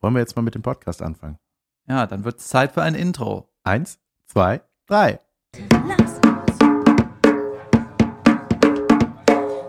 [0.00, 1.38] Wollen wir jetzt mal mit dem Podcast anfangen?
[1.86, 3.48] Ja, dann wird es Zeit für ein Intro.
[3.64, 5.20] Eins, zwei, drei.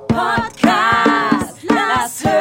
[0.08, 2.38] Podcast, lass hören.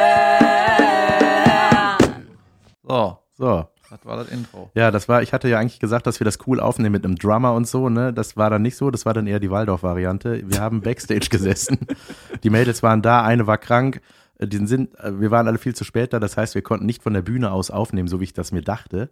[2.83, 3.67] So, So.
[3.89, 4.71] das war das Intro.
[4.73, 7.15] Ja, das war, ich hatte ja eigentlich gesagt, dass wir das cool aufnehmen mit einem
[7.15, 8.13] Drummer und so, ne?
[8.13, 10.43] Das war dann nicht so, das war dann eher die Waldorf-Variante.
[10.49, 11.79] Wir haben Backstage gesessen.
[12.43, 14.01] Die Mädels waren da, eine war krank.
[14.43, 17.03] Die sind, äh, wir waren alle viel zu spät da, das heißt, wir konnten nicht
[17.03, 19.09] von der Bühne aus aufnehmen, so wie ich das mir dachte,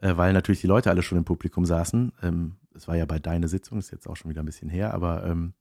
[0.00, 2.12] äh, weil natürlich die Leute alle schon im Publikum saßen.
[2.22, 4.94] Ähm, Es war ja bei deiner Sitzung, ist jetzt auch schon wieder ein bisschen her,
[4.94, 5.52] aber ähm,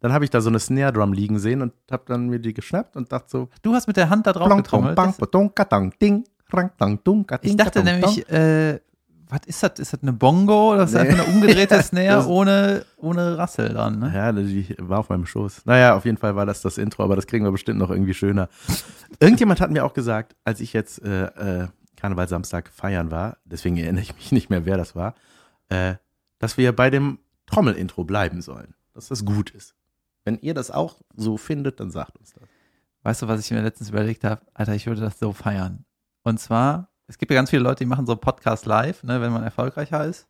[0.00, 2.54] dann habe ich da so eine Snare Drum liegen sehen und habe dann mir die
[2.54, 4.96] geschnappt und dachte so, Du hast mit der Hand da drauf getrommelt.
[7.50, 8.80] Ich dachte nämlich, äh,
[9.30, 9.78] was ist das?
[9.78, 11.08] Ist das eine Bongo oder ist das Nee.
[11.10, 13.98] einfach eine umgedrehte Snare ohne, ohne Rassel dran?
[13.98, 14.12] Ne?
[14.14, 15.66] Ja, die war auf meinem Schoß.
[15.66, 18.14] Naja, auf jeden Fall war das das Intro, aber das kriegen wir bestimmt noch irgendwie
[18.14, 18.48] schöner.
[19.20, 23.76] Irgendjemand hat mir auch gesagt, als ich jetzt äh, äh, Karneval Samstag feiern war, deswegen
[23.76, 25.14] erinnere ich mich nicht mehr, wer das war,
[25.68, 25.94] äh,
[26.38, 28.74] dass wir bei dem Trommelintro bleiben sollen.
[28.94, 29.74] Dass das gut ist.
[30.24, 32.42] Wenn ihr das auch so findet, dann sagt uns das.
[33.02, 34.42] Weißt du, was ich mir letztens überlegt habe?
[34.52, 35.84] Alter, ich würde das so feiern.
[36.22, 39.32] Und zwar, es gibt ja ganz viele Leute, die machen so Podcast live, ne, wenn
[39.32, 40.28] man erfolgreicher ist.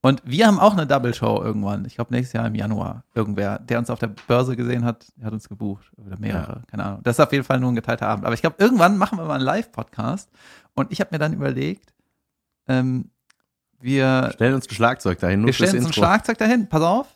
[0.00, 1.84] Und wir haben auch eine Double Show irgendwann.
[1.84, 3.04] Ich glaube, nächstes Jahr im Januar.
[3.14, 5.92] Irgendwer, der uns auf der Börse gesehen hat, hat uns gebucht.
[5.96, 7.00] Oder mehrere, keine Ahnung.
[7.04, 8.24] Das ist auf jeden Fall nur ein geteilter Abend.
[8.24, 10.30] Aber ich glaube, irgendwann machen wir mal einen Live-Podcast.
[10.74, 11.94] Und ich habe mir dann überlegt,
[12.66, 13.10] ähm,
[13.80, 15.92] wir Stellen uns ein Schlagzeug dahin, wir stellen uns ein.
[15.92, 17.06] Schlagzeug dahin, pass auf.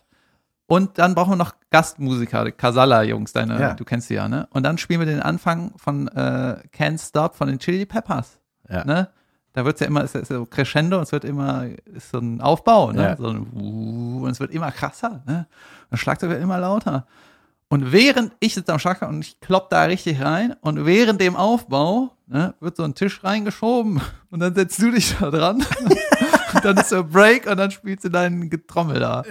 [0.67, 3.75] Und dann brauchen wir noch Gastmusiker, die Casala-Jungs, deine, Ja.
[3.75, 4.49] du kennst sie ja, ne?
[4.51, 8.41] Und dann spielen wir den Anfang von äh, Can't Stop von den Chili Peppers.
[8.69, 8.85] Ja.
[8.85, 9.09] Ne?
[9.53, 12.41] Da wird's ja immer, ist, ist so crescendo und es wird immer, ist so ein
[12.41, 13.03] Aufbau, ne?
[13.03, 13.17] Ja.
[13.17, 13.47] So ein
[14.23, 15.47] und es wird immer krasser, ne?
[15.85, 17.07] Und das Schlagzeug wird immer lauter.
[17.69, 21.35] Und während ich sitze am Schlagzeug und ich klopp da richtig rein und während dem
[21.35, 24.01] Aufbau ne, wird so ein Tisch reingeschoben
[24.31, 25.65] und dann setzt du dich da dran
[26.55, 29.25] und dann ist so ein Break und dann spielst du deinen Getrommel da.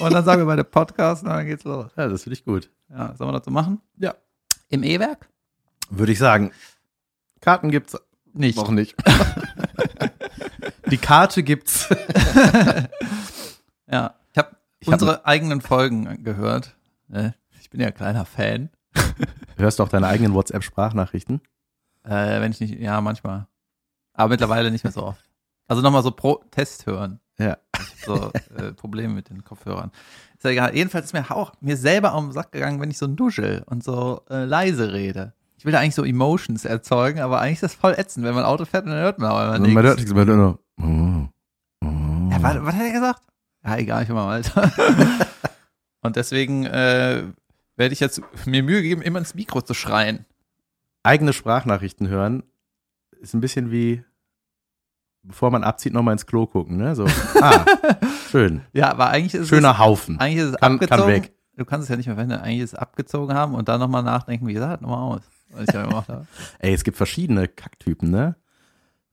[0.00, 1.90] Und dann sagen wir bei der Podcast und dann geht's los.
[1.96, 2.68] Ja, das finde ich gut.
[2.90, 3.80] Ja, sollen wir so machen?
[3.96, 4.14] Ja.
[4.68, 5.28] Im E-Werk?
[5.88, 6.50] Würde ich sagen.
[7.40, 7.96] Karten gibt's
[8.34, 8.56] Nicht.
[8.56, 8.94] noch nicht.
[10.90, 11.88] Die Karte gibt's.
[13.92, 14.14] Ja.
[14.32, 16.74] Ich habe Ich hab unsere eigenen Folgen gehört.
[17.08, 17.34] Ne?
[17.60, 18.70] Ich bin ja ein kleiner Fan.
[19.56, 21.42] Hörst du auch deine eigenen WhatsApp-Sprachnachrichten?
[22.04, 23.46] Äh, wenn ich nicht, ja, manchmal.
[24.14, 25.28] Aber mittlerweile nicht mehr so oft.
[25.68, 27.20] Also nochmal so pro Test hören.
[27.38, 27.58] Ja.
[27.78, 29.90] Ich so äh, Probleme mit den Kopfhörern.
[30.36, 30.74] Ist ja egal.
[30.74, 33.84] Jedenfalls ist mir auch mir selber auf den Sack gegangen, wenn ich so nuschel und
[33.84, 35.34] so äh, leise rede.
[35.62, 38.26] Ich will da eigentlich so Emotions erzeugen, aber eigentlich ist das voll ätzend.
[38.26, 39.74] Wenn man Auto fährt, dann hört man aber Also nichts.
[39.76, 40.58] man hört nichts, man hört nur.
[40.80, 42.30] Oh, oh.
[42.32, 43.22] Ja, was, was hat er gesagt?
[43.64, 44.72] Ja, egal, ich will mal weiter.
[46.00, 47.22] und deswegen äh,
[47.76, 50.24] werde ich jetzt mir Mühe geben, immer ins Mikro zu schreien.
[51.04, 52.42] Eigene Sprachnachrichten hören
[53.20, 54.02] ist ein bisschen wie,
[55.22, 56.76] bevor man abzieht, nochmal ins Klo gucken.
[56.76, 56.96] Ne?
[56.96, 57.06] So,
[57.40, 57.64] ah,
[58.32, 58.62] schön.
[58.72, 60.18] Ja, aber eigentlich ist Schöner es, Haufen.
[60.18, 61.00] eigentlich ist es Kann- abgezogen.
[61.02, 61.32] kann weg.
[61.56, 62.40] Du kannst es ja nicht mehr verändern.
[62.40, 65.22] Eigentlich ist es abgezogen haben und dann nochmal nachdenken, wie sah das nochmal aus?
[65.60, 66.26] Ich ja gemacht habe.
[66.58, 68.36] Ey, es gibt verschiedene Kacktypen, ne?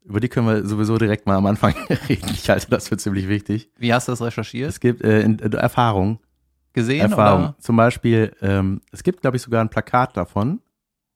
[0.04, 1.76] Über die können wir sowieso direkt mal am Anfang
[2.10, 2.30] reden.
[2.34, 3.70] Ich halte das für ziemlich wichtig.
[3.78, 4.70] Wie hast du das recherchiert?
[4.70, 6.20] Es gibt äh, in, äh, Erfahrung.
[6.74, 7.44] Gesehen Erfahrung.
[7.44, 7.56] oder?
[7.60, 10.62] Zum Beispiel, ähm, es gibt, glaube ich, sogar ein Plakat davon.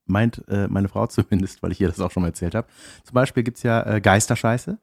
[0.06, 2.68] Meint äh, meine Frau zumindest, weil ich ihr das auch schon mal erzählt habe.
[3.04, 4.78] Zum Beispiel gibt's ja äh, Geisterscheiße.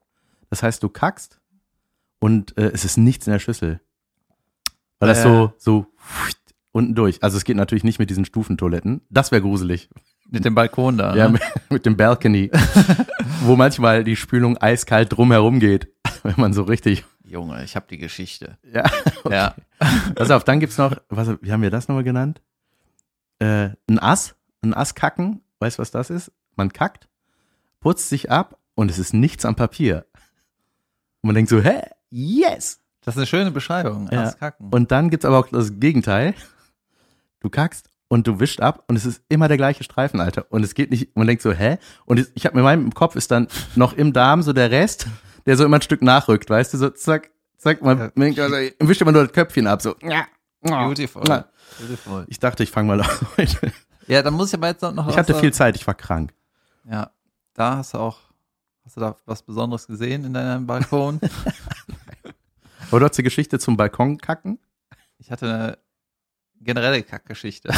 [0.49, 1.41] Das heißt, du kackst
[2.19, 3.81] und äh, es ist nichts in der Schüssel.
[4.99, 5.87] Weil das so, so
[6.73, 7.23] unten durch.
[7.23, 9.01] Also es geht natürlich nicht mit diesen Stufentoiletten.
[9.09, 9.89] Das wäre gruselig.
[10.31, 11.15] Mit dem Balkon da.
[11.17, 11.33] Ja, ne?
[11.33, 12.51] mit, mit dem Balcony.
[13.43, 15.93] wo manchmal die Spülung eiskalt drumherum geht.
[16.23, 17.05] Wenn man so richtig.
[17.25, 18.59] Junge, ich habe die Geschichte.
[18.73, 18.85] Ja.
[19.29, 19.55] Ja.
[20.15, 22.41] Pass auf, dann gibt's noch, was, wie haben wir das nochmal genannt?
[23.39, 25.41] Äh, ein Ass, ein Ass kacken.
[25.61, 26.33] Weißt du, was das ist?
[26.57, 27.09] Man kackt,
[27.81, 30.07] putzt sich ab und es ist nichts am Papier.
[31.23, 31.83] Und man denkt so, hä?
[32.11, 32.81] Yes!
[33.03, 34.09] Das ist eine schöne Beschreibung.
[34.11, 34.23] Ja.
[34.23, 34.71] Erst kacken.
[34.71, 36.35] Und dann gibt's aber auch das Gegenteil.
[37.41, 40.45] Du kackst und du wischt ab und es ist immer der gleiche Streifen, Alter.
[40.51, 41.79] Und es geht nicht, man denkt so, hä?
[42.07, 45.07] Und ich habe mir meinem Kopf ist dann noch im Darm so der Rest,
[45.47, 48.09] der so immer ein Stück nachrückt, weißt du, so zack, zack, man Ja.
[48.09, 49.95] denkt, also, wischt immer nur das Köpfchen ab, so.
[50.61, 51.23] Beautiful.
[51.27, 51.47] Ja.
[51.79, 52.25] Beautiful.
[52.29, 53.73] Ich dachte, ich fange mal an heute.
[54.09, 56.35] Ja, dann muss ich aber jetzt noch Ich hatte viel Zeit, ich war krank.
[56.91, 57.11] Ja,
[57.55, 58.19] da hast du auch,
[58.85, 61.21] hast du da was Besonderes gesehen in deinem Balkon?
[62.91, 64.59] Du hast die Geschichte zum Balkon kacken?
[65.19, 65.79] Ich hatte eine
[66.61, 67.73] generelle Kackgeschichte.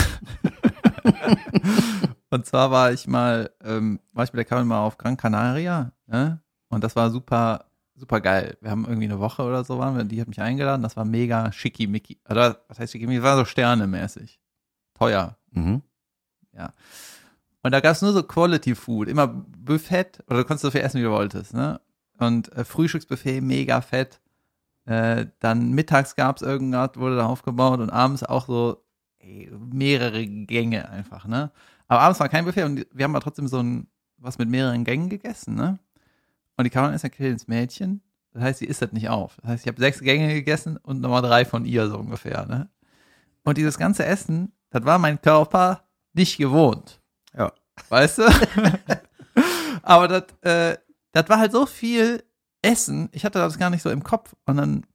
[2.31, 5.93] und zwar war ich mal, ähm, war ich mit der Kabel mal auf Gran Canaria,
[6.06, 6.40] ne?
[6.69, 8.56] Und das war super, super geil.
[8.61, 11.05] Wir haben irgendwie eine Woche oder so waren wir, die hat mich eingeladen, das war
[11.05, 12.19] mega schickimicki.
[12.29, 13.20] Oder was heißt schickimicki?
[13.20, 14.40] Das war so sternemäßig.
[14.94, 15.37] Teuer.
[15.50, 15.82] Mhm.
[17.62, 20.81] Und da gab es nur so Quality Food, immer Buffet, oder du konntest so viel
[20.81, 21.81] essen, wie du wolltest, ne?
[22.19, 24.20] Und äh, Frühstücksbuffet, mega fett.
[24.84, 28.84] Äh, dann mittags gab es irgendwas, wurde da aufgebaut und abends auch so
[29.20, 31.52] ey, mehrere Gänge einfach, ne?
[31.87, 33.87] Aber abends war kein Buffet und wir haben aber trotzdem so ein,
[34.17, 35.79] was mit mehreren Gängen gegessen, ne?
[36.56, 38.02] Und die Karin ist ein kleines Mädchen,
[38.32, 39.37] das heißt, sie isst das nicht auf.
[39.43, 42.69] Das heißt, ich habe sechs Gänge gegessen und nochmal drei von ihr so ungefähr, ne?
[43.44, 47.00] Und dieses ganze Essen, das war mein Körper nicht gewohnt.
[47.37, 47.52] Ja.
[47.88, 48.23] Weißt du?
[49.82, 50.79] Aber das, äh,
[51.12, 52.23] das war halt so viel
[52.62, 53.08] Essen.
[53.12, 54.34] Ich hatte das gar nicht so im Kopf.
[54.46, 54.86] Und dann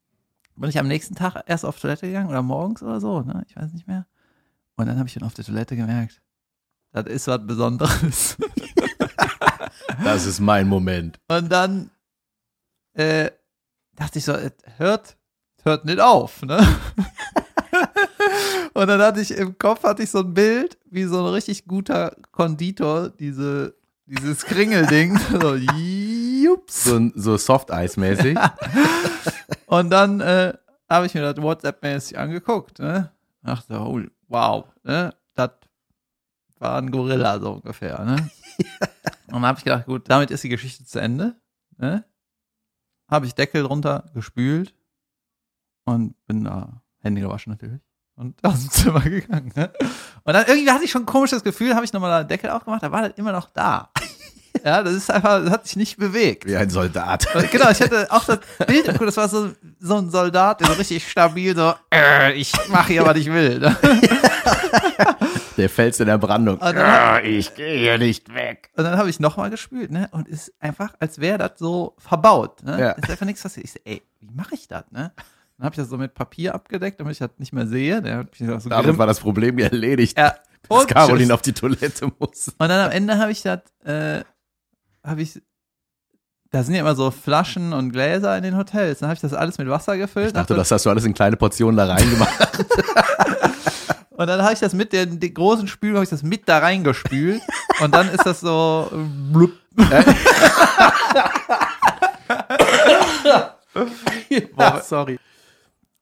[0.56, 3.46] bin ich am nächsten Tag erst auf Toilette gegangen oder morgens oder so, ne?
[3.48, 4.08] Ich weiß nicht mehr.
[4.76, 6.22] Und dann habe ich dann auf der Toilette gemerkt,
[6.92, 8.38] das ist was Besonderes.
[10.04, 11.20] Das ist mein Moment.
[11.28, 11.90] Und dann
[12.94, 13.32] äh,
[13.96, 15.18] dachte ich so, es hört,
[15.64, 16.60] hört nicht auf, ne?
[18.74, 21.66] Und dann hatte ich im Kopf hatte ich so ein Bild, wie so ein richtig
[21.66, 23.76] guter Konditor, diese,
[24.06, 25.18] dieses Kringelding.
[25.42, 25.56] so,
[26.48, 26.84] jups.
[26.84, 28.38] So, so Soft-Eis-mäßig.
[29.68, 30.54] Und dann äh,
[30.90, 32.80] habe ich mir das WhatsApp-mäßig angeguckt.
[32.80, 33.12] Ne?
[33.42, 35.14] Dachte, oh, wow, ne?
[35.36, 35.52] das
[36.60, 38.04] war ein Gorilla so ungefähr.
[38.04, 38.30] Ne?
[39.28, 41.36] Und dann habe ich gedacht, gut, damit ist die Geschichte zu Ende.
[41.78, 42.06] Ne?
[43.10, 44.74] Habe ich Deckel drunter gespült
[45.86, 47.82] und bin da Hände gewaschen natürlich
[48.18, 49.52] und aus dem Zimmer gegangen.
[49.56, 49.72] Ne?
[50.24, 52.84] Und dann irgendwie hatte ich schon ein komisches Gefühl, habe ich nochmal den Deckel aufgemacht,
[52.84, 53.92] da war das immer noch da.
[54.64, 56.46] Ja, das ist einfach, das hat sich nicht bewegt.
[56.46, 57.28] Wie ein Soldat.
[57.36, 60.74] Und Genau, ich hatte auch das Bild, das war so, so ein Soldat, der so
[60.74, 63.60] richtig stabil so, äh, ich mache hier, was ich will.
[63.60, 63.76] Ne?
[65.58, 66.60] Der Fels in der Brandung.
[66.60, 68.70] Dann, Ah, ich gehe hier nicht weg.
[68.76, 70.08] und dann habe ich nochmal gespült, ne?
[70.12, 72.62] Und ist einfach, als wäre das so verbaut.
[72.64, 72.80] Ne?
[72.80, 72.92] Ja.
[72.92, 73.66] Ist einfach nichts passiert.
[73.66, 75.12] Ich so, ey, wie mache ich das, ne?
[75.58, 78.04] Dann habe ich das so mit Papier abgedeckt, damit ich das nicht mehr sehe.
[78.04, 80.16] Der mich auch so Damit grimm- war das Problem erledigt.
[80.16, 80.36] ja,
[80.70, 82.50] Bis Caroline auf die Toilette muss.
[82.50, 84.24] Und dann am Ende habe ich das, äh,
[85.08, 85.42] habe ich,
[86.52, 89.00] da sind ja immer so Flaschen und Gläser in den Hotels.
[89.00, 90.28] Dann habe ich das alles mit Wasser gefüllt.
[90.28, 92.32] Ich dachte, das hast du alles in kleine Portionen da reingemacht.
[94.12, 96.58] Und dann habe ich das mit den, den großen Spülen, habe ich das mit da
[96.58, 97.40] reingespült.
[97.82, 98.96] und dann ist das so, äh,
[99.32, 99.52] blub.
[104.58, 105.20] ja, sorry.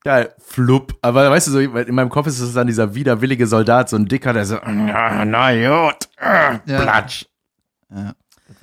[0.02, 0.94] Geil, flupp.
[1.02, 4.06] Aber weißt du, so, in meinem Kopf ist es dann dieser widerwillige Soldat, so ein
[4.06, 6.82] Dicker, der so, na, na gut, äh, Ja.
[6.84, 7.26] platsch.
[7.94, 8.14] Ja,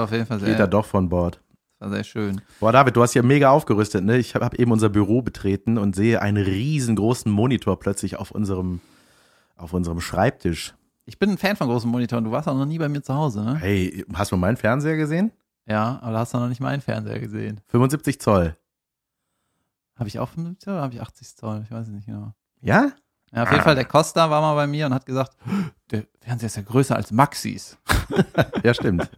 [0.03, 1.41] war auf jeden Fall Geht da sehr, doch von Bord.
[1.79, 2.41] war sehr schön.
[2.61, 4.19] Boah, David, du hast ja mega aufgerüstet, ne?
[4.19, 8.81] Ich habe hab eben unser Büro betreten und sehe einen riesengroßen Monitor plötzlich auf unserem,
[9.57, 10.75] auf unserem Schreibtisch.
[11.05, 12.25] Ich bin ein Fan von großen Monitoren.
[12.25, 13.57] Du warst auch noch nie bei mir zu Hause, ne?
[13.57, 15.33] Hey, hast du meinen Fernseher gesehen?
[15.67, 17.61] Ja, aber da hast du noch nicht meinen Fernseher gesehen.
[17.69, 18.57] 75 Zoll.
[19.97, 21.63] Habe ich auch 50 Zoll oder habe ich 80 Zoll?
[21.65, 22.33] Ich weiß es nicht genau.
[22.61, 22.93] Ja?
[23.35, 25.37] Ja, auf jeden Fall, der Costa war mal bei mir und hat gesagt,
[25.91, 27.79] der Fernseher ist ja größer als Maxis.
[28.63, 29.11] Ja, stimmt.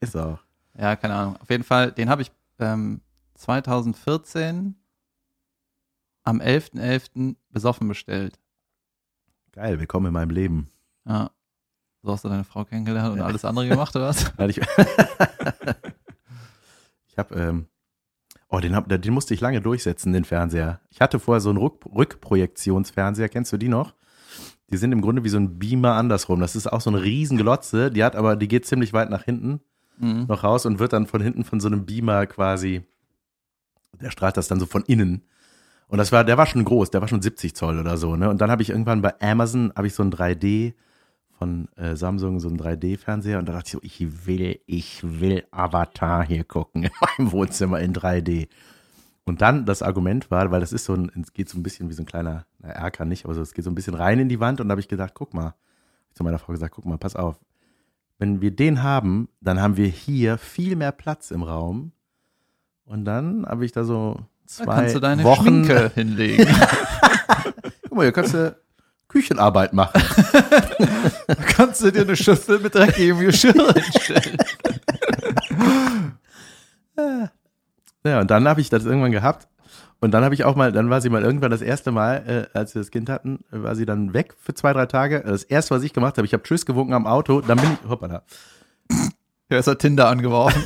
[0.00, 0.38] ist auch.
[0.76, 1.36] Ja, keine Ahnung.
[1.36, 3.00] Auf jeden Fall, den habe ich ähm,
[3.34, 4.74] 2014
[6.24, 7.36] am 11.11.
[7.50, 8.38] besoffen bestellt.
[9.52, 10.70] Geil, willkommen in meinem Leben.
[11.04, 11.30] Ja.
[12.02, 13.26] So hast du deine Frau kennengelernt und Ja.
[13.26, 14.32] alles andere gemacht, oder was?
[14.48, 14.58] Ich
[17.08, 17.66] ich habe, ähm,
[18.52, 20.80] oh, den, hab, den musste ich lange durchsetzen, den Fernseher.
[20.90, 23.94] Ich hatte vorher so einen Rück, Rückprojektionsfernseher, kennst du die noch?
[24.70, 26.40] Die sind im Grunde wie so ein Beamer andersrum.
[26.40, 29.24] Das ist auch so eine riesen Glotze, die hat aber, die geht ziemlich weit nach
[29.24, 29.60] hinten
[29.98, 30.26] Mhm.
[30.26, 32.82] noch raus und wird dann von hinten von so einem Beamer quasi,
[34.00, 35.22] der strahlt das dann so von innen.
[35.86, 38.30] Und das war, der war schon groß, der war schon 70 Zoll oder so, ne?
[38.30, 40.72] Und dann habe ich irgendwann bei Amazon, habe ich so ein 3D
[41.42, 45.44] von äh, Samsung, so ein 3D-Fernseher und da dachte ich so, ich will, ich will
[45.50, 48.46] Avatar hier gucken in meinem Wohnzimmer in 3D.
[49.24, 51.88] Und dann das Argument war, weil das ist so ein, es geht so ein bisschen
[51.88, 54.20] wie so ein kleiner, na, Erker nicht, aber so, es geht so ein bisschen rein
[54.20, 55.56] in die Wand und da habe ich gedacht, guck mal,
[56.12, 57.40] zu meiner Frau gesagt, guck mal, pass auf,
[58.18, 61.90] wenn wir den haben, dann haben wir hier viel mehr Platz im Raum.
[62.84, 65.64] Und dann habe ich da so zwei Da kannst du deine Wochen.
[65.64, 66.46] Schminke hinlegen.
[67.88, 68.56] Guck mal, hier kannst du
[69.12, 70.02] Küchenarbeit machen.
[71.26, 74.36] da kannst du dir eine Schüssel mit dreckigem Geschirr hinstellen.
[78.04, 79.48] Ja, und dann habe ich das irgendwann gehabt.
[80.00, 82.58] Und dann habe ich auch mal, dann war sie mal irgendwann das erste Mal, äh,
[82.58, 85.22] als wir das Kind hatten, war sie dann weg für zwei, drei Tage.
[85.24, 87.88] Das erste, was ich gemacht habe, ich habe Tschüss gewunken am Auto, dann bin ich,
[87.88, 88.24] hoppala,
[89.48, 90.64] Ja, ist er Tinder angeworfen.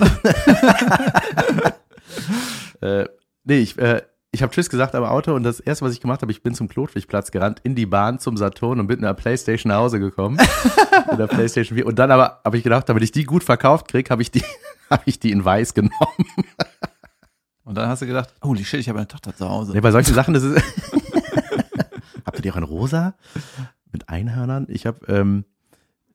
[2.81, 3.05] äh,
[3.45, 4.00] nee, ich, äh,
[4.37, 6.55] ich habe Tschüss gesagt am Auto und das erste, was ich gemacht habe, ich bin
[6.55, 9.99] zum Klotwigplatz gerannt, in die Bahn zum Saturn und bin in der Playstation nach Hause
[9.99, 10.38] gekommen.
[11.11, 11.87] in der Playstation 4.
[11.87, 14.43] Und dann aber habe ich gedacht, damit ich die gut verkauft kriege, habe ich die,
[14.90, 15.95] habe ich die in weiß genommen.
[17.64, 19.73] Und dann hast du gedacht, holy shit, ich habe eine Tochter zu Hause.
[19.73, 20.62] Nee, bei solchen Sachen, das ist.
[22.26, 23.14] Habt ihr die auch in rosa?
[23.90, 24.66] Mit Einhörnern?
[24.69, 25.47] Ich habe, ähm,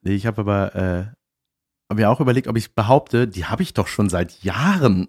[0.04, 3.88] nee, ich habe aber, äh, mir auch überlegt, ob ich behaupte, die habe ich doch
[3.88, 5.08] schon seit Jahren.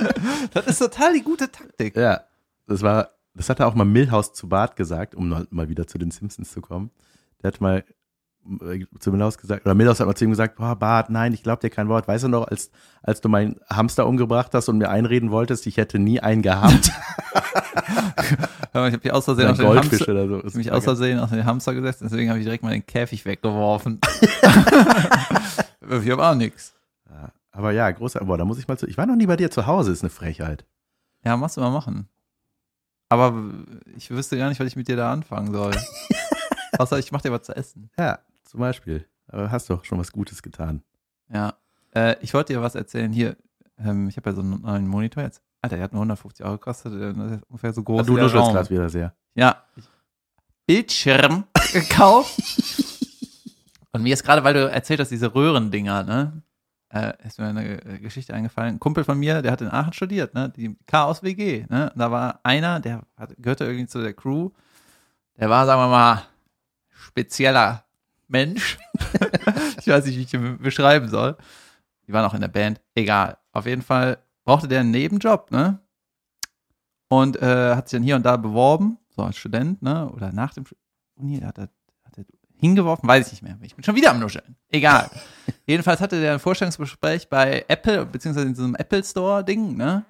[0.52, 1.96] Das ist total die gute Taktik.
[1.96, 2.22] Ja,
[2.66, 5.98] das war, das hat er auch mal Milhouse zu Bart gesagt, um mal, wieder zu
[5.98, 6.90] den Simpsons zu kommen.
[7.42, 7.84] Der hat mal
[8.62, 11.42] äh, zu Milhouse gesagt, oder Milhouse hat mal zu ihm gesagt, boah, Bart, nein, ich
[11.42, 12.08] glaube dir kein Wort.
[12.08, 12.70] Weißt du noch, als,
[13.02, 16.92] als du meinen Hamster umgebracht hast und mir einreden wolltest, ich hätte nie einen gehabt.
[18.70, 20.44] Ich habe mich aus Versehen auf den Goldfisch Hamster, oder so.
[20.44, 23.24] ich mich aus Versehen auf den Hamster gesetzt, deswegen habe ich direkt mal den Käfig
[23.24, 24.00] weggeworfen.
[24.20, 26.74] ich habe auch nichts.
[27.08, 29.34] Ja, Aber ja, großer, boah, da muss ich mal zu, ich war noch nie bei
[29.34, 30.64] dir zu Hause, ist eine Frechheit.
[31.24, 32.08] Ja, machst du mal machen.
[33.08, 33.34] Aber
[33.96, 35.74] ich wüsste gar nicht, was ich mit dir da anfangen soll.
[36.78, 37.90] Außer ich mach dir was zu essen.
[37.98, 39.06] Ja, zum Beispiel.
[39.26, 40.82] Aber hast doch schon was Gutes getan.
[41.32, 41.54] Ja.
[41.96, 43.12] Äh, ich wollte dir was erzählen.
[43.12, 43.36] Hier,
[43.76, 45.42] ähm, ich habe ja so einen neuen Monitor jetzt.
[45.60, 46.92] Alter, der hat nur 150 Euro gekostet.
[46.94, 49.16] äh, Das ist ungefähr so groß Ah, du nuschelst gerade wieder sehr.
[49.34, 49.64] Ja.
[50.66, 52.38] Bildschirm gekauft.
[53.90, 56.42] Und mir ist gerade, weil du erzählt hast, diese Röhrendinger, ne?
[56.90, 58.76] Äh, ist mir eine äh, Geschichte eingefallen.
[58.76, 60.48] Ein Kumpel von mir, der hat in Aachen studiert, ne?
[60.56, 61.92] Die Chaos WG, ne?
[61.94, 64.50] Da war einer, der hat, gehörte irgendwie zu der Crew.
[65.36, 66.22] Der war, sagen wir mal,
[66.88, 67.84] spezieller
[68.26, 68.78] Mensch.
[69.80, 71.36] ich weiß nicht, wie ich ihn beschreiben soll.
[72.06, 72.80] Die waren auch in der Band.
[72.94, 73.36] Egal.
[73.52, 75.80] Auf jeden Fall brauchte der einen Nebenjob, ne?
[77.10, 80.10] Und äh, hat sich dann hier und da beworben, so als Student, ne?
[80.10, 80.64] Oder nach dem
[81.16, 81.77] Uni, hat er, hat er
[82.58, 83.58] hingeworfen, weiß ich nicht mehr.
[83.62, 84.56] Ich bin schon wieder am Nuscheln.
[84.70, 85.10] Egal.
[85.66, 90.04] Jedenfalls hatte der ein Vorstellungsgespräch bei Apple, beziehungsweise in so einem Apple Store-Ding, ne?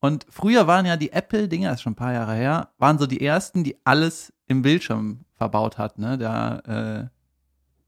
[0.00, 3.06] Und früher waren ja die Apple-Dinger, das ist schon ein paar Jahre her, waren so
[3.06, 6.16] die ersten, die alles im Bildschirm verbaut hat, ne?
[6.18, 7.08] Da, äh,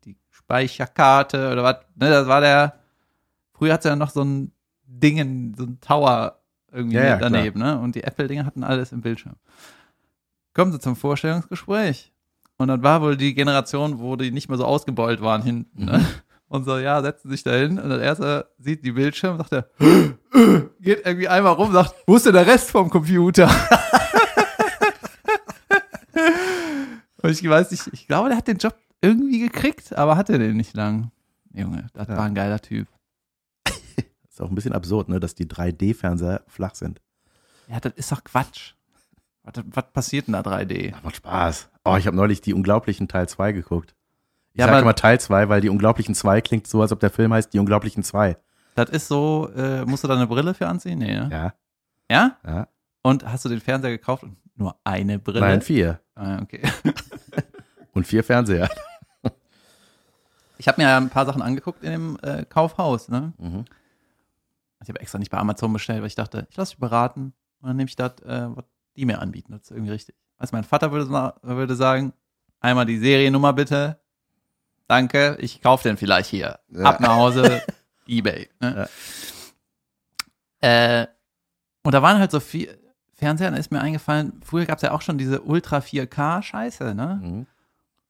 [0.04, 2.10] die Speicherkarte oder was, ne?
[2.10, 2.78] Das war der,
[3.52, 4.52] früher hat es ja noch so ein
[4.84, 6.40] Ding, in- so ein Tower
[6.72, 7.30] irgendwie Ja, ja, klar.
[7.30, 7.78] daneben, ne?
[7.78, 9.36] Und die Apple-Dinger hatten alles im Bildschirm.
[10.54, 12.12] Kommen sie zum Vorstellungsgespräch.
[12.58, 16.04] Und dann war wohl die Generation, wo die nicht mehr so ausgebeult waren hinten, ne?
[16.48, 19.68] Und so, ja, setzen sich da hin und das erste sieht die Bildschirm, sagt er,
[20.80, 23.48] geht irgendwie einmal rum, sagt, wo ist denn der Rest vom Computer?
[27.22, 30.56] und ich weiß nicht, ich glaube, der hat den Job irgendwie gekriegt, aber hatte den
[30.56, 31.10] nicht lang.
[31.52, 32.16] Junge, das Ja.
[32.16, 32.88] war ein geiler Typ.
[34.28, 37.00] Ist auch ein bisschen absurd, ne, dass die 3D-Fernseher flach sind.
[37.68, 38.72] Ja, das ist doch Quatsch.
[39.54, 40.92] Was, was passiert in der 3D?
[40.92, 41.68] Das macht Spaß.
[41.84, 43.94] Oh, ich habe neulich die Unglaublichen Teil 2 geguckt.
[44.52, 47.10] Ich Ja, sage immer Teil 2, weil die Unglaublichen 2 klingt so, als ob der
[47.10, 48.36] Film heißt Die Unglaublichen 2.
[48.74, 50.98] Das ist so, äh, musst du da eine Brille für anziehen?
[50.98, 51.28] Nee, ne?
[51.30, 51.54] Ja,
[52.10, 52.36] Ja?
[52.46, 52.68] ja.
[53.02, 55.40] Und hast du den Fernseher gekauft und nur eine Brille?
[55.40, 56.00] Nein, vier.
[56.14, 56.62] Ah, okay.
[57.94, 58.68] Und vier Fernseher.
[60.58, 63.32] Ich habe mir ja ein paar Sachen angeguckt in dem äh, Kaufhaus, ne?
[63.38, 63.64] Mhm.
[64.82, 67.68] Ich habe extra nicht bei Amazon bestellt, weil ich dachte, ich lasse mich beraten und
[67.68, 68.64] dann nehme ich das, äh, was
[68.98, 69.52] die mir anbieten.
[69.52, 70.16] Das ist irgendwie richtig.
[70.38, 72.12] Du, mein Vater würde, würde sagen,
[72.60, 73.98] einmal die Seriennummer bitte.
[74.86, 76.58] Danke, ich kaufe den vielleicht hier.
[76.68, 76.84] Ja.
[76.84, 77.62] Ab nach Hause,
[78.06, 78.48] Ebay.
[78.60, 78.88] Ne?
[80.60, 81.06] Äh,
[81.82, 82.76] und da waren halt so viel
[83.14, 87.20] Fernseher, da ist mir eingefallen, früher gab es ja auch schon diese Ultra 4K-Scheiße, ne?
[87.22, 87.46] Mhm.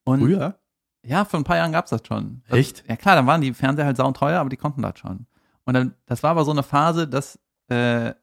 [0.04, 0.58] Und Früher?
[1.02, 2.42] ja, vor ein paar Jahren gab's das schon.
[2.48, 2.84] Das, Echt?
[2.88, 5.26] Ja klar, dann waren die Fernseher halt sauteuer, aber die konnten das schon.
[5.64, 8.14] Und dann, das war aber so eine Phase, dass äh,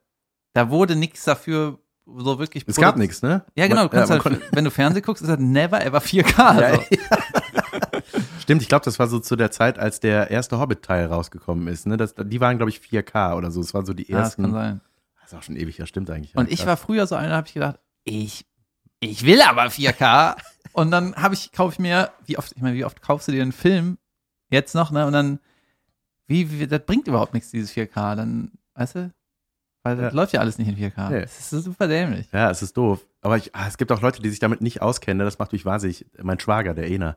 [0.52, 3.44] da wurde nichts dafür so wirklich Es gab nichts, ne?
[3.56, 6.36] Ja, genau, du kannst man halt, wenn du Fernsehen guckst, ist das never ever 4K.
[6.46, 6.82] Also.
[8.40, 11.86] Stimmt, ich glaube, das war so zu der Zeit, als der erste Hobbit-Teil rausgekommen ist.
[11.86, 11.96] Ne?
[11.96, 13.60] Das, die waren, glaube ich, 4K oder so.
[13.60, 14.54] Das waren so die Ja, das kann ersten.
[14.54, 14.80] sein.
[15.22, 16.36] das ist auch schon ewig, ja, stimmt eigentlich.
[16.36, 18.46] Und ja, ich war früher so einer, da habe ich gedacht, ich,
[19.00, 20.36] ich will aber 4K.
[20.72, 23.32] Und dann habe ich, kaufe ich mir, wie oft, ich meine, wie oft kaufst du
[23.32, 23.98] dir einen Film
[24.50, 25.06] jetzt noch, ne?
[25.06, 25.40] Und dann,
[26.26, 28.14] wie, wie das bringt überhaupt nichts, dieses 4K.
[28.14, 29.12] Dann, weißt du?
[29.86, 30.16] Weil das Ja.
[30.16, 31.10] läuft ja alles nicht in 4K.
[31.10, 31.20] Nee.
[31.22, 32.26] Das ist super dämlich.
[32.32, 33.06] Ja, es ist doof.
[33.22, 35.18] Aber ich, ah, es gibt auch Leute, die sich damit nicht auskennen.
[35.18, 35.24] ne?
[35.24, 36.06] Das macht mich wahnsinnig.
[36.22, 37.16] Mein Schwager, der Ena,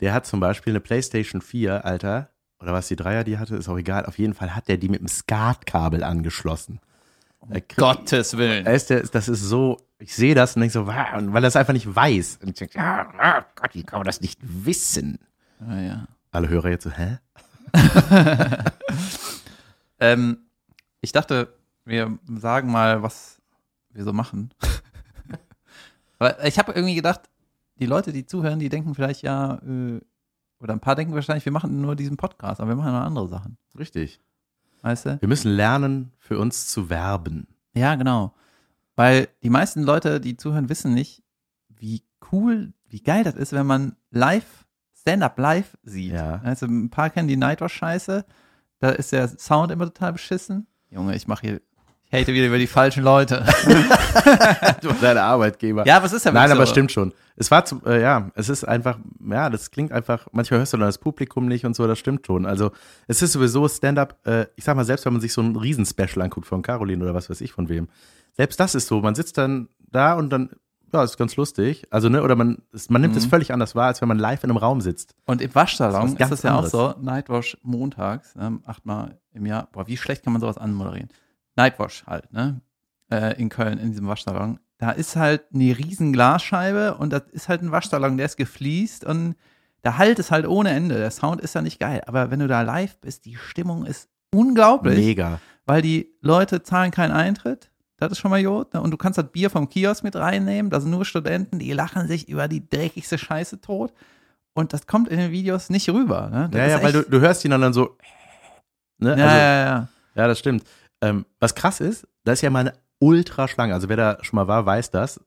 [0.00, 2.28] der hat zum Beispiel eine PlayStation 4, Alter.
[2.60, 4.04] Oder was die Dreier die hatte, ist auch egal.
[4.06, 6.78] Auf jeden Fall hat der die mit dem SCART-Kabel angeschlossen.
[7.40, 8.66] Um Gottes Willen.
[8.66, 11.72] Ist der, das ist so, ich sehe das und denke so, weil er es einfach
[11.72, 12.38] nicht weiß.
[12.42, 15.18] Und ich denke, ah, ah, Gott, wie kann man das nicht wissen?
[15.66, 16.04] Ja, ja.
[16.32, 17.18] Alle Hörer jetzt so, hä?
[20.02, 20.38] Ähm,
[21.02, 21.52] ich dachte,
[21.90, 23.42] wir sagen mal, was
[23.90, 24.54] wir so machen.
[26.18, 27.22] Weil ich habe irgendwie gedacht,
[27.78, 30.00] die Leute, die zuhören, die denken vielleicht ja, äh,
[30.60, 33.28] oder ein paar denken wahrscheinlich, wir machen nur diesen Podcast, aber wir machen noch andere
[33.28, 33.56] Sachen.
[33.78, 34.20] Richtig.
[34.82, 35.20] Weißt du?
[35.20, 37.48] Wir müssen lernen, für uns zu werben.
[37.74, 38.34] Ja, genau.
[38.96, 41.22] Weil die meisten Leute, die zuhören, wissen nicht,
[41.68, 46.12] wie cool, wie geil das ist, wenn man live, Stand-up live sieht.
[46.12, 46.40] Ja.
[46.44, 48.24] Also ein paar kennen die Nightwatch-Scheiße.
[48.78, 50.66] Da ist der Sound immer total beschissen.
[50.90, 51.62] Junge, ich mache hier,
[52.12, 53.44] hate wieder über die falschen Leute.
[54.82, 55.86] Du deine Arbeitgeber.
[55.86, 56.72] ja, was ist ja Nein, wirklich aber so.
[56.72, 57.12] stimmt schon.
[57.36, 58.98] Es war zu, äh, ja, es ist einfach,
[59.28, 62.26] ja, das klingt einfach, manchmal hörst du dann das Publikum nicht und so, das stimmt
[62.26, 62.46] schon.
[62.46, 62.72] Also,
[63.06, 66.22] es ist sowieso Stand-up, äh, ich sag mal, selbst wenn man sich so ein Riesenspecial
[66.24, 67.88] anguckt von Caroline oder was weiß ich von wem,
[68.36, 70.50] selbst das ist so, man sitzt dann da und dann,
[70.92, 71.86] ja, ist ganz lustig.
[71.90, 74.50] Also, ne, oder man, man nimmt es völlig anders wahr, als wenn man live in
[74.50, 75.14] einem Raum sitzt.
[75.26, 76.74] Und im Das Waschsalon ist was ist, ganz das ja anderes.
[76.74, 77.00] auch so.
[77.02, 79.68] Nightwash montags, ähm, achtmal im Jahr.
[79.72, 81.08] Boah, wie schlecht kann man sowas anmoderieren?
[81.62, 82.60] Nightwash halt, ne?
[83.10, 84.60] Äh, in Köln, in diesem Waschsalon.
[84.78, 89.04] Da ist halt eine riesen Glasscheibe und das ist halt ein Waschsalon, der ist gefliest
[89.04, 89.34] und
[89.84, 90.96] der Halt ist halt ohne Ende.
[90.96, 92.02] Der Sound ist ja nicht geil.
[92.06, 95.40] Aber wenn du da live bist, die Stimmung ist unglaublich, Mega.
[95.66, 97.70] weil die Leute zahlen keinen Eintritt.
[97.96, 98.72] Das ist schon mal Jod.
[98.74, 98.80] Ne?
[98.80, 100.70] Und du kannst das Bier vom Kiosk mit reinnehmen.
[100.70, 103.92] Da sind nur Studenten, die lachen sich über die dreckigste Scheiße tot.
[104.54, 106.28] Und das kommt in den Videos nicht rüber.
[106.30, 106.48] Ne?
[106.50, 107.96] Das Ja, ja, weil du, du hörst ihn dann, dann so,
[108.98, 109.88] ne, ja, also, ja, ja.
[110.14, 110.64] Ja, das stimmt.
[111.00, 113.72] Ähm, was krass ist, da ist ja mal eine Ultraschlange.
[113.74, 115.20] Also wer da schon mal war, weiß das.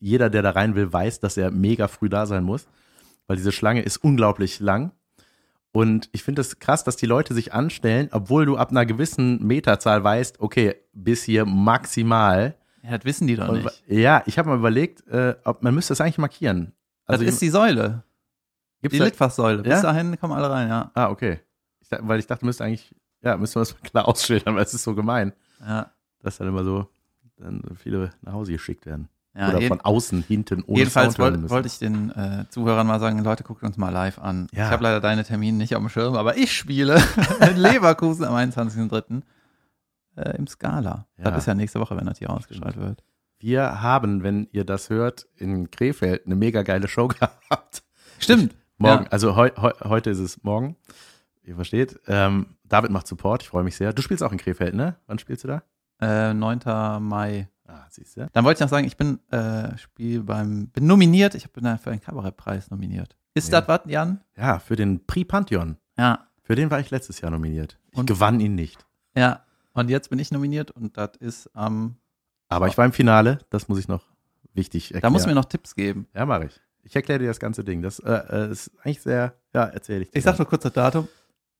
[0.00, 2.66] Jeder, der da rein will, weiß, dass er mega früh da sein muss,
[3.26, 4.92] weil diese Schlange ist unglaublich lang.
[5.72, 9.44] Und ich finde es krass, dass die Leute sich anstellen, obwohl du ab einer gewissen
[9.46, 12.54] Meterzahl weißt, okay, bis hier maximal.
[12.82, 12.96] ja.
[12.96, 13.82] Das wissen die doch Und, nicht.
[13.86, 16.72] ja, ich habe mal überlegt, äh, ob man müsste das eigentlich markieren.
[17.06, 18.02] Das ist die Säule.
[18.80, 19.62] gibt's Die Litfaßsäule.
[19.62, 19.82] Bis Ja?
[19.82, 20.90] dahin kommen alle rein, ja.
[20.94, 21.40] Ah, okay.
[21.80, 24.74] Ich, weil ich dachte, müsste eigentlich, ja, müsste man das mal klar ausschildern, weil es
[24.74, 25.32] ist so gemein.
[25.60, 25.90] ja.
[26.22, 26.86] dass dann immer so
[27.38, 29.08] dann viele nach Hause geschickt werden.
[29.36, 31.50] ja Oder von außen, hinten, ohne jedenfalls wollte müssen.
[31.50, 34.48] wollte ich den äh, Zuhörern mal sagen, Leute, guckt uns mal live an.
[34.52, 34.66] Ja.
[34.66, 37.00] Ich habe leider deine Termine nicht auf dem Schirm, aber ich spiele
[37.50, 39.22] in Leverkusen am 21.03.
[40.16, 41.06] Äh, im Scala.
[41.16, 41.30] Ja.
[41.30, 43.04] Das ist ja nächste Woche, wenn das hier ausgestrahlt wird.
[43.38, 47.06] Wir haben, wenn ihr das hört, in Krefeld eine mega geile Show
[47.48, 47.84] gehabt.
[48.18, 48.56] Stimmt.
[48.78, 49.10] Morgen, Ja.
[49.10, 50.74] also heu, heu, heute ist es morgen.
[51.44, 52.00] Ihr versteht.
[52.08, 53.92] Ähm, David macht Support, ich freue mich sehr.
[53.92, 54.96] Du spielst auch in Krefeld, ne?
[55.06, 55.62] Wann spielst du da?
[56.00, 56.60] Äh, 9.
[57.02, 57.48] Mai.
[57.66, 58.28] Ah, siehst du.
[58.32, 61.34] Dann wollte ich noch sagen, ich bin äh, Spiel beim bin nominiert.
[61.34, 63.16] Ich bin für einen Kabarettpreis nominiert.
[63.34, 63.60] Ist Ja.
[63.60, 64.22] das was, Jan?
[64.36, 65.76] Ja, für den Prix Pantheon.
[65.98, 66.26] Ja.
[66.42, 67.78] Für den war ich letztes Jahr nominiert.
[67.90, 68.06] Ich Und?
[68.06, 68.86] gewann ihn nicht.
[69.14, 69.44] Ja.
[69.74, 71.96] Und jetzt bin ich nominiert und das ist am.
[72.48, 74.04] Aber ich war im Finale, das muss ich noch
[74.54, 75.02] wichtig erklären.
[75.02, 76.06] da musst du mir noch Tipps geben.
[76.14, 76.60] Ja, mache ich.
[76.82, 77.82] Ich erkläre dir das ganze Ding.
[77.82, 80.18] Das äh, äh, ist eigentlich sehr, ja, erzähle ich dir.
[80.18, 81.06] Ich sag nur kurz das Datum.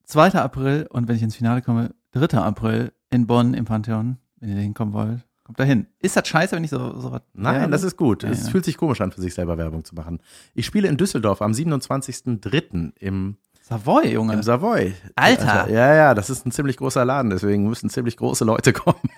[0.08, 0.34] 2.
[0.34, 2.38] April und wenn ich ins Finale komme, 3.
[2.38, 4.16] April in Bonn im Pantheon.
[4.40, 5.86] Wenn ihr da hinkommen wollt, kommt da hin.
[5.98, 7.72] Ist das scheiße, wenn ich so, so was Nein, werbe?
[7.72, 8.22] das ist gut.
[8.22, 8.50] Ja, es ja.
[8.50, 10.20] fühlt sich komisch an, für sich selber Werbung zu machen.
[10.54, 12.92] Ich spiele in Düsseldorf am 27.03.
[13.00, 14.34] im, Savoy, Junge.
[14.34, 14.94] im Savoy.
[15.16, 15.68] Alter.
[15.70, 19.10] Ja, ja, das ist ein ziemlich großer Laden, deswegen müssen ziemlich große Leute kommen.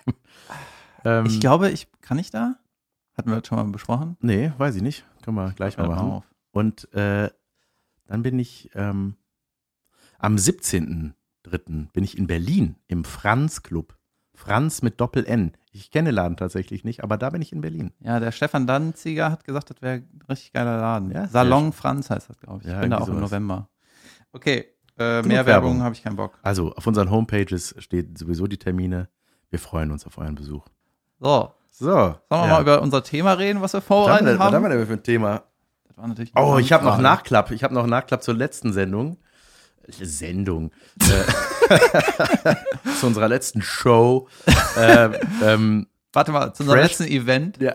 [1.05, 2.57] ähm, ich glaube, ich kann ich da?
[3.17, 4.17] Hatten wir das schon mal besprochen?
[4.21, 5.05] Nee, weiß ich nicht.
[5.23, 6.11] Können wir gleich mal machen.
[6.11, 6.25] auf.
[6.53, 7.29] Und äh,
[8.07, 9.17] dann bin ich ähm,
[10.21, 11.89] am 17.03.
[11.93, 13.97] bin ich in Berlin im Franz Club.
[14.35, 15.53] Franz mit Doppel-N.
[15.73, 17.93] Ich kenne den Laden tatsächlich nicht, aber da bin ich in Berlin.
[18.01, 21.11] Ja, der Stefan Danziger hat gesagt, das wäre ein richtig geiler Laden.
[21.11, 22.69] Ja, Salon Franz heißt das, glaube ich.
[22.69, 23.31] Ja, ich bin da auch irgendwie im sowas.
[23.31, 23.69] November.
[24.33, 24.67] Okay,
[24.99, 26.39] äh, mehr Werbung habe ich keinen Bock.
[26.43, 29.09] Also auf unseren Homepages steht sowieso die Termine.
[29.51, 30.67] Wir freuen uns auf euren Besuch.
[31.19, 31.87] So, So.
[31.87, 32.47] sollen wir ja.
[32.47, 34.63] mal über unser Thema reden, was wir was haben wir vorbereitet denn, was haben haben?
[34.65, 35.43] wir denn für ein Thema?
[36.35, 36.99] Oh, ich habe noch.
[36.99, 37.51] Nachklapp.
[37.51, 39.19] Ich habe noch Nachklapp zur letzten Sendung.
[39.89, 40.71] Sendung.
[41.01, 42.55] Äh,
[43.01, 44.29] zu unserer letzten Show.
[44.77, 45.11] äh,
[45.43, 47.59] ähm, Warte mal, zu unserem Trash- letzten Event.
[47.61, 47.75] ja.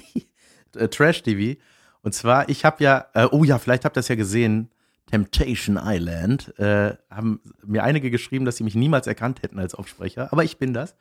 [0.76, 1.58] äh, Trash TV.
[2.02, 4.70] Und zwar, ich habe ja, äh, oh ja, vielleicht habt ihr das ja gesehen,
[5.06, 10.32] Temptation Island, äh, haben mir einige geschrieben, dass sie mich niemals erkannt hätten als Aufsprecher,
[10.32, 10.94] aber ich bin das.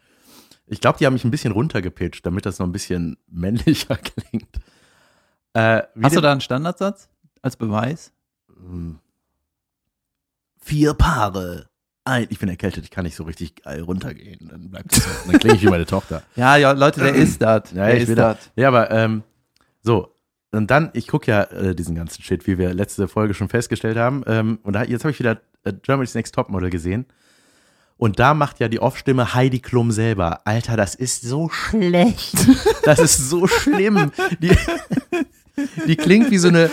[0.68, 4.60] Ich glaube, die haben mich ein bisschen runtergepitcht, damit das noch ein bisschen männlicher klingt.
[5.54, 7.10] Äh, Hast du da einen Standardsatz
[7.42, 8.14] als Beweis?
[8.48, 9.00] Hm.
[10.64, 11.68] Vier Paare.
[12.04, 14.48] Ein, ich bin erkältet, ich kann nicht so richtig geil runtergehen.
[14.50, 15.10] Dann bleibt es so.
[15.30, 16.24] Dann klinge ich wie meine Tochter.
[16.36, 17.72] Ja, ja, Leute, der ist das.
[17.72, 18.38] Ja, der ich ist will das.
[18.56, 19.24] Ja, aber ähm,
[19.82, 20.16] so.
[20.52, 23.98] Und dann, ich gucke ja äh, diesen ganzen Shit, wie wir letzte Folge schon festgestellt
[23.98, 24.24] haben.
[24.28, 27.06] Ähm, und da, jetzt habe ich wieder äh, Germany's Next Topmodel gesehen.
[27.98, 30.42] Und da macht ja die Off-Stimme Heidi Klum selber.
[30.46, 32.34] Alter, das ist so schlecht.
[32.84, 34.12] Das ist so schlimm.
[34.40, 34.58] Die,
[35.86, 36.72] die klingt wie so eine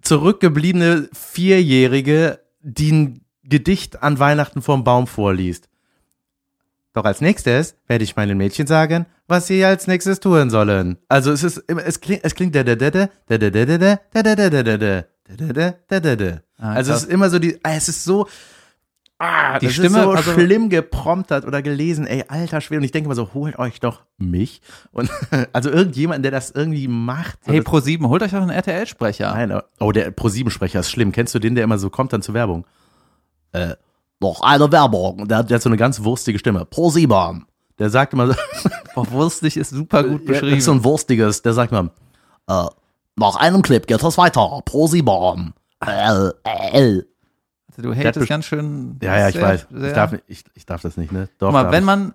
[0.00, 5.68] zurückgebliebene Vierjährige, die ein Gedicht an Weihnachten vorm Baum vorliest.
[6.92, 10.98] Doch als nächstes werde ich meinen Mädchen sagen, was sie als nächstes tun sollen.
[11.08, 12.54] Also es ist es klingt es klingt
[16.74, 18.28] also es ist immer so die es ist so
[19.22, 22.80] ah, die Stimme ist so also, schlimm gepromptert oder gelesen, ey, alter Schwede.
[22.80, 24.60] Und ich denke mal so, holt euch doch mich.
[24.90, 25.10] Und
[25.52, 27.44] also irgendjemand, der das irgendwie macht.
[27.44, 29.32] So hey, Pro7, holt euch doch einen RTL-Sprecher.
[29.34, 31.12] Nein, oh, der Pro7-Sprecher ist schlimm.
[31.12, 32.66] Kennst du den, der immer so kommt dann zur Werbung?
[33.52, 33.74] Äh,
[34.20, 35.26] noch eine Werbung.
[35.28, 36.64] Der, hat- der hat so eine ganz wurstige Stimme.
[36.64, 37.42] Pro-7.
[37.78, 38.34] Der sagt immer so,
[38.94, 40.58] Boah, wurstig ist super gut beschrieben.
[40.58, 41.90] ist so ein wurstiges, der sagt mal,
[42.48, 42.64] äh,
[43.16, 44.60] nach einem Clip geht es weiter.
[44.64, 45.54] Pro Simon.
[45.84, 47.02] Äh, äh.
[47.68, 48.98] Also du hatest ganz schön.
[49.02, 49.66] Ja, ja, ich sehr, weiß.
[49.70, 51.28] Sehr, Ich darf, ich, ich darf das nicht, ne?
[51.38, 51.86] Doch, Guck mal, wenn ich.
[51.86, 52.14] man,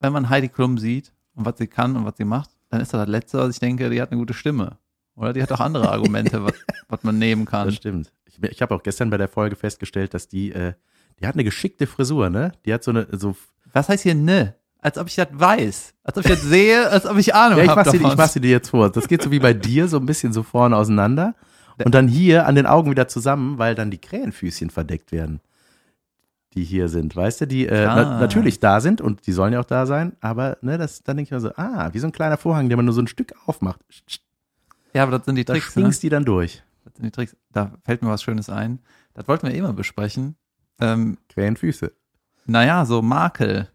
[0.00, 2.92] wenn man Heidi Klum sieht und was sie kann und was sie macht, dann ist
[2.92, 4.76] das das Letzte, was ich denke, die hat eine gute Stimme.
[5.16, 6.52] Oder die hat auch andere Argumente, was,
[6.88, 7.66] was man nehmen kann.
[7.66, 8.12] Das stimmt.
[8.30, 10.74] Ich, ich habe auch gestern bei der Folge festgestellt, dass die, äh,
[11.18, 12.52] die hat eine geschickte Frisur, ne?
[12.64, 13.36] Die hat so eine, so
[13.72, 14.54] Was heißt hier ne?
[14.82, 15.94] Als ob ich das weiß.
[16.04, 18.16] Als ob ich das sehe, als ob ich Ahnung Ja, ich habe mach, sie, ich
[18.16, 18.90] mach sie dir jetzt vor.
[18.90, 21.34] Das geht so wie bei dir, so ein bisschen so vorne auseinander.
[21.84, 25.40] Und dann hier an den Augen wieder zusammen, weil dann die Krähenfüßchen verdeckt werden.
[26.54, 29.60] Die hier sind, weißt du, die äh, na, natürlich da sind und die sollen ja
[29.60, 32.12] auch da sein, aber ne, das, dann denke ich mir so, ah, wie so ein
[32.12, 33.78] kleiner Vorhang, der man nur so ein Stück aufmacht.
[34.92, 35.76] ja, aber das sind die Da Tricks.
[35.76, 35.82] Ne?
[35.82, 36.64] schwingst die dann durch.
[36.98, 37.36] Die Tricks.
[37.50, 38.80] Da fällt mir was Schönes ein.
[39.14, 40.36] Das wollten wir immer besprechen.
[40.80, 41.92] Ähm, Krähenfüße.
[42.46, 43.68] naja, so Makel.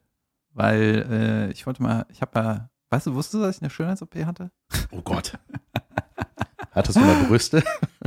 [0.51, 3.69] Weil äh, ich wollte mal, ich habe ja, weißt du, wusstest du, dass ich eine
[3.69, 4.51] Schönheits-OP hatte?
[4.91, 5.37] Oh Gott.
[6.71, 7.63] Hattest du mal Brüste?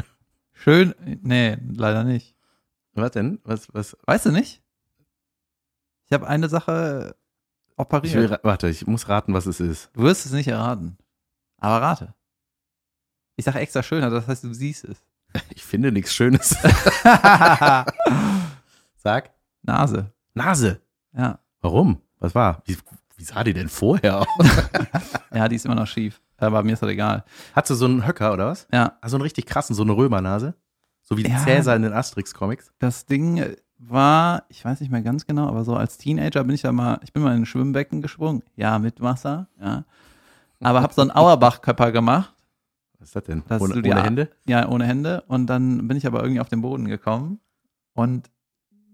[0.52, 2.34] Schön, nee, leider nicht.
[2.94, 3.38] Was denn?
[3.44, 3.96] Was, was?
[4.06, 4.62] Weißt du nicht?
[6.06, 7.14] Ich habe eine Sache
[7.70, 8.14] Ich operiert.
[8.14, 9.90] will, ra- warte, ich muss raten, was es ist.
[9.92, 10.96] du wirst es nicht erraten.
[11.58, 12.14] Aber rate.
[13.38, 14.96] Ich sage extra schöner, das heißt, du siehst es.
[15.54, 16.50] Ich finde nichts Schönes.
[18.96, 19.30] Sag.
[19.62, 20.12] Nase.
[20.34, 20.80] Nase.
[21.16, 21.38] Ja.
[21.60, 22.00] Warum?
[22.18, 22.62] Was war?
[22.64, 22.76] Wie,
[23.16, 24.26] wie sah die denn vorher aus?
[25.34, 26.20] Ja, die ist immer noch schief.
[26.38, 27.22] Aber mir ist das egal.
[27.54, 28.66] Hat sie so einen Höcker oder was?
[28.72, 30.54] Ja, Also einen richtig krassen, so eine Römernase?
[31.02, 31.38] So wie Ja.
[31.44, 32.72] Cäsar in den Asterix-Comics?
[32.78, 33.44] das Ding
[33.78, 36.98] war, ich weiß nicht mehr ganz genau, aber so als Teenager bin ich da mal,
[37.02, 38.42] ich bin mal in ein Schwimmbecken gesprungen.
[38.56, 39.84] Ja, mit Wasser, ja.
[40.60, 42.32] Aber habe so einen Auerbach-Körper gemacht.
[42.98, 43.42] Was ist das denn?
[43.48, 44.30] Dass ohne du die ohne Hände?
[44.46, 45.22] Ja, ohne Hände.
[45.28, 47.40] Und dann bin ich aber irgendwie auf den Boden gekommen.
[47.94, 48.30] Und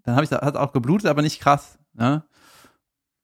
[0.04, 1.78] dann habe ich, hat auch geblutet, aber nicht krass.
[1.94, 2.22] Ne?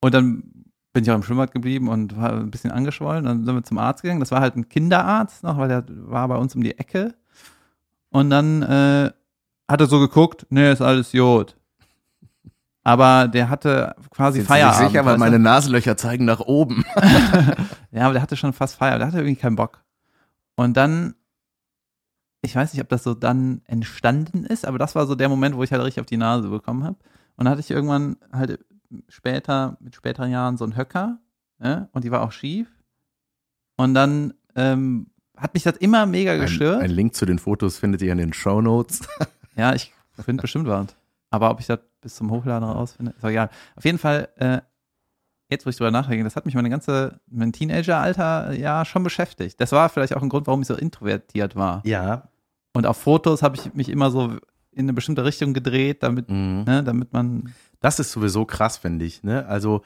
[0.00, 3.24] Und dann bin ich auch im Schwimmbad geblieben und war ein bisschen angeschwollen.
[3.24, 4.20] Dann sind wir zum Arzt gegangen.
[4.20, 7.14] Das war halt ein Kinderarzt noch, weil der war bei uns um die Ecke.
[8.08, 9.10] Und dann äh,
[9.68, 11.56] hat er so geguckt, nee, ist alles Jod.
[12.82, 14.88] Aber der hatte quasi Sind Feierabend.
[14.88, 16.84] sicher, weil meine Nasenlöcher zeigen nach oben.
[17.92, 19.82] Ja, aber der hatte schon fast Feierabend, der hatte irgendwie keinen Bock.
[20.60, 21.14] Und dann,
[22.42, 25.56] ich weiß nicht, ob das so dann entstanden ist, aber das war so der Moment,
[25.56, 26.98] wo ich halt richtig auf die Nase bekommen habe.
[27.36, 28.62] Und dann hatte ich irgendwann halt
[29.08, 31.18] später, mit späteren Jahren so einen Höcker,
[31.62, 32.68] ja, und die war auch schief.
[33.78, 36.82] Und dann ähm, hat mich das immer mega Ein, gestört.
[36.82, 39.08] ein Link zu den Fotos findet ihr in den Show Notes.
[39.56, 39.92] Ja, ich
[40.24, 40.94] finde bestimmt was.
[41.30, 43.48] Aber ob ich das bis zum Hochladen rausfinde, ist egal.
[43.76, 44.60] Auf jeden Fall, äh,
[45.50, 49.02] jetzt wo ich drüber nachdenke, das hat mich meine ganze, mein Teenageralter äh, ja schon
[49.02, 49.60] beschäftigt.
[49.60, 51.82] Das war vielleicht auch ein Grund, warum ich so introvertiert war.
[51.84, 52.28] Ja.
[52.74, 54.36] Und auf Fotos habe ich mich immer so
[54.72, 56.64] in eine bestimmte Richtung gedreht, damit, Mhm.
[56.66, 59.22] ne, damit man, Das ist sowieso krass, finde ich.
[59.24, 59.44] Ne?
[59.46, 59.82] Also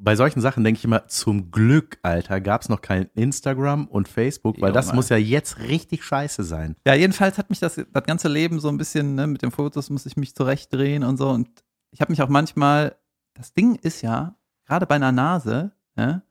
[0.00, 4.06] bei solchen Sachen denke ich immer, zum Glück, Alter, gab es noch kein Instagram und
[4.08, 4.96] Facebook, weil Jo, das Mann.
[4.96, 6.76] muss ja jetzt richtig scheiße sein.
[6.86, 9.90] ja, jedenfalls hat mich das, das ganze Leben so ein bisschen, ne, mit den Fotos
[9.90, 11.28] musste ich mich zurechtdrehen und so.
[11.30, 11.48] Und
[11.90, 12.96] ich habe mich auch manchmal,
[13.34, 14.34] das Ding ist ja,
[14.68, 16.22] gerade bei einer Nase, ne,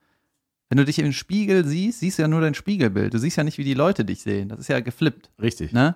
[0.69, 3.13] wenn du dich im Spiegel siehst, siehst du ja nur dein Spiegelbild.
[3.13, 4.49] Du siehst ja nicht, wie die Leute dich sehen.
[4.49, 5.31] Das ist ja geflippt.
[5.41, 5.71] Richtig.
[5.71, 5.95] Ne?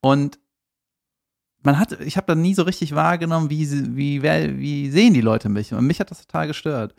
[0.00, 0.40] Und
[1.62, 5.20] man hat, ich habe dann nie so richtig wahrgenommen, wie, wie, wer, wie sehen die
[5.20, 5.72] Leute mich.
[5.72, 6.96] Und mich hat das total gestört.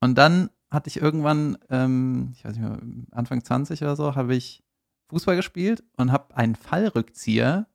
[0.00, 2.78] Und dann hatte ich irgendwann, ähm, ich weiß nicht mehr,
[3.10, 4.62] Anfang 20 oder so, habe ich
[5.08, 7.66] Fußball gespielt und habe einen Fallrückzieher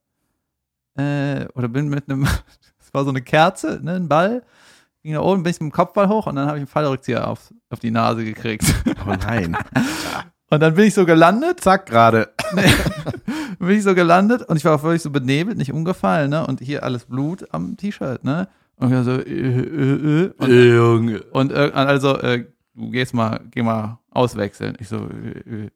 [0.96, 2.24] äh, oder bin mit einem,
[2.78, 4.44] das war so eine Kerze, ne, ein Ball,
[5.04, 7.28] ging da oben, bin ich mit dem Kopfball hoch und dann habe ich einen Fallrückzieher
[7.28, 8.64] auf, auf die Nase gekriegt.
[9.08, 9.58] Oh nein.
[10.52, 12.34] Und dann bin ich so gelandet Zack, gerade.
[13.60, 16.48] Bin ich so gelandet und ich war auch völlig so benebelt, nicht umgefallen, ne?
[16.48, 18.48] Und hier alles Blut am T-Shirt, ne?
[18.78, 20.34] Und ich so, äh, äh, äh.
[20.38, 21.24] Und, Junge.
[21.32, 24.78] und äh, also, äh, du gehst mal, geh mal auswechseln.
[24.80, 25.70] Ich so, äh, äh.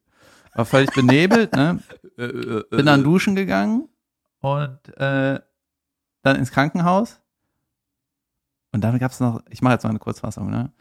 [0.56, 1.80] war völlig benebelt, ne?
[2.16, 3.90] Bin dann duschen gegangen
[4.40, 5.40] und äh,
[6.22, 7.20] dann ins Krankenhaus.
[8.74, 10.72] Und dann gab's noch, ich mache jetzt mal eine Kurzfassung, ne?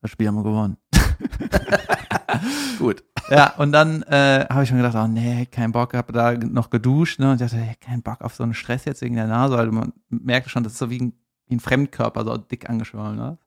[0.00, 0.76] Das Spiel haben wir gewonnen.
[2.78, 3.04] Gut.
[3.30, 6.70] Ja, und dann äh, habe ich schon gedacht, oh nee, kein Bock, habe da noch
[6.70, 9.56] geduscht ne, und dachte, hey, kein Bock auf so einen Stress jetzt wegen der Nase,
[9.56, 11.12] weil man merkt schon, das ist so wie ein,
[11.46, 13.16] wie ein Fremdkörper, so dick angeschwollen.
[13.16, 13.38] Ne?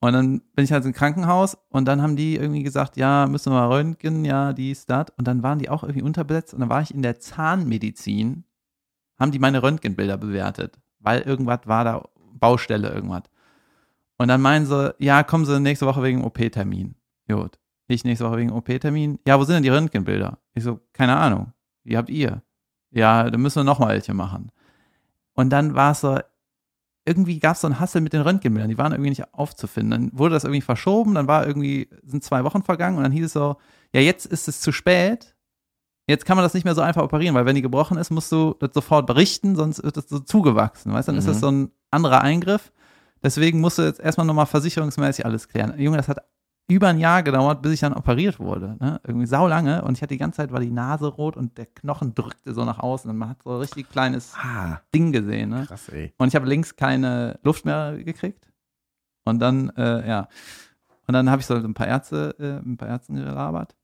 [0.00, 3.52] Und dann bin ich halt im Krankenhaus und dann haben die irgendwie gesagt, ja, müssen
[3.52, 5.06] wir mal röntgen, ja, dies, das.
[5.16, 8.44] Und dann waren die auch irgendwie unterbesetzt und dann war ich in der Zahnmedizin,
[9.18, 13.22] haben die meine Röntgenbilder bewertet, weil irgendwas war da, Baustelle, irgendwas.
[14.16, 16.94] Und dann meinen sie, ja, kommen sie nächste Woche wegen OP-Termin.
[17.28, 17.58] Gut.
[17.86, 19.18] Ich nächste Woche wegen OP-Termin.
[19.26, 20.38] Ja, wo sind denn die Röntgenbilder?
[20.54, 21.52] Ich so, keine Ahnung.
[21.84, 22.42] Wie habt ihr?
[22.90, 24.50] Ja, dann müssen wir noch mal welche machen.
[25.32, 26.18] Und dann war es so,
[27.06, 29.90] irgendwie gab es so einen Hassel mit den Röntgenbildern, die waren irgendwie nicht aufzufinden.
[29.90, 33.24] Dann wurde das irgendwie verschoben, dann war irgendwie, sind zwei Wochen vergangen und dann hieß
[33.24, 33.56] es so,
[33.94, 35.34] ja, jetzt ist es zu spät.
[36.08, 38.32] Jetzt kann man das nicht mehr so einfach operieren, weil wenn die gebrochen ist, musst
[38.32, 40.92] du das sofort berichten, sonst wird das so zugewachsen.
[40.92, 41.40] Weißt du, dann ist das Mhm.
[41.40, 42.72] so ein anderer Eingriff.
[43.22, 45.78] Deswegen musst du jetzt erstmal nochmal versicherungsmäßig alles klären.
[45.78, 46.18] Junge, das hat
[46.70, 48.76] über ein Jahr gedauert, bis ich dann operiert wurde.
[48.80, 49.00] Ne?
[49.06, 49.82] Irgendwie saulange.
[49.82, 52.64] Und ich hatte die ganze Zeit, war die Nase rot und der Knochen drückte so
[52.64, 53.10] nach außen.
[53.10, 55.50] Und man hat so ein richtig kleines Ah, Ding gesehen.
[55.50, 55.64] Ne?
[55.66, 56.12] krass, ey.
[56.18, 58.50] Und ich habe links keine Luft mehr gekriegt.
[59.24, 60.28] Und dann, äh, ja.
[61.06, 63.74] Und dann habe ich so ein paar Ärzte, äh, ein paar Ärzten gelabert.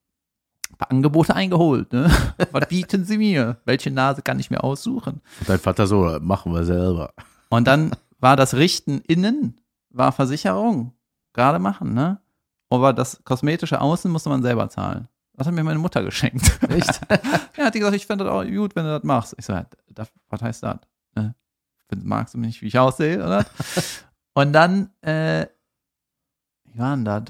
[0.75, 2.11] Ein paar Angebote eingeholt, ne?
[2.51, 3.59] Was bieten sie mir?
[3.65, 5.21] Welche Nase kann ich mir aussuchen?
[5.41, 7.15] Und dein Vater so, machen wir selber.
[7.49, 9.61] Und dann war das Richten innen,
[9.91, 10.93] war Versicherung.
[11.33, 12.21] Gerade machen, ne?
[12.71, 15.09] Aber das kosmetische Außen musste man selber zahlen.
[15.35, 16.59] Das hat mir meine Mutter geschenkt.
[16.69, 17.01] Echt?
[17.57, 19.35] ja, hat die gesagt, ich fände das auch gut, wenn du das machst.
[19.39, 19.55] Ich so,
[20.29, 20.79] was heißt das?
[21.15, 21.37] Ne?
[22.03, 23.47] Magst du mich nicht, wie ich aussehe, oder?
[24.35, 25.47] Und dann, äh,
[26.65, 27.25] wie war denn das?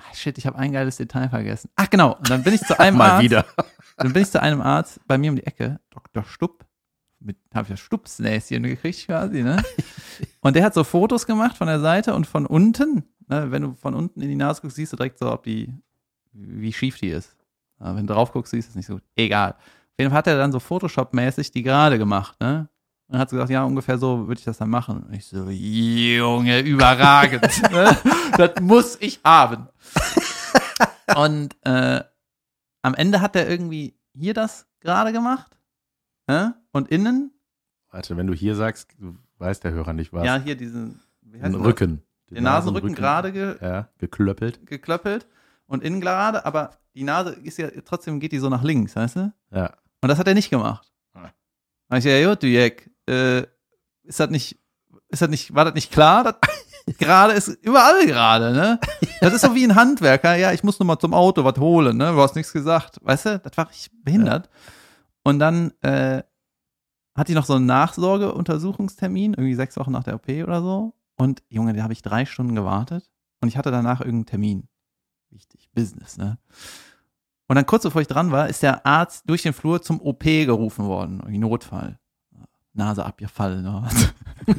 [0.00, 1.70] Ah, shit, ich habe ein geiles Detail vergessen.
[1.76, 2.14] Ach, genau.
[2.16, 3.22] Und dann bin ich zu einem Mal Arzt.
[3.22, 3.44] wieder.
[3.96, 6.24] Dann bin ich zu einem Arzt bei mir um die Ecke, Dr.
[6.24, 6.64] Stupp.
[7.22, 9.62] Mit habe ich das Stupsnäschen gekriegt quasi, ne?
[10.40, 13.04] Und der hat so Fotos gemacht von der Seite und von unten.
[13.28, 13.50] Ne?
[13.50, 15.74] Wenn du von unten in die Nase guckst, siehst du direkt so, ob die,
[16.32, 17.36] wie schief die ist.
[17.78, 19.02] Aber wenn du drauf guckst, siehst du es nicht so gut.
[19.16, 19.50] Egal.
[19.52, 22.70] Auf jeden Fall hat er dann so Photoshop-mäßig die gerade gemacht, ne?
[23.10, 25.02] Und hat gesagt, ja, ungefähr so würde ich das dann machen.
[25.02, 27.42] Und ich so, Junge, überragend.
[27.72, 27.96] ne?
[28.36, 29.66] das muss ich haben.
[31.16, 32.04] Und äh,
[32.82, 35.58] am Ende hat er irgendwie hier das gerade gemacht.
[36.28, 36.54] Ne?
[36.72, 37.32] Und innen,
[37.90, 40.24] Warte, wenn du hier sagst, du weiß der Hörer nicht was.
[40.24, 41.54] ja, hier diesen, den?
[41.56, 42.02] Rücken.
[42.30, 44.64] Den Nasenrücken gerade ge Ja, geklöppelt.
[44.64, 45.26] geklöppelt
[45.66, 49.16] und innen gerade, aber die Nase ist ja, trotzdem geht die so nach links, weißt
[49.16, 49.32] du?
[49.50, 49.72] Ja.
[50.00, 50.92] Und das hat er nicht gemacht.
[51.14, 51.30] Ah.
[51.88, 53.42] Da ich ja, gut, du Jack, äh,
[54.02, 54.58] ist das nicht,
[55.08, 56.24] ist das nicht, war das nicht klar?
[56.24, 56.34] Das
[56.98, 58.80] gerade ist überall gerade, ne?
[59.20, 61.96] Das ist so wie ein Handwerker, ja, ich muss nur mal zum Auto was holen,
[61.96, 62.12] ne?
[62.12, 62.98] Du hast nichts gesagt.
[63.02, 64.48] Weißt du, das war richtig behindert.
[65.22, 66.22] Und dann äh,
[67.14, 70.94] hatte ich noch so einen Nachsorgeuntersuchungstermin, irgendwie sechs Wochen nach der OP oder so.
[71.16, 73.10] Und Junge, da habe ich drei Stunden gewartet
[73.40, 74.68] und ich hatte danach irgendeinen Termin.
[75.30, 76.38] Wichtig, Business, ne?
[77.46, 80.22] Und dann kurz bevor ich dran war, ist der Arzt durch den Flur zum OP
[80.22, 81.18] gerufen worden.
[81.18, 81.99] Irgendwie Notfall.
[82.72, 83.62] Nase abgefallen.
[83.62, 83.88] Ne?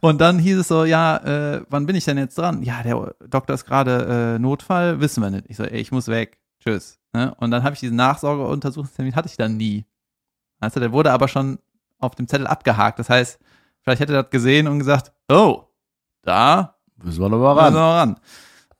[0.00, 2.62] und dann hieß es so, ja, äh, wann bin ich denn jetzt dran?
[2.62, 5.46] Ja, der Doktor ist gerade äh, Notfall, wissen wir nicht.
[5.48, 6.38] Ich so, ey, ich muss weg.
[6.60, 6.98] Tschüss.
[7.12, 7.34] Ne?
[7.38, 9.84] Und dann habe ich diesen Nachsorgeuntersuchungstermin, hatte ich dann nie.
[10.60, 11.58] Also der wurde aber schon
[11.98, 12.98] auf dem Zettel abgehakt.
[12.98, 13.38] Das heißt,
[13.82, 15.64] vielleicht hätte er das gesehen und gesagt, oh,
[16.22, 17.74] da Müssen wir müssen wir ran.
[17.74, 18.20] ran.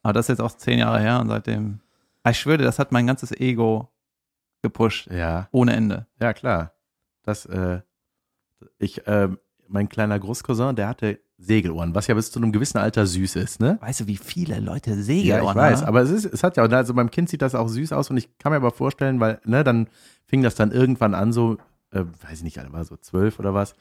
[0.03, 1.81] Aber das ist jetzt auch zehn Jahre her und seitdem,
[2.29, 3.91] ich schwöre, das hat mein ganzes Ego
[4.63, 5.11] gepusht.
[5.11, 6.07] Ja, Ohne Ende.
[6.21, 6.74] ja, klar.
[7.25, 7.81] Das, äh,
[8.79, 13.07] ich, ähm, mein kleiner Großcousin, der hatte Segelohren, was ja bis zu einem gewissen Alter
[13.07, 13.79] süß ist, ne?
[13.81, 15.89] Weißt du, wie viele Leute Ja, Segelohren ich weiß, haben?
[15.89, 18.17] aber es ist, es hat ja, also beim Kind sieht das auch süß aus und
[18.17, 19.89] ich kann mir aber vorstellen, weil, ne, dann
[20.27, 21.57] fing das dann irgendwann an, so,
[21.91, 23.75] äh, weiß ich nicht, war so zwölf oder was,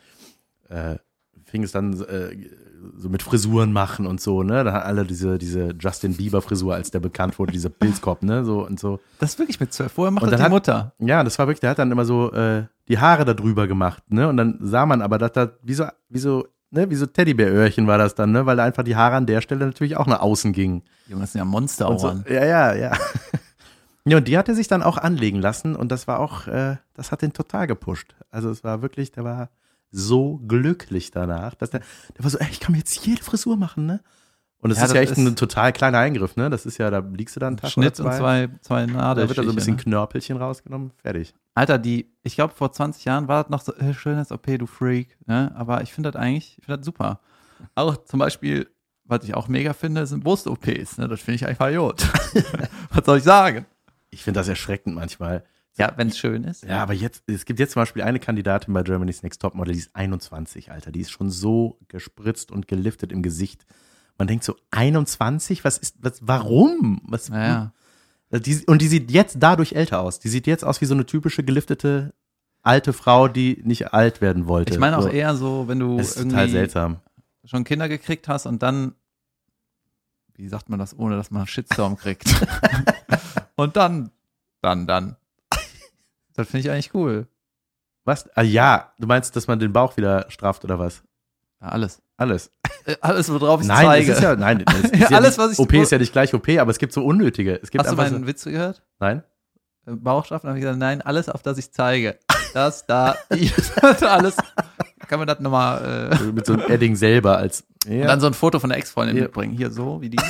[0.69, 0.95] äh,
[1.45, 2.35] fing es dann äh,
[2.97, 6.75] so mit Frisuren machen und so, ne, da hat alle diese, diese Justin Bieber Frisur,
[6.75, 8.99] als der bekannt wurde, dieser Pilzkopf, ne, so und so.
[9.19, 9.91] Das ist wirklich mit zwölf.
[9.91, 10.93] Vorher macht Und das die hat- Mutter.
[10.99, 14.03] Ja, das war wirklich, der hat dann immer so äh, die Haare da drüber gemacht,
[14.11, 17.05] ne, und dann sah man aber, dass da, wie so, wie so, ne, wie so
[17.05, 20.07] Teddybäröhrchen war das dann, ne, weil da einfach die Haare an der Stelle natürlich auch
[20.07, 20.83] nach außen gingen.
[21.07, 21.45] Junge, das sind ja
[21.87, 22.91] Und so, ja, ja, ja.
[24.05, 26.75] Ja, und die hat er sich dann auch anlegen lassen und das war auch, äh,
[26.93, 28.15] das hat den total gepusht.
[28.31, 29.49] Also es war wirklich, der war
[29.95, 31.81] so glücklich danach, dass der,
[32.17, 34.01] der war so, ey, ich kann mir jetzt jede Frisur machen, ne?
[34.57, 36.49] Und das Ja, ist ja das echt ist- ein total kleiner Eingriff, ne?
[36.49, 38.47] Das ist ja, da liegst du dann einen Tag Schnitt oder und zwei.
[38.47, 39.27] zwei, zwei Nadeln.
[39.27, 41.33] Da wird da so ein bisschen Knörpelchen rausgenommen, fertig.
[41.53, 45.15] Alter, die, ich glaube, vor 20 Jahren war das noch so, äh, Schönheits-OP, du Freak,
[45.27, 45.51] ne?
[45.55, 47.19] Aber ich finde das eigentlich, ich finde das super.
[47.75, 48.69] Auch zum Beispiel,
[49.05, 51.07] was ich auch mega finde, sind Brust-OPs, ne?
[51.09, 52.07] Das finde ich einfach Idiot.
[52.89, 53.65] was soll ich sagen?
[54.09, 55.43] Ich finde das erschreckend manchmal.
[55.77, 56.63] Ja, wenn es schön ist.
[56.63, 59.79] Ja, aber jetzt, es gibt jetzt zum Beispiel eine Kandidatin bei Germany's Next Topmodel, die
[59.79, 60.91] ist 21, Alter.
[60.91, 63.65] Die ist schon so gespritzt und geliftet im Gesicht.
[64.17, 65.63] Man denkt so, 21?
[65.63, 67.01] Was ist, was, warum?
[67.07, 67.73] Was, Naja.
[68.31, 70.19] Die, und die sieht jetzt dadurch älter aus.
[70.19, 72.13] Die sieht jetzt aus wie so eine typische geliftete
[72.63, 74.73] alte Frau, die nicht alt werden wollte.
[74.73, 75.09] Ich meine auch so.
[75.09, 76.47] eher so, wenn du irgendwie
[77.45, 78.95] schon Kinder gekriegt hast und dann,
[80.35, 82.33] wie sagt man das, ohne dass man einen Shitstorm kriegt?
[83.55, 84.11] und dann,
[84.61, 85.17] dann, dann.
[86.35, 87.27] Das finde ich eigentlich cool.
[88.05, 88.27] Was?
[88.35, 91.03] Ah ja, du meinst, dass man den Bauch wieder strafft oder was?
[91.61, 92.01] Ja, alles.
[92.17, 92.51] Alles.
[92.85, 94.07] Äh, Alles, worauf ich nein, zeige.
[94.07, 96.33] das ist ja, nein, das ist Ja, alles, was ich- OP ist ja nicht gleich
[96.33, 97.59] OP, aber es gibt so unnötige.
[97.61, 98.83] Es gibt Hast du meinen so, Witz gehört?
[98.99, 99.23] nein?
[99.87, 102.19] Äh, Bauchstrafen habe ich gesagt, nein, alles, auf das ich zeige.
[102.53, 103.15] Das, da,
[104.01, 104.35] alles.
[105.07, 107.63] Kann man das nochmal, äh, Mit so einem Edding selber als.
[107.87, 108.05] und Ja.
[108.07, 109.53] dann so ein Foto von der Ex-Freundin mitbringen.
[109.55, 110.17] Hier so, wie die.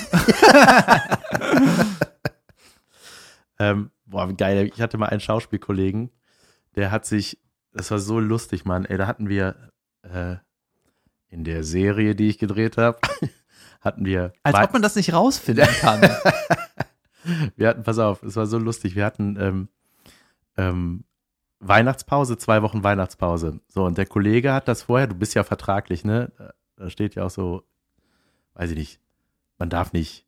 [3.59, 4.69] Ähm, boah, wie geil.
[4.73, 6.09] Ich hatte mal einen Schauspielkollegen,
[6.75, 7.39] der hat sich,
[7.73, 8.85] das war so lustig, Mann.
[8.85, 9.69] Ey, da hatten wir
[10.03, 10.35] äh,
[11.27, 12.99] in der Serie, die ich gedreht habe,
[13.81, 14.31] hatten wir.
[14.43, 16.01] Als ob man das nicht rausfinden kann.
[17.55, 18.95] wir hatten, pass auf, es war so lustig.
[18.95, 19.69] Wir hatten ähm,
[20.57, 21.03] ähm,
[21.59, 23.59] Weihnachtspause, zwei Wochen Weihnachtspause.
[23.67, 26.31] So, und der Kollege hat das vorher, du bist ja vertraglich, ne?
[26.37, 27.63] Da- Da steht ja auch so,
[28.55, 28.99] weiß ich nicht,
[29.57, 30.25] man darf nicht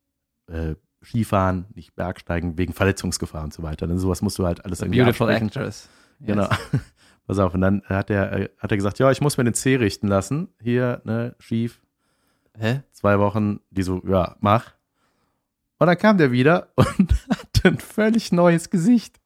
[0.47, 3.87] äh, Skifahren, nicht Bergsteigen wegen Verletzungsgefahr und so weiter.
[3.87, 5.47] Denn sowas musst du halt alles irgendwie Beautiful absprechen.
[5.47, 5.89] Actress.
[6.19, 6.27] Yes.
[6.27, 6.49] Genau.
[7.27, 9.55] Pass auf, und dann hat er, äh, hat er gesagt, ja, ich muss mir den
[9.55, 10.49] Zeh richten lassen.
[10.61, 11.81] Hier, ne, schief,
[12.57, 12.81] Hä?
[12.91, 13.59] zwei Wochen.
[13.71, 14.73] Die so, ja, mach.
[15.77, 19.19] Und dann kam der wieder und hatte ein völlig neues Gesicht.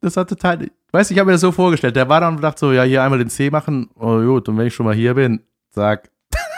[0.00, 1.96] Das hat total, weißt du, ich habe mir das so vorgestellt.
[1.96, 3.90] Der war dann und dachte so, ja, hier einmal den Zeh machen.
[3.96, 6.10] Oh gut, und wenn ich schon mal hier bin, sag.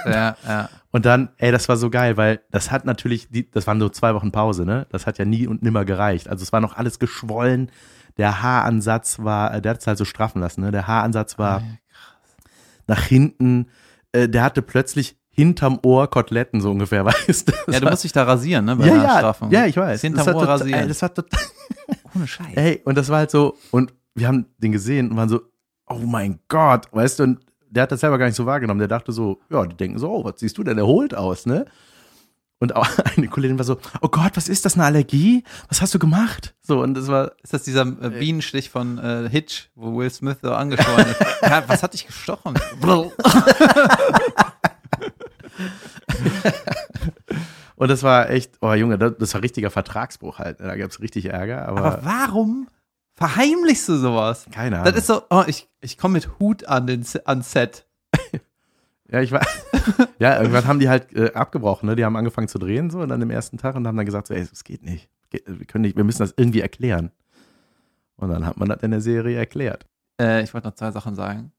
[0.05, 0.69] Ja, ja.
[0.91, 3.93] Und dann, ey, das war so geil, weil das hat natürlich, die, das waren nur
[3.93, 4.87] zwei Wochen Pause, ne?
[4.91, 6.29] Das hat ja nie und nimmer gereicht.
[6.29, 7.71] Also es war noch alles geschwollen.
[8.19, 10.71] Der Haaransatz war, äh, der hat es halt so straffen lassen, ne?
[10.71, 11.63] Der Haaransatz war Ah,
[12.87, 13.69] nach hinten.
[14.13, 17.73] Äh, der hatte plötzlich hinterm Ohr Koteletten, so ungefähr, weißt du?
[17.73, 18.77] Ja, du musst dich da rasieren, ne?
[18.77, 19.51] Bei ja, einer ja, Straffung.
[19.51, 19.93] ja, ich weiß.
[19.95, 20.81] Das hinterm Das Ohr total- rasieren.
[20.83, 21.41] Ey, das war total,
[22.15, 22.47] Ohne Scheiß.
[22.57, 25.41] ey, und das war halt so, und wir haben den gesehen und waren so,
[25.89, 27.41] oh mein Gott, weißt du, und
[27.73, 28.81] der hat das selber gar nicht so wahrgenommen.
[28.81, 31.65] Der dachte so, ja, die denken so, oh, was siehst du denn erholt aus, ne?
[32.59, 35.43] Und auch eine Kollegin war so, oh Gott, was ist das, eine Allergie?
[35.69, 36.55] Was hast du gemacht?
[36.61, 40.37] So, und das war, Ist das dieser äh, Bienenstich von äh, Hitch, wo Will Smith
[40.43, 41.21] so angeschwollen ist?
[41.43, 42.55] ja, was hat dich gestochen?
[47.77, 50.61] und das war echt, oh Junge, das, das war richtiger Vertragsbruch halt.
[50.61, 52.69] Da gab es richtig Ärger, aber, Aber warum
[53.15, 54.47] verheimlichst du sowas?
[54.51, 54.93] keine Ahnung.
[54.93, 57.87] Das ist so, oh, ich, ich komme mit Hut an den Se- an Set.
[59.09, 59.47] Ja, ich war.
[60.19, 61.97] ja, irgendwann haben die halt äh, abgebrochen, ne?
[61.97, 64.27] Die haben angefangen zu drehen so und dann am ersten Tag und haben dann gesagt,
[64.27, 65.11] so, ey, es geht nicht.
[65.29, 67.11] Geht, wir können nicht, wir müssen das irgendwie erklären.
[68.17, 69.87] Und dann hat man das in der Serie erklärt.
[70.19, 71.53] Äh, ich wollte noch zwei Sachen sagen.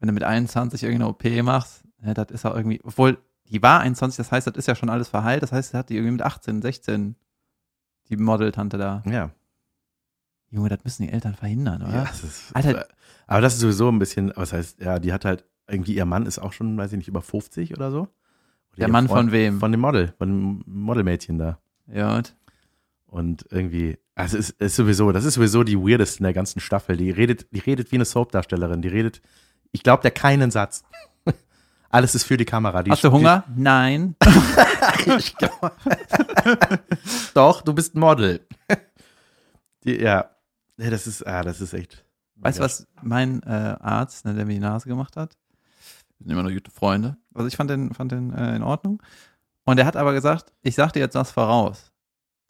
[0.00, 3.80] Wenn du mit 21 irgendeine OP machst, ja, das ist auch irgendwie, obwohl die war
[3.80, 6.12] 21, das heißt, das ist ja schon alles verheilt, das heißt, sie hat die irgendwie
[6.12, 7.14] mit 18, 16,
[8.08, 9.02] die Modeltante da.
[9.06, 9.30] Ja.
[10.52, 11.92] Junge, das müssen die Eltern verhindern, oder?
[11.92, 12.86] ja das ist, Alter.
[13.26, 16.26] aber das ist sowieso ein bisschen, was heißt, ja, die hat halt irgendwie, ihr Mann
[16.26, 18.00] ist auch schon, weiß ich nicht, über 50 oder so.
[18.00, 18.08] Oder
[18.76, 19.58] Der Mann Freund- von wem?
[19.60, 21.58] Von dem Model, von dem Modelmädchen da.
[21.86, 22.36] Ja, und?
[23.06, 26.96] Und irgendwie, also es ist sowieso, das ist sowieso die weirdeste in der ganzen Staffel.
[26.96, 28.80] Die redet, die redet wie eine Soap-Darstellerin.
[28.82, 29.20] Die redet,
[29.72, 30.82] ich glaube, der keinen Satz.
[31.90, 32.82] Alles ist für die Kamera.
[32.82, 33.44] Die, Hast du Hunger?
[33.56, 34.16] Nein.
[35.06, 35.72] Die, glaub,
[37.34, 38.40] Doch, du bist ein Model.
[39.84, 40.30] Die, ja.
[40.78, 42.04] Ja, das ist, ah, das ist echt.
[42.36, 45.36] Weißt du, was mein äh, Arzt, ne, der mir die Nase gemacht hat?
[46.18, 47.16] Wir sind immer noch gute Freunde.
[47.34, 49.02] Also ich fand den, fand den äh, in Ordnung.
[49.64, 51.92] Und er hat aber gesagt, ich sag dir jetzt was voraus.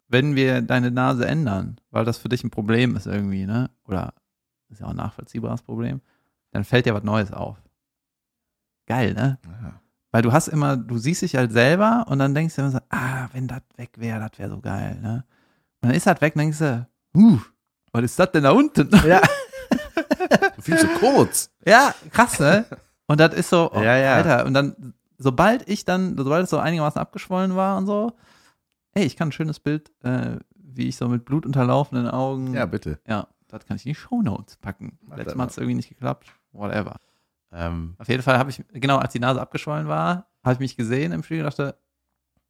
[0.07, 3.69] Wenn wir deine Nase ändern, weil das für dich ein Problem ist irgendwie, ne?
[3.85, 4.13] Oder
[4.69, 6.01] ist ja auch ein nachvollziehbares Problem,
[6.51, 7.57] dann fällt dir was Neues auf.
[8.85, 9.39] Geil, ne?
[9.45, 9.81] Ja.
[10.11, 12.79] Weil du hast immer, du siehst dich halt selber und dann denkst du immer so,
[12.89, 15.25] ah, wenn das weg wäre, das wäre so geil, ne?
[15.81, 17.39] Und dann ist das weg und dann denkst du, uh,
[17.93, 18.89] was ist das denn da unten?
[19.07, 19.21] ja.
[20.59, 21.49] Viel zu kurz.
[21.65, 22.65] Ja, krass, ne?
[23.07, 24.15] Und das ist so, oh, Ja, ja.
[24.15, 28.13] Alter, und dann, sobald ich dann, sobald es so einigermaßen abgeschwollen war und so,
[28.93, 32.99] ey, ich kann ein schönes Bild, äh, wie ich so mit blutunterlaufenden Augen, Ja, bitte.
[33.07, 34.97] ja, das kann ich in die Shownotes packen.
[35.01, 36.97] Mach Letztes Mal hat es irgendwie nicht geklappt, whatever.
[37.51, 40.75] Ähm, Auf jeden Fall habe ich, genau, als die Nase abgeschwollen war, habe ich mich
[40.75, 41.77] gesehen im Spiegel und dachte,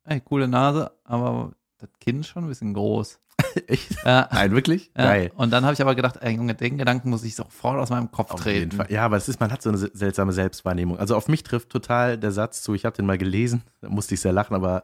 [0.06, 3.20] ey, coole Nase, aber das Kinn ist schon ein bisschen groß.
[3.68, 3.96] echt?
[4.06, 4.92] Ja, Nein, wirklich?
[4.98, 5.04] ja.
[5.06, 5.32] Geil.
[5.36, 8.12] Und dann habe ich aber gedacht, ey, Junge, den Gedanken muss ich sofort aus meinem
[8.12, 8.60] Kopf Auf treten.
[8.60, 8.88] jeden Fall.
[8.92, 10.98] Ja, aber es ist, man hat so eine se- seltsame Selbstwahrnehmung.
[10.98, 14.14] Also auf mich trifft total der Satz zu, ich habe den mal gelesen, da musste
[14.16, 14.84] ich sehr lachen, aber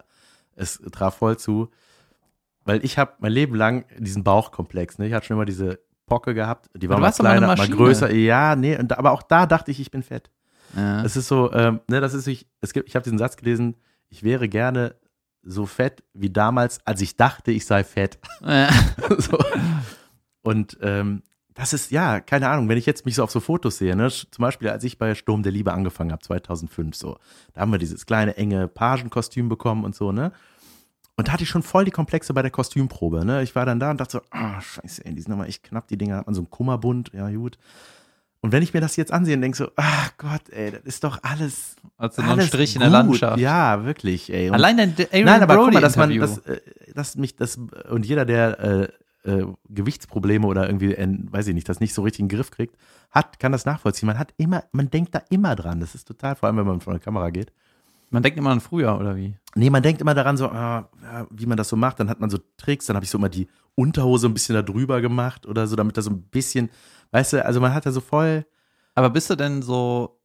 [0.56, 1.70] es traf voll zu.
[2.66, 5.08] Weil ich habe mein Leben lang diesen Bauchkomplex, ne?
[5.08, 8.12] Ich hatte schon immer diese Pocke gehabt, die war mal kleiner, mal größer.
[8.14, 10.30] Ja, nee, und, aber auch da dachte ich, ich bin fett.
[10.76, 11.04] Ja.
[11.04, 13.76] Es ist so, ähm, ne, das ist, ich, es gibt, ich habe diesen Satz gelesen,
[14.10, 14.96] ich wäre gerne
[15.44, 18.20] so fett wie damals, als ich dachte, ich sei fett.
[18.42, 18.70] Ja.
[19.18, 19.38] so.
[20.42, 21.24] Und ähm,
[21.60, 24.10] das ist, ja, keine Ahnung, wenn ich jetzt mich so auf so Fotos sehe, ne,
[24.10, 27.18] zum Beispiel, als ich bei Sturm der Liebe angefangen habe, 2005, so,
[27.54, 30.32] da haben wir dieses kleine, enge Pagenkostüm bekommen und so, ne.
[31.18, 33.44] Und da hatte ich schon voll die Komplexe bei der Kostümprobe, ne.
[33.44, 35.88] Ich war dann da und dachte so, ah, scheiße, ey, die sind aber echt knapp,
[35.90, 37.58] die Dinger hat man so einen Kummerbund, ja, gut.
[38.42, 41.04] Und wenn ich mir das jetzt ansehe und denke so, ach Gott, ey, das ist
[41.04, 42.84] doch alles, Also nur ein Strich in gut.
[42.84, 43.40] der Landschaft.
[43.40, 44.48] Ja, wirklich, ey.
[44.50, 46.62] Und Allein dein Aaron Nein, aber Brody guck mal, dass man, dass, äh,
[46.96, 47.58] dass mich das,
[47.90, 52.02] und jeder, der äh, äh, Gewichtsprobleme oder irgendwie, äh, weiß ich nicht, das nicht so
[52.02, 52.76] richtig in den Griff kriegt,
[53.12, 54.08] hat, kann das nachvollziehen.
[54.08, 55.82] Man hat immer, man denkt da immer dran.
[55.82, 57.52] Das ist total, vor allem wenn man vor der Kamera geht.
[58.10, 59.36] Man denkt immer an früher, oder wie?
[59.56, 62.00] Nee, man denkt immer daran, so, ah, ja, wie man das so macht.
[62.00, 64.62] Dann hat man so Tricks, dann habe ich so immer die Unterhose ein bisschen da
[64.62, 66.70] drüber gemacht oder so, damit da so ein bisschen,
[67.12, 68.46] weißt du, also man hat da so voll.
[68.94, 70.20] Aber bist du denn so,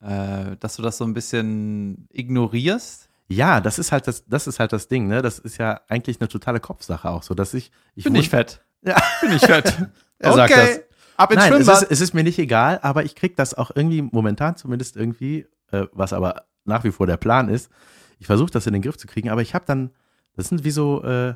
[0.00, 3.08] äh, dass du das so ein bisschen ignorierst?
[3.28, 5.22] Ja, das ist halt das, das ist halt das Ding, ne?
[5.22, 7.70] Das ist ja eigentlich eine totale Kopfsache auch so, dass ich.
[7.94, 8.64] ich Bin ich fett?
[8.82, 9.00] Ja.
[9.20, 9.76] Bin ich fett?
[10.22, 10.80] Er sagt das.
[11.16, 11.82] Ab ins Nein, es Schwimmbad.
[11.82, 15.46] ist, es ist mir nicht egal, aber ich krieg das auch irgendwie momentan zumindest irgendwie,
[15.70, 17.70] äh, was aber nach wie vor der Plan ist.
[18.18, 19.90] Ich versuche das in den Griff zu kriegen, aber ich habe dann,
[20.36, 21.34] das sind wie so, äh,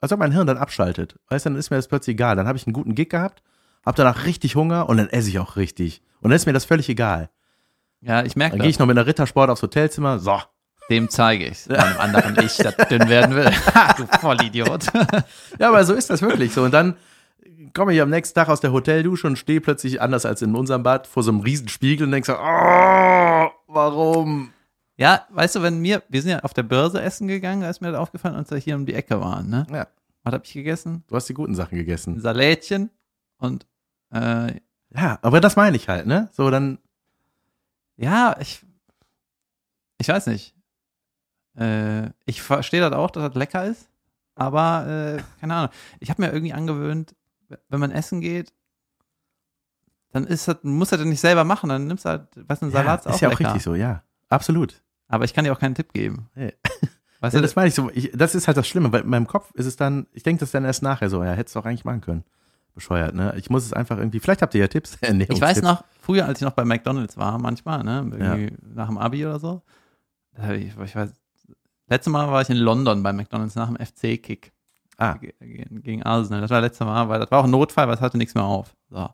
[0.00, 1.18] als ob mein Hirn dann abschaltet.
[1.28, 2.36] Weißt du, dann ist mir das plötzlich egal.
[2.36, 3.42] Dann habe ich einen guten Gig gehabt,
[3.84, 6.02] habe danach richtig Hunger und dann esse ich auch richtig.
[6.20, 7.30] Und dann ist mir das völlig egal.
[8.00, 10.18] ja, ich merke Dann gehe ich noch mit einer Rittersport aufs Hotelzimmer.
[10.18, 10.40] So.
[10.90, 13.50] Dem zeige ich Einem anderen Ich, das dünn werden will.
[13.98, 14.86] du Vollidiot.
[15.58, 16.62] Ja, aber so ist das wirklich so.
[16.62, 16.96] Und dann
[17.74, 20.82] komme ich am nächsten Tag aus der Hoteldusche und stehe plötzlich anders als in unserem
[20.82, 24.52] Bad vor so einem riesen Spiegel und denke so, oh, warum?
[24.96, 27.80] Ja, weißt du, wenn mir, wir sind ja auf der Börse essen gegangen, da ist
[27.80, 29.64] mir das aufgefallen, als wir hier um die Ecke waren, ne?
[29.70, 29.86] Ja,
[30.24, 31.04] Was habe ich gegessen?
[31.06, 32.20] du hast die guten Sachen Ein gegessen.
[32.20, 32.90] Salätchen
[33.38, 33.66] und
[34.12, 34.54] äh,
[34.94, 36.28] Ja, aber das meine ich halt, ne?
[36.32, 36.78] So, dann,
[37.96, 38.64] ja, ich,
[39.98, 40.54] ich weiß nicht.
[41.56, 43.88] Äh, ich verstehe das auch, dass das lecker ist,
[44.34, 44.86] aber
[45.18, 45.70] äh, keine Ahnung.
[46.00, 47.14] Ich habe mir irgendwie angewöhnt,
[47.68, 48.52] wenn man essen geht,
[50.24, 53.04] dann ist das, muss das nicht selber machen, dann nimmst du halt, was ein Salat
[53.04, 53.44] ja, ist ist ja auch lecker.
[53.50, 54.02] richtig so, ja.
[54.28, 54.82] Absolut.
[55.08, 56.28] Aber ich kann dir auch keinen Tipp geben.
[56.34, 56.52] Nee.
[57.20, 57.90] Weißt Ja, du, das meine ich so.
[57.94, 60.40] Ich, das ist halt das Schlimme, weil in meinem Kopf ist es dann, ich denke
[60.40, 62.24] das dann erst nachher so, ja, hättest du auch eigentlich machen können.
[62.74, 63.34] Bescheuert, ne?
[63.36, 64.98] Ich muss es einfach irgendwie, vielleicht habt ihr ja Tipps.
[65.02, 68.98] Ich weiß noch, früher, als ich noch bei McDonalds war, manchmal, ne, irgendwie nach dem
[68.98, 69.62] Abi oder so,
[70.54, 71.10] ich, ich weiß,
[71.88, 74.52] letztes Mal war ich in London bei McDonalds nach dem FC-Kick
[75.00, 76.40] Ah, ge- gegen, Arsenal.
[76.40, 78.34] Das war das letzte Mal, weil das war auch ein Notfall, weil es hatte nichts
[78.34, 78.74] mehr auf.
[78.90, 79.08] So.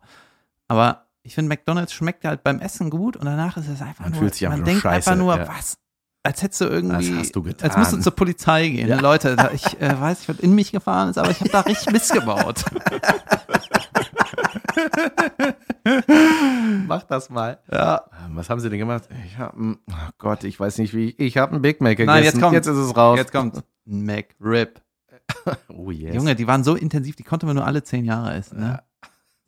[0.68, 4.12] Aber ich finde, McDonalds schmeckt halt beim Essen gut und danach ist es einfach Man
[4.12, 5.48] nur, fühlt sich man denkt scheiße, einfach nur, ja.
[5.48, 5.76] was?
[6.26, 7.68] Als hättest du irgendwie, Was hast du getan?
[7.68, 8.88] als müsstest du zur Polizei gehen.
[8.88, 8.98] Ja.
[8.98, 11.60] Leute, da, ich äh, weiß nicht, was in mich gefahren ist, aber ich habe da
[11.60, 12.64] richtig missgebaut.
[16.86, 17.58] mach das mal.
[17.70, 18.04] ja.
[18.26, 19.04] Ähm, Was haben sie denn gemacht?
[19.26, 19.74] Ich hab, oh
[20.18, 21.10] Gott, ich weiß nicht wie.
[21.18, 22.06] Ich habe einen Big Mac gegessen.
[22.14, 23.18] Nein, jetzt kommt- Jetzt ist es raus.
[23.18, 24.80] Jetzt kommt McRib.
[25.68, 26.14] Oh yes.
[26.14, 28.66] Junge, die waren so intensiv, die konnte man nur alle zehn Jahre essen, ne?
[28.66, 28.82] Ja.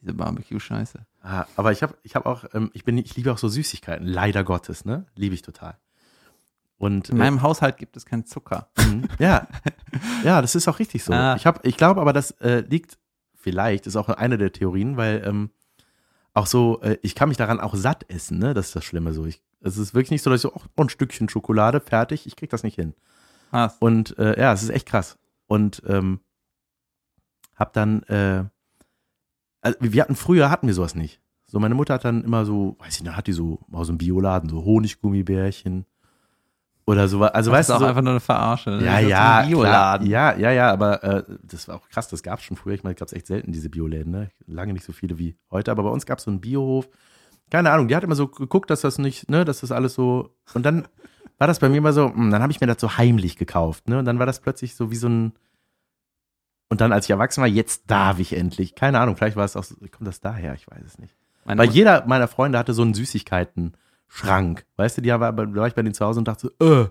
[0.01, 1.07] Diese Barbecue-Scheiße.
[1.22, 4.07] Ah, aber ich habe ich hab auch, ähm, ich bin, ich liebe auch so Süßigkeiten.
[4.07, 5.07] Leider Gottes, ne?
[5.14, 5.76] Liebe ich total.
[6.78, 8.68] Und In äh, meinem Haushalt gibt es keinen Zucker.
[8.78, 9.09] Mhm.
[9.18, 9.49] Ja,
[10.24, 11.12] ja, das ist auch richtig so.
[11.12, 11.34] Ah.
[11.36, 12.99] Ich, hab, ich glaube aber, das äh, liegt
[13.34, 15.51] vielleicht, ist auch eine der Theorien, weil ähm,
[16.34, 18.53] auch so, äh, ich kann mich daran auch satt essen, ne?
[18.53, 19.24] Das ist das Schlimme so.
[19.24, 22.36] Ich, es ist wirklich nicht so, dass ich so, oh, ein Stückchen Schokolade, fertig, ich
[22.36, 22.94] krieg das nicht hin.
[23.51, 23.76] Krass.
[23.80, 25.18] Und äh, ja, es ist echt krass.
[25.47, 26.20] Und ähm,
[27.55, 28.44] hab dann, äh,
[29.67, 31.21] also wir hatten früher hatten wir sowas nicht.
[31.47, 33.99] So, meine Mutter hat dann immer so, weiß ich nicht, hat die so aus dem
[33.99, 35.87] Bioladen, so Honiggummibärchen
[36.87, 37.23] oder so.
[37.23, 38.71] Also das weißt ist auch du, so, einfach nur eine Verarsche.
[38.71, 38.85] ne?
[38.85, 40.03] ja, ja, klar.
[40.03, 42.75] ja, ja, ja, aber äh, das war auch krass, das gab es schon früher.
[42.75, 44.31] Ich meine, gab es echt selten diese Bioläden, ne?
[44.47, 46.89] Lange nicht so viele wie heute, aber bei uns gab es so einen Biohof.
[47.51, 50.31] Keine Ahnung, die hat immer so geguckt, dass das nicht, ne, dass das alles so.
[50.55, 50.89] Und dann
[51.39, 53.89] war das bei mir immer so, mh, dann habe ich mir das so heimlich gekauft,
[53.89, 53.99] ne?
[53.99, 55.33] Und dann war das plötzlich so wie so ein.
[56.69, 58.75] Und dann, als ich erwachsen war, jetzt darf ich endlich.
[58.75, 61.14] Keine Ahnung, vielleicht war es auch, so, kommt das daher, ich weiß es nicht.
[61.45, 64.64] Meine Weil Mutter- jeder meiner Freunde hatte so einen Süßigkeiten-Schrank.
[64.77, 66.89] Weißt du, die war, da war ich bei denen zu Hause und dachte so, äh,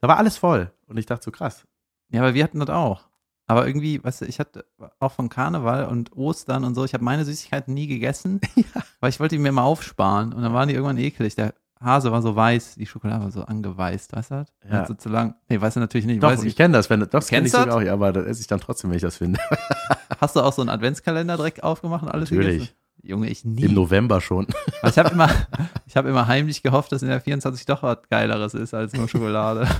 [0.00, 0.70] da war alles voll.
[0.86, 1.64] Und ich dachte so, krass.
[2.10, 3.08] Ja, aber wir hatten das auch.
[3.46, 4.64] Aber irgendwie, weißt du, ich hatte
[5.00, 8.40] auch von Karneval und Ostern und so, ich habe meine Süßigkeiten nie gegessen,
[9.00, 11.34] weil ich wollte die mir mal aufsparen und dann waren die irgendwann eklig.
[11.34, 14.52] Der Hase war so weiß, die Schokolade war so angeweißt, weißt du das?
[14.70, 14.80] Ja.
[14.82, 15.34] Also zu lang.
[15.48, 16.22] Nee, weißt du natürlich nicht.
[16.22, 16.56] Doch, weiß ich ich.
[16.56, 16.90] kenne das.
[16.90, 19.02] Wenn, das kenne ich sogar auch, ja, aber das esse ich dann trotzdem, wenn ich
[19.02, 19.40] das finde.
[20.20, 22.54] Hast du auch so einen Adventskalender direkt aufgemacht und alles Natürlich.
[22.54, 22.74] gegessen?
[23.02, 23.62] Junge, ich nie.
[23.62, 24.46] Im November schon.
[24.82, 25.30] Ich habe immer,
[25.86, 29.08] ich habe immer heimlich gehofft, dass in der 24 doch was Geileres ist als nur
[29.08, 29.66] Schokolade.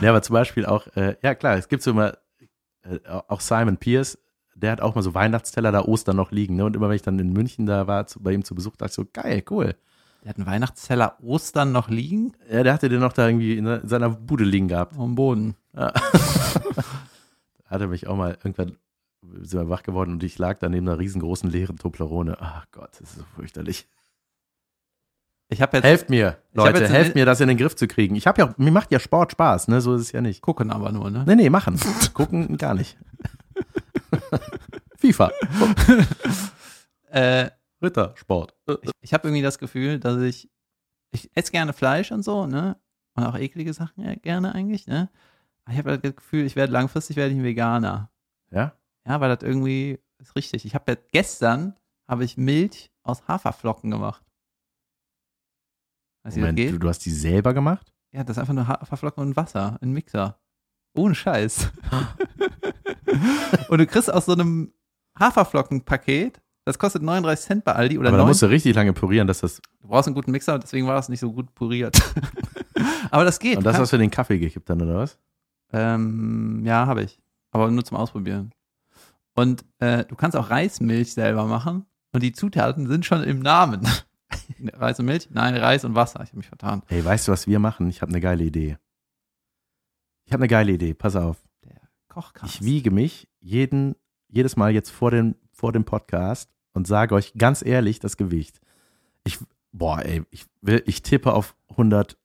[0.00, 2.14] Ja, aber zum Beispiel auch, äh, ja klar, es gibt so immer,
[2.82, 2.98] äh,
[3.28, 4.18] auch Simon Pierce,
[4.54, 6.56] der hat auch mal so Weihnachtsteller da Ostern noch liegen.
[6.56, 6.64] Ne?
[6.64, 8.90] Und immer wenn ich dann in München da war, zu, bei ihm zu Besuch, dachte
[8.90, 9.74] ich so, geil, cool.
[10.22, 13.64] Der hat einen Weihnachtsteller Ostern noch liegen Ja, der hatte den noch da irgendwie in
[13.66, 14.96] se- seiner Bude liegen gehabt.
[14.98, 15.56] am Boden.
[15.74, 15.92] Ja.
[17.66, 18.76] Hatte mich auch mal irgendwann
[19.42, 22.36] sind wir wach geworden und ich lag da neben einer riesengroßen leeren Toblerone.
[22.40, 23.86] Ach Gott, das ist so fürchterlich.
[25.48, 28.14] Ich habe jetzt Helft mir, hab Leute, helft mir, das in den Griff zu kriegen.
[28.16, 29.80] Ich habe ja, mir macht ja Sport Spaß, ne?
[29.80, 30.42] So ist es ja nicht.
[30.42, 31.24] gucken aber nur, ne?
[31.26, 31.78] Nee, nee, machen.
[32.14, 32.96] Gucken gar nicht.
[34.96, 35.30] FIFA,
[37.10, 37.50] Äh,
[37.82, 38.54] Rittersport.
[38.82, 40.50] ich ich habe irgendwie das Gefühl, dass ich,
[41.12, 42.76] ich esse gerne Fleisch und so, ne?
[43.14, 45.10] Und auch eklige Sachen ja, gerne eigentlich, ne?
[45.68, 48.10] Ich habe das Gefühl, ich werde langfristig werde ich ein Veganer.
[48.50, 48.74] Ja?
[49.06, 50.64] Ja, weil das irgendwie ist richtig.
[50.64, 51.76] Ich habe ja gestern
[52.08, 54.24] habe ich Milch aus Haferflocken gemacht.
[56.24, 57.94] Weißt Moment, du, du hast die selber gemacht?
[58.12, 60.40] Ja, das ist einfach nur Haferflocken und Wasser, ein Mixer.
[60.94, 61.70] Ohne Scheiß.
[63.68, 64.72] und du kriegst aus so einem
[65.18, 68.30] Haferflockenpaket, das kostet 39 Cent bei Aldi oder Aber da 9.
[68.30, 69.60] musst du richtig lange pürieren, dass das.
[69.80, 72.00] Du brauchst einen guten Mixer, deswegen war das nicht so gut puriert.
[73.10, 73.58] Aber das geht.
[73.58, 75.18] Und das hast du den Kaffee gekippt dann, oder was?
[75.72, 77.18] Ähm, ja, habe ich.
[77.50, 78.52] Aber nur zum Ausprobieren.
[79.34, 81.86] Und äh, du kannst auch Reismilch selber machen.
[82.12, 83.86] Und die Zutaten sind schon im Namen.
[84.72, 85.28] Reis und Milch?
[85.30, 86.22] Nein, Reis und Wasser.
[86.22, 86.82] Ich habe mich vertan.
[86.88, 87.88] Ey, weißt du, was wir machen?
[87.88, 88.78] Ich habe eine geile Idee.
[90.24, 90.94] Ich habe eine geile Idee.
[90.94, 91.36] Pass auf.
[92.10, 92.56] Kochkast.
[92.56, 93.94] Ich wiege mich jeden,
[94.28, 98.60] jedes Mal jetzt vor dem, vor dem Podcast und sage euch ganz ehrlich das Gewicht.
[99.24, 99.38] Ich,
[99.72, 102.16] boah, ey, ich will, ich tippe auf 100,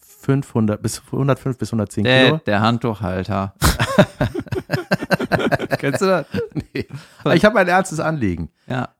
[0.00, 2.40] 500 bis 105 bis 110 der, Kilo.
[2.46, 3.54] der Handtuchhalter.
[5.78, 6.26] Kennst du das?
[6.74, 6.86] nee.
[7.20, 8.50] Aber ich habe ein ernstes Anliegen.
[8.66, 8.90] Ja.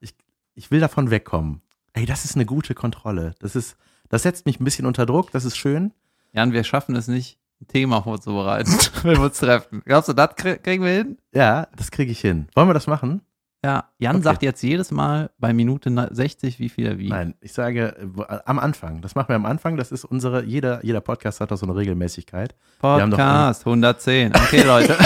[0.55, 1.63] Ich will davon wegkommen.
[1.95, 3.35] Ey, das ist eine gute Kontrolle.
[3.39, 3.77] Das ist,
[4.09, 5.31] das setzt mich ein bisschen unter Druck.
[5.31, 5.93] Das ist schön.
[6.33, 8.71] Jan, wir schaffen es nicht, ein Thema vorzubereiten,
[9.03, 9.83] wenn wir uns treffen.
[9.85, 11.19] Glaubst du, das krie- kriegen wir hin?
[11.33, 12.49] Ja, das kriege ich hin.
[12.55, 13.23] Wollen wir das machen?
[13.65, 14.25] Ja, Jan Okay.
[14.25, 17.11] sagt jetzt jedes Mal bei Minute na- 60, wie viel er wiegt.
[17.11, 19.03] Nein, ich sage äh, wo- am Anfang.
[19.03, 19.77] Das machen wir am Anfang.
[19.77, 22.57] Das ist unsere, jeder, jeder Podcast hat doch so eine Regelmäßigkeit.
[22.81, 24.35] Podcast 110.
[24.35, 24.97] Okay, Leute.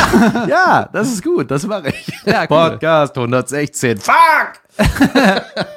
[0.49, 1.51] ja, das ist gut.
[1.51, 2.07] Das mache ich.
[2.25, 2.47] Ja, cool.
[2.71, 3.99] Podcast 116.
[3.99, 4.17] Fuck!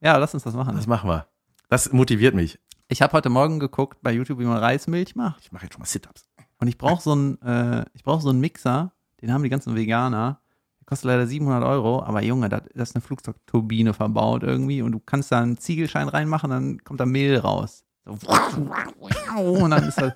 [0.00, 0.76] Ja, lass uns das machen.
[0.76, 1.26] Das machen wir.
[1.70, 2.58] Das motiviert mich.
[2.88, 5.40] Ich habe heute Morgen geguckt bei YouTube, wie man Reismilch macht.
[5.42, 6.26] Ich mache jetzt schon mal Sit-Ups.
[6.58, 8.92] Und ich brauche so einen, äh, ich brauche so einen Mixer.
[9.22, 10.40] Den haben die ganzen Veganer.
[10.86, 12.02] Kostet leider 700 Euro.
[12.02, 14.82] Aber Junge, da ist eine Flugzeugturbine verbaut irgendwie.
[14.82, 17.84] Und du kannst da einen Ziegelschein reinmachen, dann kommt da Mehl raus.
[18.04, 18.12] So.
[19.40, 20.12] Und dann ist das,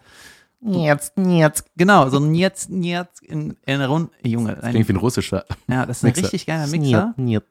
[0.61, 1.67] Jetzt, jetzt.
[1.77, 4.11] genau, so ein Jetzt, Jetzt in, in Rund.
[4.25, 6.23] Junge, Das ein, klingt wie ein russischer ja, das ist ein Mixer.
[6.25, 7.15] richtig geiler Mixer.
[7.17, 7.43] Niet.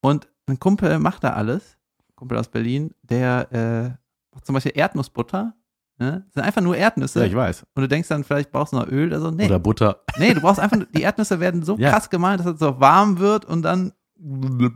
[0.00, 1.76] Und ein Kumpel macht da alles,
[2.16, 5.54] Kumpel aus Berlin, der äh, macht zum Beispiel Erdnussbutter.
[5.98, 6.24] Ne?
[6.26, 7.20] Das sind einfach nur Erdnüsse.
[7.20, 7.64] Ja, ich weiß.
[7.74, 9.30] und du denkst dann, vielleicht brauchst du noch Öl oder so.
[9.30, 10.00] Nee, Oder Butter.
[10.18, 11.90] nee du brauchst einfach, die Erdnüsse werden so Ja.
[11.90, 14.70] krass gemahlen, dass es so warm wird und dann, Ja.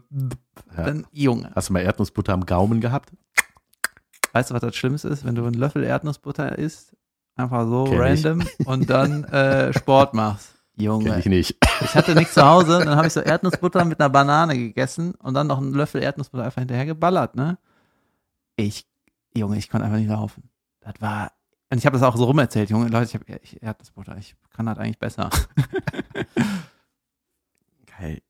[0.76, 1.50] dann Junge.
[1.54, 3.10] Hast du mal Erdnussbutter am Gaumen gehabt?
[4.32, 6.96] Weißt du, was das Schlimmste ist, wenn du einen Löffel Erdnussbutter isst?
[7.36, 8.24] Einfach so Kenn ich.
[8.24, 10.54] random und dann äh, Sport machst.
[10.76, 11.18] Kenn Junge.
[11.18, 11.56] ich nicht.
[11.82, 15.34] Ich hatte nichts zu Hause, dann habe ich so Erdnussbutter mit einer Banane gegessen und
[15.34, 17.58] dann noch einen Löffel Erdnussbutter einfach hinterher geballert, ne?
[18.56, 18.86] Ich,
[19.34, 20.44] Junge, ich konnte einfach nicht laufen.
[20.80, 21.32] Das war,
[21.70, 24.66] und ich habe das auch so rumerzählt, Junge, Leute, ich habe ich, Erdnussbutter, ich kann
[24.66, 25.30] das eigentlich besser.
[27.98, 28.22] Geil.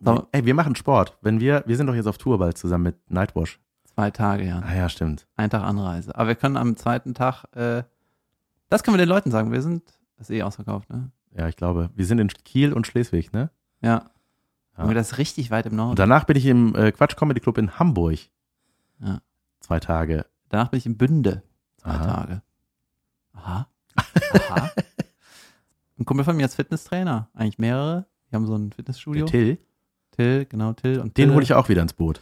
[0.00, 0.26] So.
[0.32, 1.18] Ey, wir machen Sport.
[1.20, 3.60] Wenn wir, wir sind doch jetzt auf Tour bald zusammen mit Nightwash.
[3.84, 4.60] Zwei Tage, ja.
[4.60, 5.26] Ah ja, stimmt.
[5.36, 6.14] Ein Tag Anreise.
[6.14, 7.82] Aber wir können am zweiten Tag, äh,
[8.70, 9.82] das können wir den Leuten sagen, wir sind,
[10.16, 11.10] das ist eh ausverkauft, ne?
[11.36, 11.90] Ja, ich glaube.
[11.94, 13.50] Wir sind in Kiel und Schleswig, ne?
[13.82, 14.10] Ja.
[14.76, 14.84] Ja.
[14.84, 15.96] Junge, das ist richtig weit im Und Norden.
[15.96, 18.18] danach bin ich im äh, Quatsch Comedy Club in Hamburg.
[19.00, 19.20] Ja.
[19.60, 20.24] Zwei Tage.
[20.50, 21.42] Danach bin ich in Bünde.
[21.78, 22.04] Zwei Aha.
[22.04, 22.42] Tage.
[23.32, 23.68] Aha.
[24.34, 24.70] Aha.
[25.98, 27.30] Ein Kumpel von mir ist Fitnesstrainer.
[27.34, 28.06] Eigentlich mehrere.
[28.30, 29.26] Die haben so ein Fitnessstudio.
[29.26, 29.58] Der Till,
[30.12, 32.20] Till, genau, Till und den Pille, hole ich auch wieder ins Boot.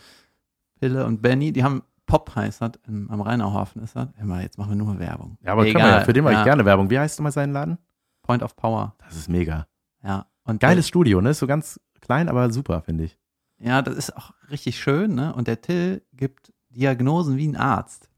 [0.81, 1.53] Pille und Benny.
[1.53, 4.09] Die haben Pop heißt das, im, am Rheinauhafen ist das.
[4.22, 5.37] Mal, jetzt machen wir nur Werbung.
[5.43, 6.41] Ja, aber können wir, für den mache ja.
[6.41, 6.91] ich gerne Werbung.
[6.91, 7.79] Wie heißt immer sein Laden?
[8.22, 8.95] Point of Power.
[8.99, 9.66] Das ist mega.
[10.03, 10.26] Ja.
[10.45, 11.31] Und Geiles Studio, ne?
[11.31, 13.18] Ist so ganz klein, aber super, finde ich.
[13.59, 15.35] Ja, das ist auch richtig schön, ne?
[15.35, 18.09] Und der Till gibt Diagnosen wie ein Arzt.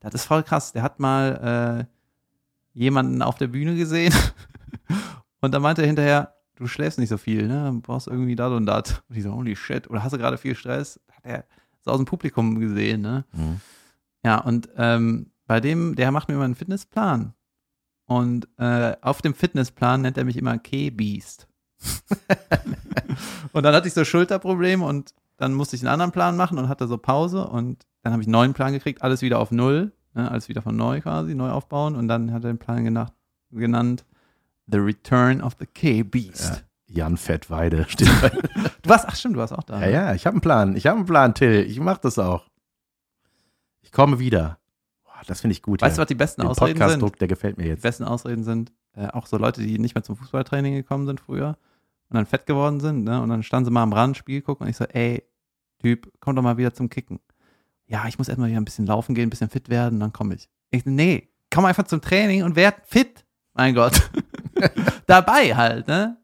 [0.00, 0.72] Das ist voll krass.
[0.72, 1.86] Der hat mal
[2.74, 4.14] äh, jemanden auf der Bühne gesehen
[5.40, 7.70] und dann meinte er hinterher, du schläfst nicht so viel, ne?
[7.72, 9.02] Du brauchst irgendwie das und das.
[9.08, 9.88] Und ich so, holy shit.
[9.88, 11.00] Oder hast du gerade viel Stress?
[11.12, 11.44] Hat er
[11.82, 13.24] so aus dem Publikum gesehen, ne?
[13.32, 13.60] Mhm.
[14.24, 17.34] Ja, und ähm, bei dem, der macht mir immer einen Fitnessplan.
[18.04, 21.48] Und äh, auf dem Fitnessplan nennt er mich immer K-Beast.
[23.52, 26.68] und dann hatte ich so Schulterprobleme und dann musste ich einen anderen Plan machen und
[26.68, 29.92] hatte so Pause und dann habe ich einen neuen Plan gekriegt, alles wieder auf Null,
[30.14, 33.12] ne, alles wieder von neu quasi, neu aufbauen und dann hat er den Plan genacht,
[33.50, 34.04] genannt
[34.66, 36.64] The Return of the K-Beast.
[36.86, 38.28] Jan Fettweide steht bei.
[38.82, 39.80] Du warst, ach stimmt, du warst auch da.
[39.80, 40.76] ja, ja, ich habe einen Plan.
[40.76, 41.64] Ich habe einen Plan, Till.
[41.68, 42.46] Ich mache das auch.
[43.82, 44.58] Ich komme wieder.
[45.04, 45.82] Boah, das finde ich gut.
[45.82, 46.02] Weißt du, ja.
[46.02, 46.78] was die besten Den Ausreden sind?
[46.78, 47.82] Podcast-Druck, der gefällt mir Die jetzt.
[47.82, 51.56] besten Ausreden sind äh, auch so Leute, die nicht mehr zum Fußballtraining gekommen sind früher
[52.08, 53.22] und dann fett geworden sind, ne?
[53.22, 55.22] Und dann standen sie mal am Rand, Spiel gucken und ich so, ey,
[55.80, 57.20] Typ, komm doch mal wieder zum Kicken.
[57.86, 60.34] Ja, ich muss erstmal wieder ein bisschen laufen gehen, ein bisschen fit werden, dann komme
[60.34, 60.48] ich.
[60.70, 63.24] Ich, nee, komm einfach zum Training und werd fit.
[63.54, 64.10] Mein Gott.
[65.06, 66.20] Dabei halt, ne?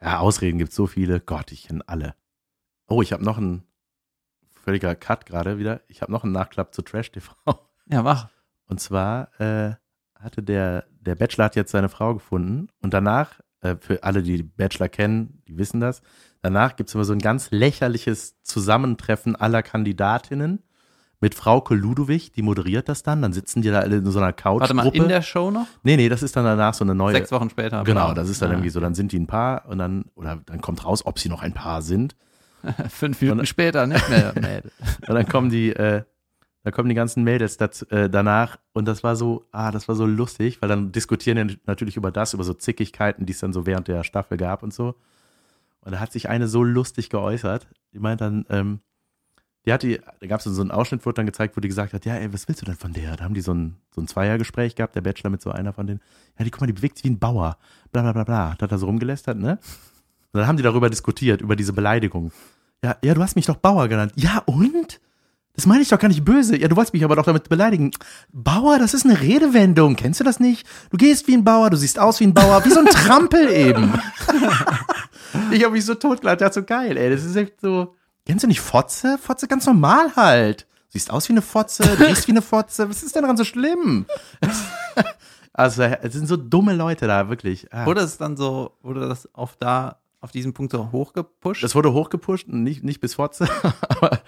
[0.00, 1.20] Ja, Ausreden gibt so viele.
[1.20, 2.14] Gott, ich kenne alle.
[2.88, 3.64] Oh, ich habe noch einen
[4.50, 5.82] völliger Cut gerade wieder.
[5.88, 7.34] Ich habe noch einen Nachklapp zu Trash TV.
[7.90, 8.28] Ja, wach.
[8.66, 9.74] Und zwar äh,
[10.14, 14.42] hatte der, der Bachelor hat jetzt seine Frau gefunden und danach, äh, für alle, die
[14.42, 16.02] Bachelor kennen, die wissen das,
[16.42, 20.62] danach gibt's immer so ein ganz lächerliches Zusammentreffen aller Kandidatinnen
[21.20, 24.32] mit Frauke Ludowig, die moderiert das dann, dann sitzen die da alle in so einer
[24.32, 24.60] Couch.
[24.60, 25.66] Warte mal, in der Show noch?
[25.82, 27.14] Nee, nee, das ist dann danach so eine neue.
[27.14, 27.82] Sechs Wochen später.
[27.82, 28.54] Genau, das ist dann Ja.
[28.54, 31.28] irgendwie so, dann sind die ein Paar und dann, oder dann kommt raus, ob sie
[31.28, 32.14] noch ein Paar sind.
[32.88, 34.32] Fünf Minuten Und- später, nicht mehr.
[35.08, 36.02] Und dann kommen die, äh,
[36.64, 39.94] dann kommen die ganzen Mädels dazu, äh, danach und das war so, ah, das war
[39.94, 43.52] so lustig, weil dann diskutieren die natürlich über das, über so Zickigkeiten, die es dann
[43.52, 44.94] so während der Staffel gab und so.
[45.88, 47.66] Und da hat sich eine so lustig geäußert.
[47.94, 48.80] Die meint dann, ähm,
[49.64, 51.94] die hat die, da gab es so einen Ausschnitt, wurde dann gezeigt, wo die gesagt
[51.94, 53.16] hat, ja, ey, was willst du denn von der?
[53.16, 55.86] Da haben die so ein, so ein Zweiergespräch gehabt, der Bachelor mit so einer von
[55.86, 56.02] denen.
[56.38, 57.56] Ja, die, guck mal, die bewegt sich wie ein Bauer.
[57.90, 58.54] Bla, bla, bla, bla.
[58.58, 59.52] Da hat er so rumgelästert, ne?
[60.32, 62.32] Und dann haben die darüber diskutiert, über diese Beleidigung.
[62.84, 64.12] Ja, ja, du hast mich doch Bauer genannt.
[64.14, 65.00] Ja, und?
[65.58, 66.56] Das meine ich doch gar nicht böse.
[66.56, 67.90] Ja, du wolltest mich aber doch damit beleidigen.
[68.32, 69.96] Bauer, das ist eine Redewendung.
[69.96, 70.64] Kennst du das nicht?
[70.90, 73.50] Du gehst wie ein Bauer, du siehst aus wie ein Bauer, wie so ein Trampel
[73.50, 73.92] eben.
[75.50, 76.42] ich habe mich so totgelacht.
[76.42, 77.10] Das ist so geil, ey.
[77.10, 77.96] Das ist echt so.
[78.24, 79.18] Kennst du nicht Fotze?
[79.18, 80.60] Fotze ganz normal halt.
[80.60, 82.88] Du siehst aus wie eine Fotze, du riechst wie eine Fotze.
[82.88, 84.06] Was ist denn daran so schlimm?
[85.52, 87.66] also, es sind so dumme Leute da, wirklich.
[87.72, 87.84] Ah.
[87.84, 91.64] Wurde es dann so, wurde das auf da, auf diesem Punkt so hochgepusht?
[91.64, 93.48] Das wurde hochgepusht, nicht, nicht bis Fotze,
[93.88, 94.20] aber,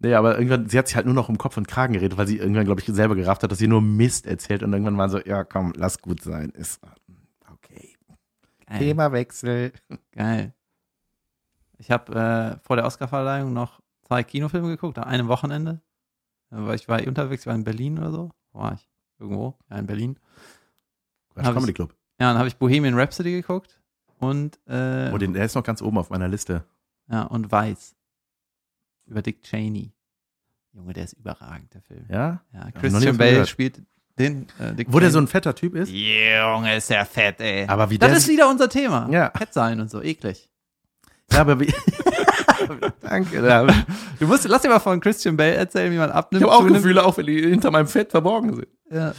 [0.00, 2.26] nee, aber irgendwann, sie hat sich halt nur noch um Kopf und Kragen geredet, weil
[2.26, 5.10] sie irgendwann, glaube ich, selber gerafft hat, dass sie nur Mist erzählt und irgendwann waren
[5.10, 6.80] so, ja, komm, lass gut sein, ist,
[7.52, 7.96] okay.
[8.66, 8.78] Geil.
[8.78, 9.72] Themawechsel.
[10.12, 10.54] Geil.
[11.78, 12.12] Ich habe
[12.60, 15.80] äh, vor der Oscarverleihung noch zwei Kinofilme geguckt, an einem Wochenende.
[16.50, 18.30] Weil ich war unterwegs, ich war in Berlin oder so.
[18.52, 18.88] Wo war ich?
[19.18, 19.56] Irgendwo?
[19.70, 20.18] Ja, in Berlin.
[21.32, 21.94] Quatsch, Comedy ich- Club.
[22.20, 23.80] Ja, dann habe ich Bohemian Rhapsody geguckt
[24.18, 26.64] und äh, Oh, den, der ist noch ganz oben auf meiner Liste.
[27.08, 27.94] ja, und Weiß.
[29.10, 29.92] Über Dick Cheney.
[30.72, 32.06] Junge, der ist überragend, der Film.
[32.08, 32.42] Ja?
[32.54, 33.82] Ja, Christian Bale spielt
[34.18, 35.12] den äh, Dick Wo der Cheney.
[35.12, 35.90] so ein fetter Typ ist.
[35.90, 37.66] Junge, ist der fett, ey.
[37.66, 39.08] Aber wie das der ist wieder unser Thema.
[39.10, 39.32] Ja.
[39.36, 40.48] Fett sein und so, eklig.
[41.32, 41.66] Ja, aber wie.
[43.00, 43.66] Danke.
[43.68, 46.44] Ich Du musst, lass dir mal von Christian Bale erzählen, wie man abnimmt.
[46.44, 46.76] habe auch zunimmt.
[46.78, 48.68] Gefühle, auch wenn die hinter meinem Fett verborgen sind.
[48.90, 49.12] Ja.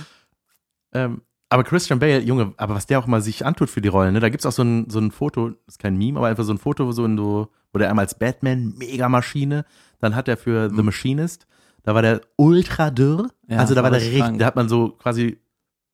[0.93, 1.21] Ähm,
[1.51, 4.19] aber Christian Bale, Junge, aber was der auch mal sich antut für die Rollen, ne?
[4.19, 6.57] Da gibt's auch so ein, so ein Foto, ist kein Meme, aber einfach so ein
[6.57, 9.65] Foto, wo so in so, wo der einmal als Batman, Mega-Maschine,
[9.99, 11.45] dann hat er für The Machinist,
[11.83, 14.89] da war der ultra dürr, Ja, also da war der richtig da hat man so
[14.91, 15.39] quasi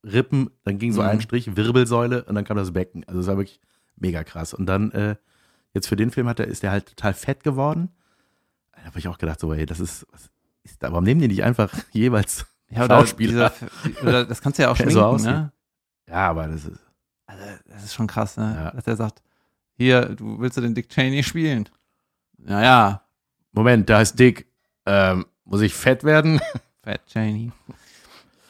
[0.03, 1.07] Rippen, dann ging so Mhm.
[1.09, 3.03] ein Strich, Wirbelsäule und dann kam das Becken.
[3.07, 3.59] Also das war wirklich
[3.95, 4.53] mega krass.
[4.53, 5.15] Und dann, äh,
[5.73, 7.89] jetzt für den Film hat er, ist der halt total fett geworden.
[8.75, 10.29] Da habe ich auch gedacht, so, ey, das ist, was
[10.63, 13.51] ist da, warum nehmen die nicht einfach jeweils Ja, oder, Schauspieler.
[13.83, 15.29] dieser- oder das kannst du ja auch so schminken, aussieht.
[15.31, 15.51] ne?
[16.09, 16.79] Ja, aber das ist,
[17.25, 18.53] Also, das ist schon krass, ne?
[18.55, 18.71] Ja.
[18.71, 19.21] Dass er sagt,
[19.77, 21.69] hier, du willst du den Dick Cheney spielen?
[22.37, 23.01] Naja,
[23.51, 24.47] Moment, da ist Dick.
[24.85, 26.39] Ähm, muss ich fett werden?
[26.83, 27.51] Fat Cheney.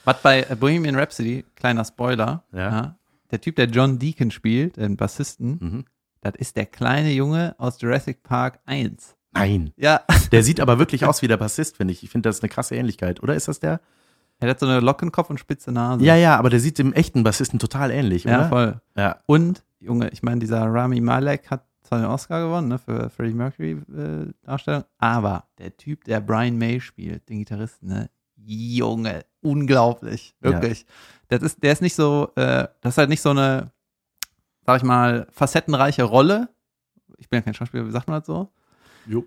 [0.04, 2.98] Was bei Bohemian Rhapsody, kleiner Spoiler, Ja.
[3.32, 5.86] der Typ, der John Deacon spielt, den Bassisten, Mhm.
[6.22, 9.16] das ist der kleine Junge aus Jurassic Park 1.
[9.32, 9.74] Nein.
[9.78, 10.02] Ja,
[10.32, 12.04] Der sieht aber wirklich aus wie der Bassist, finde ich.
[12.04, 13.22] Ich finde, das ist eine krasse Ähnlichkeit.
[13.22, 13.82] Oder ist das der?
[14.40, 16.04] Er hat so eine Lockenkopf und spitze Nase.
[16.04, 18.50] Ja, ja, aber der sieht dem echten Bassisten total ähnlich, ja oder?
[18.50, 18.82] voll.
[18.96, 19.20] Ja.
[19.26, 23.34] Und, Junge, ich meine, dieser Rami Malek hat zwar den Oscar gewonnen, ne, für Freddie
[23.34, 30.36] Mercury äh, Darstellung, aber der Typ, der Brian May spielt, den Gitarristen, ne, Junge, unglaublich,
[30.44, 30.52] Ja.
[30.52, 30.86] wirklich.
[31.30, 33.72] Das ist, der ist nicht so, äh, das ist halt nicht so eine,
[34.66, 36.50] sag ich mal, facettenreiche Rolle.
[37.18, 38.50] Ich bin ja kein Schauspieler, wie sagt man das so?
[39.06, 39.26] Jo.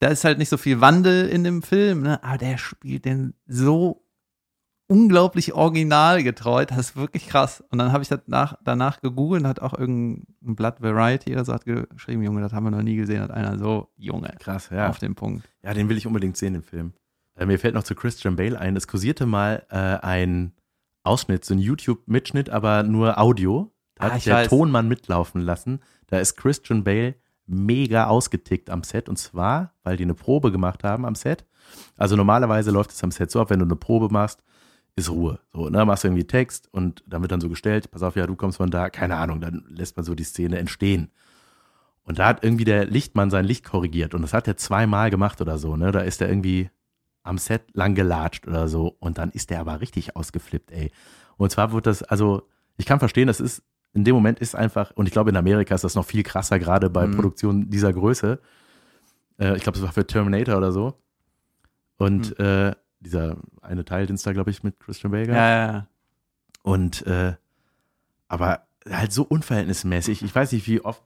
[0.00, 3.34] Da ist halt nicht so viel Wandel in dem Film, ne, aber der spielt den
[3.46, 4.02] so
[4.88, 6.64] unglaublich originalgetreu.
[6.66, 7.62] Das ist wirklich krass.
[7.70, 10.26] Und dann habe ich das nach, danach gegoogelt und hat auch irgendein
[10.56, 13.58] Blatt Variety oder so hat geschrieben, Junge, das haben wir noch nie gesehen, hat einer
[13.58, 14.88] so, Junge, Krass, ja.
[14.88, 15.48] auf den Punkt.
[15.62, 16.92] Ja, den will ich unbedingt sehen, den Film.
[17.36, 18.74] Äh, mir fällt noch zu Christian Bale ein.
[18.76, 20.52] Es kursierte mal äh, ein
[21.04, 23.70] Ausschnitt, so ein YouTube-Mitschnitt, aber nur Audio.
[23.94, 24.48] Da Ah, hat der weiß.
[24.48, 25.80] Tonmann mitlaufen lassen.
[26.06, 27.14] Da ist Christian Bale
[27.46, 29.08] mega ausgetickt am Set.
[29.08, 31.44] Und zwar, weil die eine Probe gemacht haben am Set.
[31.96, 34.42] Also normalerweise läuft es am Set so ab, wenn du eine Probe machst,
[34.98, 35.38] ist Ruhe.
[35.52, 38.26] So, ne, machst du irgendwie Text und dann wird dann so gestellt, pass auf, ja,
[38.26, 41.10] du kommst von da, keine Ahnung, dann lässt man so die Szene entstehen.
[42.02, 45.40] Und da hat irgendwie der Lichtmann sein Licht korrigiert und das hat er zweimal gemacht
[45.40, 45.92] oder so, ne?
[45.92, 46.70] Da ist er irgendwie
[47.22, 50.90] am Set lang gelatscht oder so und dann ist der aber richtig ausgeflippt, ey.
[51.36, 54.92] Und zwar wird das, also ich kann verstehen, das ist, in dem Moment ist einfach,
[54.94, 57.16] und ich glaube in Amerika ist das noch viel krasser, gerade bei Mhm.
[57.16, 58.40] Produktionen dieser Größe.
[59.38, 60.94] Äh, ich glaube, es war für Terminator oder so.
[61.98, 65.36] Und äh, dieser eine Teil, den es da, glaube ich, mit Christian Bale gab.
[65.36, 65.86] Ja, ja, ja.
[66.62, 67.34] Und äh,
[68.28, 70.22] aber halt so unverhältnismäßig.
[70.22, 71.02] Ich weiß nicht, wie oft,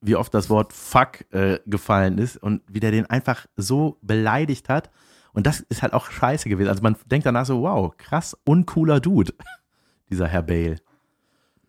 [0.00, 4.68] wie oft das Wort Fuck äh, gefallen ist und wie der den einfach so beleidigt
[4.68, 4.90] hat.
[5.32, 6.68] Und das ist halt auch scheiße gewesen.
[6.68, 9.34] Also man denkt danach so, wow, krass, uncooler Dude.
[10.10, 10.76] dieser Herr Bale.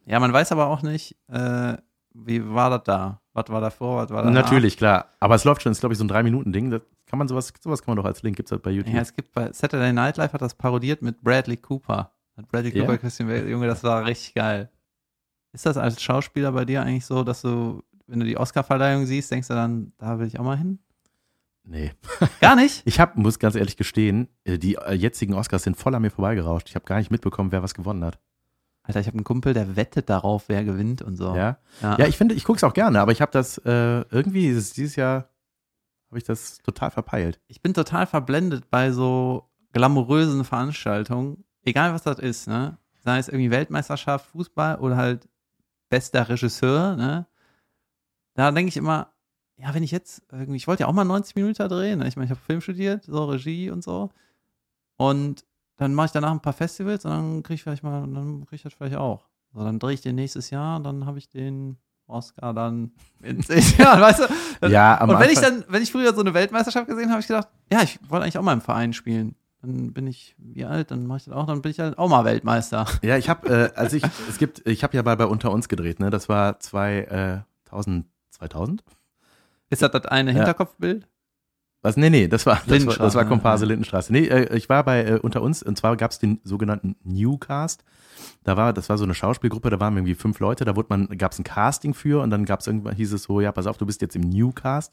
[0.05, 1.77] Ja, man weiß aber auch nicht, äh,
[2.13, 3.21] wie war das da?
[3.37, 4.41] Was war davor, was war danach?
[4.41, 5.13] Natürlich, klar.
[5.19, 6.71] Aber es läuft schon, ist glaube ich so ein Drei-Minuten-Ding.
[6.71, 8.95] Das kann man sowas, sowas kann man doch als Link, gibt's halt bei YouTube.
[8.95, 12.11] Ja, es gibt bei Saturday Night Live hat das parodiert mit Bradley Cooper.
[12.35, 12.71] Hat Bradley?
[12.71, 14.71] Cooper, Christian Bale, Junge, das war richtig geil.
[15.53, 19.29] Ist das als Schauspieler bei dir eigentlich so, dass du, wenn du die Oscar-Verleihung siehst,
[19.29, 20.79] denkst du dann, da will ich auch mal hin?
[21.63, 21.91] Nee.
[22.41, 22.81] Gar nicht?
[22.85, 26.09] Ich habe, muss ganz ehrlich gestehen, äh, die äh, jetzigen Oscars sind voll an mir
[26.09, 26.69] vorbeigerauscht.
[26.69, 28.17] Ich habe gar nicht mitbekommen, wer was gewonnen hat.
[28.87, 31.35] Alter, ich habe einen Kumpel, der wettet darauf, wer gewinnt und so.
[31.35, 31.97] Ja, ja.
[31.97, 34.57] ja ich finde, ich gucke es auch gerne, aber ich habe das äh, irgendwie, ist
[34.57, 35.29] es dieses Jahr,
[36.09, 37.41] habe ich das total verpeilt.
[37.47, 42.77] ich bin total verblendet bei so glamourösen Veranstaltungen, egal was das ist, ne?
[43.03, 45.27] Sei es irgendwie Weltmeisterschaft, Fußball oder halt
[45.89, 47.27] bester Regisseur, ne?
[48.35, 49.11] Da denke ich immer,
[49.57, 52.07] ja, wenn ich jetzt irgendwie, ich wollte ja auch mal 90 Minuten drehen, ne?
[52.07, 54.11] Ich meine, ich habe Film studiert, so Regie und so.
[54.95, 55.43] Und
[55.77, 58.55] dann mache ich danach ein paar Festivals und dann kriege ich vielleicht mal, dann kriege
[58.55, 59.25] ich das vielleicht auch.
[59.53, 63.41] So, dann drehe ich den nächstes Jahr und dann habe ich den Oscar dann in
[63.41, 64.19] zehn Jahren, weißt
[64.61, 64.67] du?
[64.69, 67.11] Ja, am und wenn ich Anfang- dann, wenn ich früher so eine Weltmeisterschaft gesehen habe,
[67.13, 69.35] habe ich gedacht, ja, ich wollte eigentlich auch mal im Verein spielen.
[69.61, 72.07] Dann bin ich, wie alt, dann mache ich das auch, dann bin ich halt auch
[72.07, 72.85] mal Weltmeister.
[73.01, 75.67] Ja, ich habe, äh, als ich, es gibt, ich habe ja mal bei Unter uns
[75.67, 76.11] gedreht, ne?
[76.11, 78.83] Das war zwei, äh, 1000, 2000?
[79.71, 80.31] Ist das das eine.
[80.31, 81.07] Hinterkopfbild?
[81.81, 81.95] Was?
[81.95, 83.65] Nee, nee, das war, das war, das war Komparse.
[83.65, 84.11] Lindenstraße.
[84.11, 87.83] Nee, äh, ich war bei äh, Unter uns und zwar gab es den sogenannten Newcast.
[88.43, 91.07] Da war, das war so eine Schauspielgruppe, da waren irgendwie fünf Leute, da wurde man,
[91.17, 93.67] gab es ein Casting für und dann gab es irgendwann, hieß es so, ja, pass
[93.67, 94.91] auf, du bist jetzt im Newcast.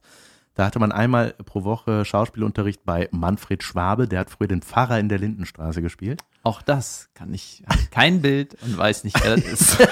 [0.54, 5.00] Da hatte man einmal pro Woche Schauspielunterricht bei Manfred Schwabe, der hat früher den Pfarrer
[5.00, 6.22] in der Lindenstraße gespielt.
[6.44, 9.78] Auch das kann ich, kein Bild und weiß nicht, wer das ist.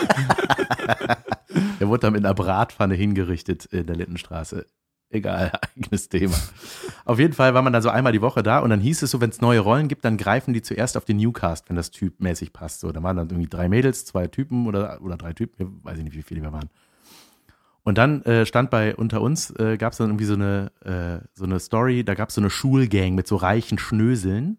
[1.80, 4.66] Der wurde dann mit einer Bratpfanne hingerichtet in der Lindenstraße.
[5.12, 6.34] Egal, eigenes Thema.
[7.04, 9.10] Auf jeden Fall war man dann so einmal die Woche da und dann hieß es
[9.10, 11.90] so, wenn es neue Rollen gibt, dann greifen die zuerst auf den Newcast, wenn das
[11.90, 12.80] typmäßig passt.
[12.80, 16.04] So, da waren dann irgendwie drei Mädels, zwei Typen oder, oder drei Typen, weiß ich
[16.04, 16.70] nicht, wie viele wir waren.
[17.84, 21.26] Und dann äh, stand bei unter uns, äh, gab es dann irgendwie so eine, äh,
[21.34, 24.58] so eine Story, da gab es so eine Schulgang mit so reichen Schnöseln.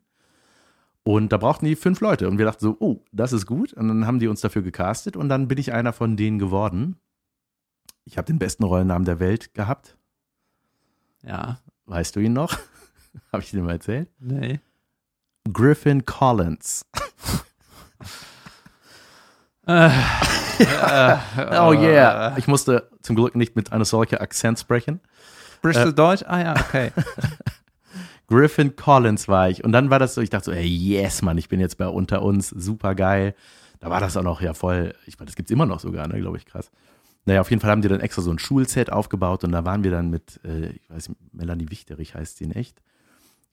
[1.03, 2.29] Und da brauchten die fünf Leute.
[2.29, 3.73] Und wir dachten so, oh, das ist gut.
[3.73, 6.97] Und dann haben die uns dafür gecastet und dann bin ich einer von denen geworden.
[8.05, 9.97] Ich habe den besten Rollennamen der Welt gehabt.
[11.25, 12.57] Ja, Weißt du ihn noch?
[13.33, 14.09] habe ich dir mal erzählt?
[14.19, 14.59] nee.
[15.51, 16.85] Griffin Collins.
[19.65, 19.89] Äh,
[21.51, 22.37] Oh yeah.
[22.37, 24.99] Ich musste zum Glück nicht mit einer solchen Akzent sprechen.
[25.61, 25.93] Bristol Äh.
[25.93, 26.23] Deutsch?
[26.27, 26.91] Ah ja, okay.
[28.27, 29.63] Griffin Collins war ich.
[29.63, 31.87] Und dann war das so, ich dachte so, ey, yes, Mann, ich bin jetzt bei
[31.87, 33.35] unter uns, super geil.
[33.79, 36.19] Da war das auch noch ja voll, ich meine, das gibt's immer noch sogar, ne,
[36.19, 36.69] glaube ich, krass.
[37.25, 39.83] Naja, auf jeden Fall haben die dann extra so ein Schulset aufgebaut und da waren
[39.83, 42.81] wir dann mit, äh, ich weiß nicht, Melanie Wichterich heißt sie in echt.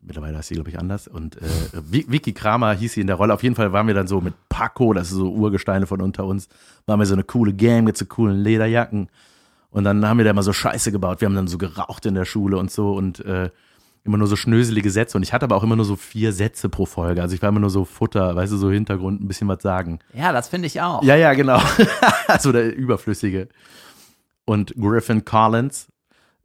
[0.02, 1.06] Mittlerweile heißt sie, glaube ich, anders.
[1.06, 3.34] Und äh, Vi- Vicky Kramer hieß sie in der Rolle.
[3.34, 6.24] Auf jeden Fall waren wir dann so mit Paco, das ist so Urgesteine von unter
[6.24, 6.48] uns,
[6.86, 9.08] waren wir so eine coole Gang mit so coolen Lederjacken.
[9.70, 11.20] Und dann haben wir da immer so Scheiße gebaut.
[11.20, 13.50] Wir haben dann so geraucht in der Schule und so und äh,
[14.04, 15.16] immer nur so schnöselige Sätze.
[15.16, 17.22] Und ich hatte aber auch immer nur so vier Sätze pro Folge.
[17.22, 20.00] Also ich war immer nur so Futter, weißt du, so Hintergrund, ein bisschen was sagen.
[20.14, 21.02] Ja, das finde ich auch.
[21.02, 21.60] Ja, ja, genau.
[22.26, 23.48] also der Überflüssige.
[24.44, 25.88] Und Griffin Collins,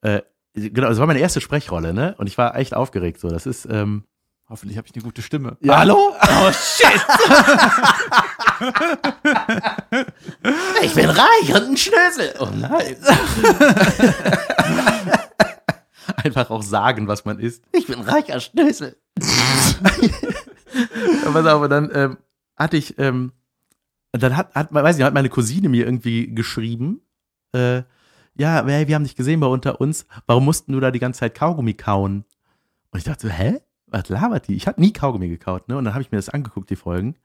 [0.02, 0.22] äh,
[0.54, 2.16] genau, das war meine erste Sprechrolle, ne?
[2.18, 3.20] Und ich war echt aufgeregt.
[3.20, 4.04] So, das ist, ähm,
[4.48, 5.58] Hoffentlich habe ich eine gute Stimme.
[5.62, 5.80] Ja.
[5.80, 6.14] Hallo?
[6.22, 6.86] Oh shit.
[10.84, 12.36] ich bin reich und ein Schnösel.
[12.40, 12.96] Oh nein.
[16.24, 17.64] Einfach auch sagen, was man ist.
[17.72, 18.98] Ich bin reicher Schnösel.
[21.34, 22.18] Pass auf, und dann ähm,
[22.56, 23.32] hatte ich, ähm,
[24.12, 27.02] dann hat, hat, weiß nicht, hat meine Cousine mir irgendwie geschrieben,
[27.54, 27.84] äh,
[28.38, 31.36] ja, wir haben dich gesehen bei unter uns, warum mussten du da die ganze Zeit
[31.36, 32.26] Kaugummi kauen?
[32.92, 33.62] Und ich dachte so, hä?
[33.88, 34.56] Was labert die?
[34.56, 35.78] Ich habe nie Kaugummi gekaut, ne?
[35.78, 37.16] Und dann habe ich mir das angeguckt, die Folgen.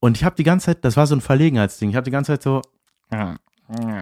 [0.00, 2.32] Und ich habe die ganze Zeit, das war so ein Verlegenheitsding, ich habe die ganze
[2.32, 2.62] Zeit so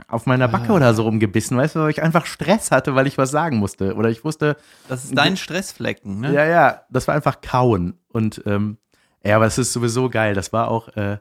[0.08, 3.18] auf meiner Backe oder so rumgebissen, weißt du, weil ich einfach Stress hatte, weil ich
[3.18, 3.94] was sagen musste.
[3.94, 4.56] Oder ich wusste,
[4.88, 6.32] Das ist dein Stressflecken, ne?
[6.32, 7.98] ja, ja, das war einfach kauen.
[8.08, 8.78] Und ähm,
[9.24, 10.34] ja, aber es ist sowieso geil.
[10.34, 11.18] Das war auch, äh,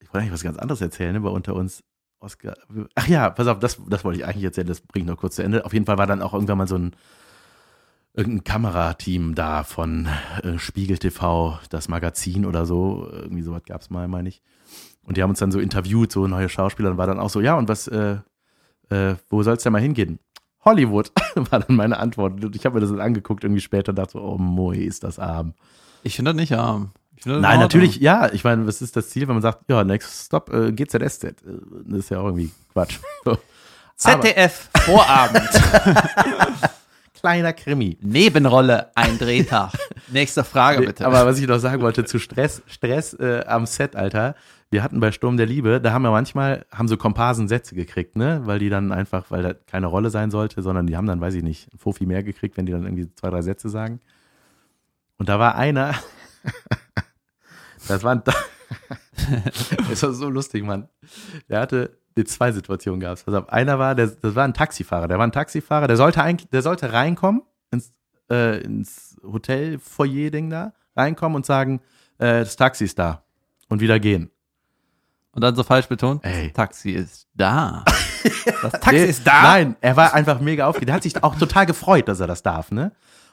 [0.00, 1.84] ich wollte eigentlich was ganz anderes erzählen, ne, bei unter uns.
[2.20, 2.56] Oscar.
[2.96, 5.36] Ach ja, pass auf, das, das wollte ich eigentlich erzählen, das bringe ich noch kurz
[5.36, 5.64] zu Ende.
[5.64, 6.96] Auf jeden Fall war dann auch irgendwann mal so ein
[8.12, 10.08] irgendein Kamerateam da von
[10.42, 13.08] äh, Spiegel TV, das Magazin oder so.
[13.12, 14.42] Irgendwie sowas gab es mal, meine ich.
[15.02, 17.40] Und die haben uns dann so interviewt, so neue Schauspieler, und war dann auch so,
[17.40, 18.16] ja, und was, äh,
[18.90, 20.18] äh, wo soll's denn mal hingehen?
[20.64, 22.44] Hollywood, war dann meine Antwort.
[22.44, 25.04] Und ich habe mir das dann angeguckt irgendwie später und dachte so, oh Moi, ist
[25.04, 25.54] das arm.
[26.02, 26.92] Ich finde das nicht arm.
[27.24, 27.60] Nein, Ordnung.
[27.60, 28.30] natürlich, ja.
[28.32, 31.24] Ich meine, was ist das Ziel, wenn man sagt, ja, next stop, äh, GZSZ.
[31.24, 31.34] Äh,
[31.86, 32.98] Das ist ja auch irgendwie Quatsch.
[33.96, 35.48] ZDF, Vorabend,
[37.20, 37.98] Kleiner Krimi.
[38.00, 39.72] Nebenrolle, ein Drehtag.
[40.06, 41.04] Nächste Frage bitte.
[41.04, 44.36] Aber was ich noch sagen wollte zu Stress, Stress äh, am Set, Alter.
[44.70, 48.16] Wir hatten bei Sturm der Liebe, da haben wir manchmal, haben so Komparsen Sätze gekriegt,
[48.16, 48.42] ne?
[48.44, 51.34] Weil die dann einfach, weil das keine Rolle sein sollte, sondern die haben dann, weiß
[51.34, 54.00] ich nicht, ein Fofi mehr gekriegt, wenn die dann irgendwie zwei, drei Sätze sagen.
[55.16, 55.94] Und da war einer,
[57.88, 58.22] das war ein,
[59.88, 60.88] das war so lustig, Mann.
[61.48, 63.24] Der hatte die zwei Situationen gehabt.
[63.26, 66.50] Also einer war, der, das war ein Taxifahrer, der war ein Taxifahrer, der sollte eigentlich,
[66.50, 67.92] der sollte reinkommen ins,
[68.30, 71.80] äh, ins Hotelfoyer-Ding da, reinkommen und sagen,
[72.18, 73.22] äh, das Taxi ist da
[73.68, 74.30] und wieder gehen.
[75.38, 76.48] Und dann so falsch betont, Ey.
[76.48, 77.84] das Taxi ist da.
[78.60, 79.42] Das Taxi Nee, ist da.
[79.42, 80.88] Nein, er war einfach mega aufgeregt.
[80.88, 82.90] Der hat sich auch total gefreut, dass er das darf, ne?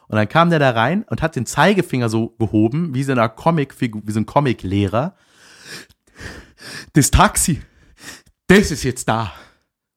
[0.07, 3.27] Und dann kam der da rein und hat den Zeigefinger so gehoben, wie so einer
[3.27, 5.15] Comic, wie so ein Comic-Lehrer.
[6.93, 7.63] Das Taxi,
[8.45, 9.33] das ist jetzt da.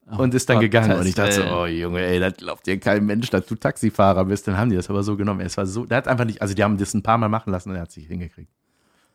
[0.07, 0.99] Und ist dann Gott, gegangen.
[0.99, 4.25] Und ich dachte so, oh Junge, ey, das glaubt dir kein Mensch, dass du Taxifahrer
[4.25, 4.49] bist.
[4.49, 5.41] Dann haben die das aber so genommen.
[5.41, 7.51] Es war so, der hat einfach nicht, also die haben das ein paar Mal machen
[7.53, 8.51] lassen und er hat sich hingekriegt.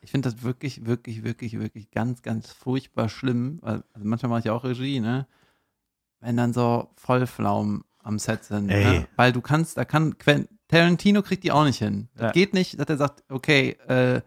[0.04, 3.60] Ich finde das wirklich, wirklich, wirklich, wirklich ganz, ganz furchtbar schlimm.
[3.62, 5.28] Also manchmal mache ich auch Regie, ne?
[6.20, 8.68] Wenn dann so Vollflaumen am Set sind.
[8.68, 9.08] Ne?
[9.16, 10.16] Weil du kannst, da kann,
[10.68, 12.10] Tarantino kriegt die auch nicht hin.
[12.16, 12.32] Das Ja.
[12.32, 14.22] geht nicht, dass er sagt, okay, äh,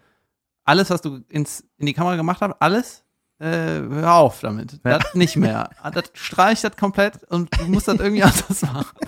[0.64, 3.04] alles, was du ins, in die Kamera gemacht hast, alles,
[3.38, 3.46] äh,
[3.80, 4.80] hör auf damit.
[4.84, 4.98] Ja.
[4.98, 5.70] Das nicht mehr.
[5.92, 8.98] Das streicht das komplett und du musst das irgendwie anders machen.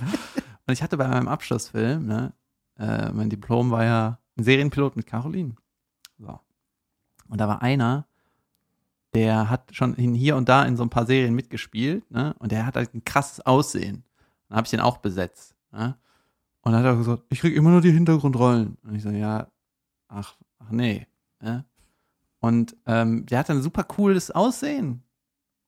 [0.67, 2.35] Und ich hatte bei meinem Abschlussfilm, ne,
[2.79, 5.55] äh, mein Diplom war ja ein Serienpilot mit Caroline.
[7.29, 8.07] Und da war einer,
[9.15, 12.35] der hat schon hier und da in so ein paar Serien mitgespielt, ne?
[12.39, 14.05] Und der hat halt ein krasses Aussehen.
[14.49, 15.55] Dann habe ich den auch besetzt.
[15.73, 15.97] Ne?
[16.63, 18.77] Und dann hat er gesagt, ich krieg immer nur die Hintergrundrollen.
[18.83, 19.49] Und ich so, ja,
[20.09, 21.07] ach, ach nee.
[21.41, 21.65] Ne?
[22.41, 25.03] Und ähm, der hat dann super cooles Aussehen.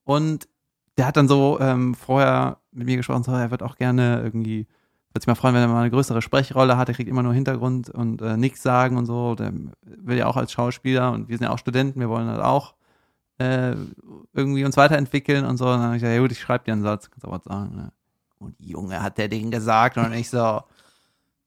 [0.03, 0.47] Und
[0.97, 4.67] der hat dann so ähm, vorher mit mir gesprochen, so, er wird auch gerne irgendwie,
[5.13, 6.87] würde sich mal freuen, wenn er mal eine größere Sprechrolle hat.
[6.87, 9.35] Er kriegt immer nur Hintergrund und äh, nichts sagen und so.
[9.35, 9.51] Der
[9.83, 12.75] will ja auch als Schauspieler und wir sind ja auch Studenten, wir wollen halt auch
[13.39, 13.75] äh,
[14.33, 15.65] irgendwie uns weiterentwickeln und so.
[15.65, 17.43] Und dann habe ich gesagt, ja gut, ich schreibe dir einen Satz, kannst du was
[17.43, 17.75] sagen.
[17.75, 17.91] Ne?
[18.39, 20.61] Und Junge, hat der Ding gesagt und ich so,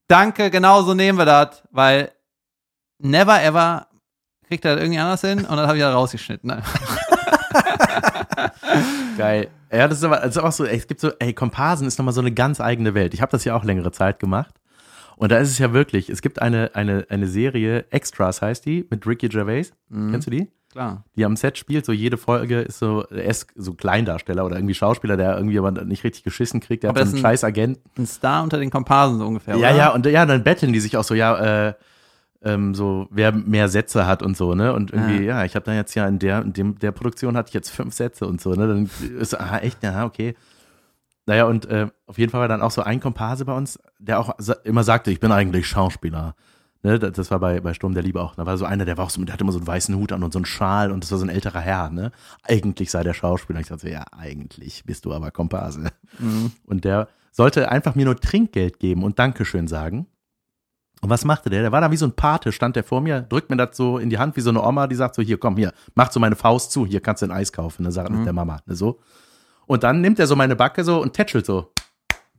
[0.09, 2.13] danke, genau so nehmen wir das, weil
[2.99, 3.87] never ever
[4.47, 6.53] kriegt er das irgendwie anders hin und dann habe ich da rausgeschnitten.
[9.17, 9.49] Geil.
[9.73, 11.99] Ja, das ist aber, das ist auch so, ey, es gibt so, ey, Komparsen ist
[11.99, 13.15] nochmal so eine ganz eigene Welt.
[13.15, 14.55] Ich habe das ja auch längere Zeit gemacht.
[15.17, 18.87] Und da ist es ja wirklich, es gibt eine, eine, eine Serie, Extras heißt die,
[18.91, 19.73] mit Ricky Gervais.
[19.89, 20.11] Mhm.
[20.13, 20.49] Kennst du die?
[20.73, 21.05] Klar.
[21.15, 24.75] Die am Set spielt, so jede Folge ist so, er ist so Kleindarsteller oder irgendwie
[24.75, 27.79] Schauspieler, der irgendwie aber nicht richtig geschissen kriegt, der Aber hat so einen scheiß Agent.
[27.97, 29.77] Ein Star unter den Komparsen so ungefähr, Ja, oder?
[29.79, 31.75] ja, und ja, dann betteln die sich auch so, ja, äh,
[32.45, 34.73] ähm, so, wer mehr Sätze hat und so, ne?
[34.73, 37.49] Und irgendwie, ja, ich habe dann jetzt ja in der, in dem, der Produktion hatte
[37.49, 38.69] ich jetzt fünf Sätze und so, ne?
[38.69, 40.35] Dann ist, so, ah, echt, ja, okay.
[41.27, 44.21] Naja, und äh, auf jeden Fall war dann auch so ein Komparse bei uns, der
[44.21, 46.35] auch sa immer sagte, ich bin eigentlich Schauspieler.
[46.83, 48.35] Ne, das, das war bei, bei Sturm der Liebe auch.
[48.35, 50.13] Da war so einer, der war auch so, der hatte immer so einen weißen Hut
[50.13, 52.13] an und so einen Schal und das war so ein älterer Herr, ne?
[52.43, 53.61] Eigentlich sei der Schauspieler.
[53.61, 55.93] Ich dachte so, ja, eigentlich bist du aber Komparse.
[56.19, 56.53] Mhm.
[56.67, 60.07] Und der sollte einfach mir nur Trinkgeld geben und Dankeschön sagen.
[61.05, 61.61] Und was machte der?
[61.61, 63.99] Der war da wie so ein Pate, stand der vor mir, drückt mir das so
[63.99, 66.19] in die Hand wie so eine Oma, die sagt so, hier, komm, hier, mach so
[66.19, 68.25] meine Faust zu, hier kannst du ein Eis kaufen, ne, sagt Mhm.
[68.25, 69.01] der Mama, ne, so.
[69.67, 71.73] Und dann nimmt er so meine Backe so und tätschelt so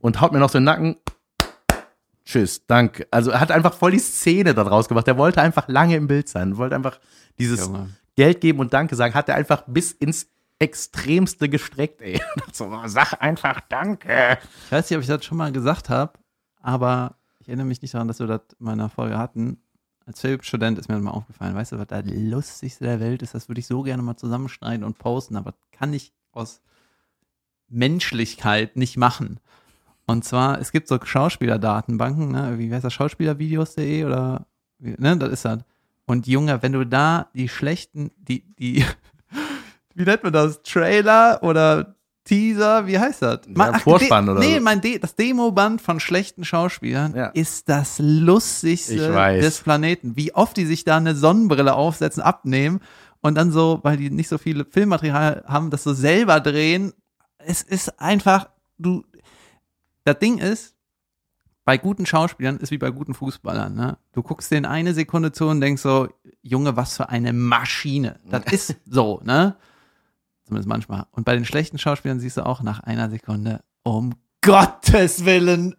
[0.00, 0.96] und haut mir noch so den Nacken.
[2.24, 3.06] Tschüss, danke.
[3.12, 5.06] Also er hat einfach voll die Szene da draus gemacht.
[5.06, 6.98] Der wollte einfach lange im Bild sein, wollte einfach
[7.38, 7.90] dieses Junge.
[8.16, 10.26] Geld geben und Danke sagen, hat er einfach bis ins
[10.58, 12.20] Extremste gestreckt, ey.
[12.52, 14.38] So, sag einfach Danke.
[14.66, 16.14] Ich weiß nicht, ob ich das schon mal gesagt habe,
[16.60, 17.14] aber
[17.46, 19.58] ich erinnere mich nicht daran, dass wir das in meiner Folge hatten.
[20.04, 21.54] Als Filmstudent ist mir das mal aufgefallen.
[21.54, 23.34] Weißt du, was das Lustigste der Welt ist?
[23.34, 26.60] Das würde ich so gerne mal zusammenschneiden und posten, aber kann ich aus
[27.68, 29.38] Menschlichkeit nicht machen.
[30.08, 32.58] Und zwar, es gibt so Schauspielerdatenbanken, ne?
[32.58, 34.46] wie heißt das, Schauspielervideos.de oder,
[34.80, 35.60] ne, das ist das.
[36.04, 38.84] Und Junge, wenn du da die schlechten, die, die,
[39.94, 41.95] wie nennt man das, Trailer oder
[42.26, 43.40] Teaser, wie heißt das?
[43.56, 47.26] Ja, Vorspann De oder Nee, mein De das Demoband von schlechten Schauspielern Ja.
[47.28, 48.96] ist das lustigste
[49.40, 50.16] des Planeten.
[50.16, 52.80] Wie oft die sich da eine Sonnenbrille aufsetzen, abnehmen
[53.22, 56.92] und dann so, weil die nicht so viele Filmmaterial haben, das so selber drehen.
[57.38, 59.04] Es ist einfach, du,
[60.04, 60.74] das Ding ist,
[61.64, 63.98] bei guten Schauspielern ist wie bei guten Fußballern, ne?
[64.12, 66.08] Du guckst denen eine Sekunde zu und denkst so,
[66.42, 68.20] Junge, was für eine Maschine.
[68.30, 69.56] Das ist so, ne?
[70.46, 71.06] Zumindest manchmal.
[71.10, 75.74] Und bei den schlechten Schauspielern siehst du auch nach einer Sekunde, um Gottes Willen,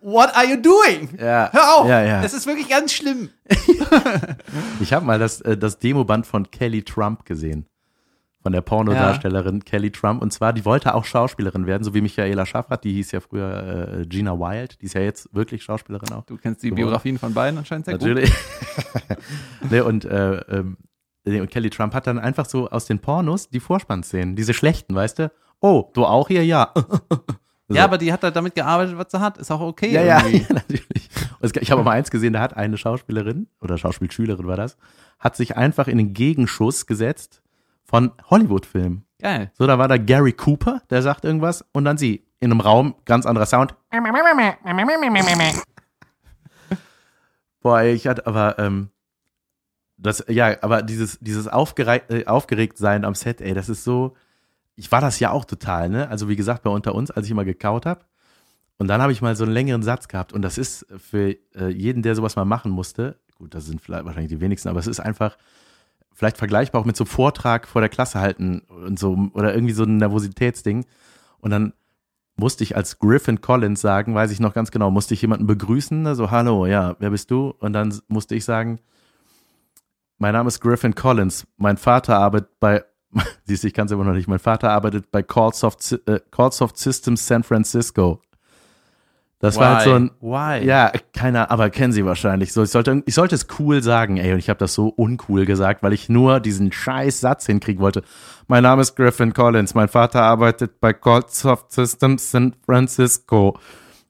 [0.00, 1.16] what are you doing?
[1.16, 1.48] Ja.
[1.52, 1.88] Hör auf!
[1.88, 2.22] Ja, ja.
[2.24, 3.30] Es ist wirklich ganz schlimm.
[4.80, 7.66] Ich habe mal das, äh, das Demoband von Kelly Trump gesehen.
[8.42, 10.22] Von der Pornodarstellerin Kelly Trump.
[10.22, 12.84] Und zwar, die wollte auch Schauspielerin werden, so wie Michaela Schaffrath.
[12.84, 14.80] Die hieß ja früher äh, Gina Wild.
[14.80, 16.24] Die ist ja jetzt wirklich Schauspielerin auch.
[16.24, 16.84] Du kennst die Geworden.
[16.84, 18.08] Biografien von beiden anscheinend sehr gut.
[18.08, 18.32] Natürlich.
[19.70, 20.87] ne, und äh, ähm, äh, und
[21.46, 25.32] Kelly Trump hat dann einfach so aus den Pornos die Vorspannszenen, diese schlechten, weißt du?
[25.60, 26.44] Oh, du auch hier?
[26.44, 26.72] Ja.
[27.68, 27.74] So.
[27.74, 29.36] Ja, aber die hat halt damit gearbeitet, was sie hat.
[29.36, 29.92] Ist auch okay.
[29.92, 30.38] Ja, ja, irgendwie.
[30.48, 31.10] ja, natürlich.
[31.38, 34.78] Und ich habe mal eins gesehen, da hat eine Schauspielerin oder Schauspielschülerin war das,
[35.18, 37.42] hat sich einfach in den Gegenschuss gesetzt
[37.84, 39.04] von Hollywood-Filmen.
[39.20, 39.50] Geil.
[39.52, 42.94] So, da war da Gary Cooper, der sagt irgendwas und dann sie in einem Raum,
[43.04, 43.74] ganz anderer Sound.
[47.60, 48.90] Boah, ich hatte aber, ähm,
[49.98, 54.16] das, ja, aber dieses, dieses äh, aufgeregt sein am Set, ey, das ist so,
[54.76, 56.08] ich war das ja auch total, ne?
[56.08, 58.00] Also wie gesagt, bei unter uns, als ich immer gekaut habe.
[58.78, 61.68] Und dann habe ich mal so einen längeren Satz gehabt und das ist für äh,
[61.68, 64.86] jeden, der sowas mal machen musste, gut, das sind vielleicht wahrscheinlich die wenigsten, aber es
[64.86, 65.36] ist einfach
[66.12, 69.74] vielleicht vergleichbar auch mit so einem Vortrag vor der Klasse halten und so oder irgendwie
[69.74, 70.84] so ein Nervositätsding.
[71.40, 71.72] Und dann
[72.36, 76.02] musste ich als Griffin Collins sagen, weiß ich noch ganz genau, musste ich jemanden begrüßen,
[76.02, 77.54] ne, so hallo, ja, wer bist du?
[77.58, 78.80] Und dann musste ich sagen,
[80.18, 82.84] mein Name ist Griffin Collins, mein Vater arbeitet bei,
[83.44, 86.76] siehst du, ich kann es immer noch nicht, mein Vater arbeitet bei Callsoft, äh, Callsoft
[86.76, 88.20] Systems San Francisco.
[89.40, 90.66] Das war halt so ein, Why?
[90.66, 92.52] ja, keiner, aber kennen sie wahrscheinlich.
[92.52, 95.46] So, ich sollte, ich sollte es cool sagen, ey, und ich habe das so uncool
[95.46, 98.02] gesagt, weil ich nur diesen scheiß Satz hinkriegen wollte.
[98.48, 103.56] Mein Name ist Griffin Collins, mein Vater arbeitet bei Callsoft Systems San Francisco.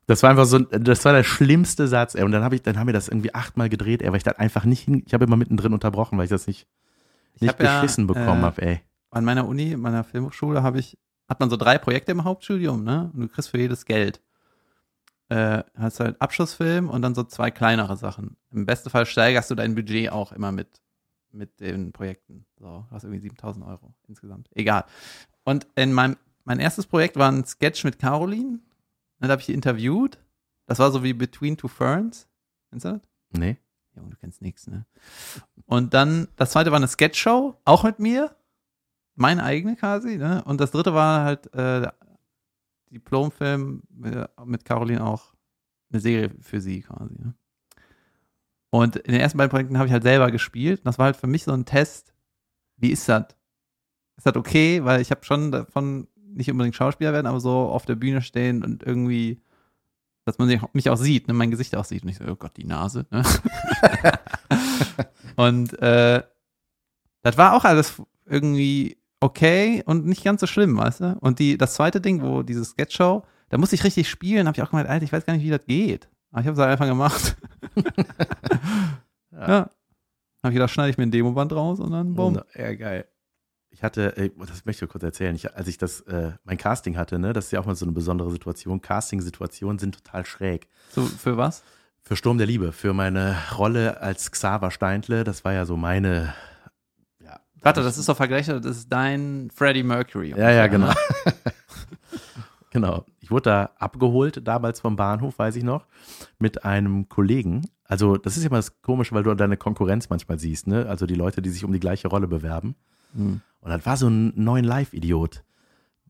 [0.09, 2.23] Das war einfach so, das war der schlimmste Satz, ey.
[2.23, 4.39] Und dann habe ich, dann haben wir das irgendwie achtmal gedreht, ey, weil ich das
[4.39, 6.67] einfach nicht hin, ich habe immer mittendrin unterbrochen, weil ich das nicht,
[7.35, 8.81] Ich nicht hab ja, geschissen bekommen äh, hab, ey.
[9.11, 10.97] An meiner Uni, in meiner Filmhochschule, habe ich,
[11.27, 13.11] hat man so drei Projekte im Hauptstudium, ne?
[13.13, 14.19] Und du kriegst für jedes Geld.
[15.27, 18.35] Äh, hast halt Abschlussfilm und dann so zwei kleinere Sachen.
[18.51, 20.81] Im besten Fall steigerst du dein Budget auch immer mit,
[21.31, 22.47] mit den Projekten.
[22.57, 24.49] So, du hast irgendwie 7000 Euro insgesamt.
[24.55, 24.85] Egal.
[25.43, 28.57] Und in meinem, mein erstes Projekt war ein Sketch mit Caroline.
[29.19, 30.19] Dann habe ich die interviewt.
[30.65, 32.27] Das war so wie Between Two Ferns.
[32.69, 33.01] Kennst du das?
[33.31, 33.57] Nee.
[33.95, 34.85] Junge, du kennst nichts, ne?
[35.65, 38.35] Und dann, das zweite war eine Sketchshow, auch mit mir.
[39.15, 40.43] Meine eigene quasi, ne?
[40.45, 41.89] Und das dritte war halt äh,
[42.91, 45.33] Diplomfilm äh, mit Caroline auch
[45.91, 47.33] eine Serie für sie quasi, ne?
[48.71, 50.79] Und in den ersten beiden Projekten habe ich halt selber gespielt.
[50.81, 52.13] Und das war halt für mich so ein Test.
[52.77, 53.25] Wie ist das?
[54.15, 54.85] Ist das okay?
[54.85, 58.63] Weil ich habe schon davon nicht unbedingt Schauspieler werden, aber so auf der Bühne stehen
[58.63, 59.41] und irgendwie,
[60.25, 62.03] dass man mich auch sieht, ne, mein Gesicht auch sieht.
[62.03, 63.05] Und ich so, oh Gott, die Nase.
[63.11, 63.23] Ne?
[65.35, 66.23] und äh,
[67.21, 71.17] das war auch alles irgendwie okay und nicht ganz so schlimm, weißt du?
[71.19, 74.63] Und die, das zweite Ding, wo diese Sketchshow, da musste ich richtig spielen, habe ich
[74.63, 76.07] auch gemeint, Alter, ich weiß gar nicht, wie das geht.
[76.31, 77.37] Aber ich habe es halt einfach gemacht.
[79.31, 79.47] Ja.
[79.47, 79.69] ja.
[80.43, 82.41] Habe ich gedacht, schneide ich mir ein Demoband raus und dann bumm.
[82.55, 83.05] Ja, geil.
[83.71, 86.97] Ich hatte, ey, das möchte ich kurz erzählen, ich, als ich das, äh, mein Casting
[86.97, 88.81] hatte, ne, das ist ja auch mal so eine besondere Situation.
[88.81, 90.67] Casting-Situationen sind total schräg.
[90.89, 91.63] So, für was?
[92.01, 96.33] Für Sturm der Liebe, für meine Rolle als Xaver Steintle, das war ja so meine,
[97.23, 97.39] ja.
[97.61, 100.31] Warte, das ist doch vergleichbar, das ist dein Freddie Mercury.
[100.35, 100.87] Ja, ja, genau.
[100.87, 100.95] ne?
[102.71, 103.05] genau.
[103.19, 105.85] Ich wurde da abgeholt, damals vom Bahnhof, weiß ich noch,
[106.39, 107.69] mit einem Kollegen.
[107.83, 110.87] Also, das ist ja mal das Komische, weil du deine Konkurrenz manchmal siehst, ne?
[110.87, 112.75] Also die Leute, die sich um die gleiche Rolle bewerben.
[113.13, 113.41] Hm.
[113.61, 115.43] Und das war so ein neuen Live-Idiot.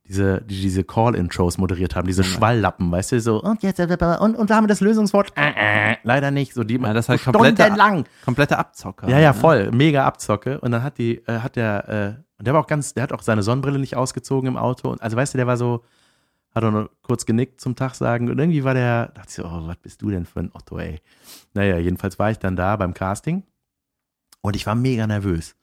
[0.08, 2.28] Diese, die diese Call-In-Shows moderiert haben, diese Ja.
[2.28, 5.97] Schwalllappen, weißt du, so, und jetzt, und, und da haben wir das Lösungswort, äh, äh,
[6.02, 8.06] leider nicht, so die Ja, das halt komplette- stundenlang.
[8.26, 9.08] Komplette Abzocker.
[9.08, 10.60] Ja, ja, voll, mega Abzocke.
[10.62, 13.14] Und dann hat die, äh, hat der, äh, und der war auch ganz, der hat
[13.14, 14.89] auch seine Sonnenbrille nicht ausgezogen im Auto.
[14.89, 15.84] Und, also weißt du, der war so,
[16.56, 18.32] hat auch noch kurz genickt zum Tag sagen.
[18.32, 20.80] Und irgendwie war der, dachte ich so, oh, was bist du denn für ein Otto,
[20.80, 21.02] ey.
[21.54, 23.43] Naja, jedenfalls war ich dann da beim Casting
[24.41, 25.56] und ich war mega nervös.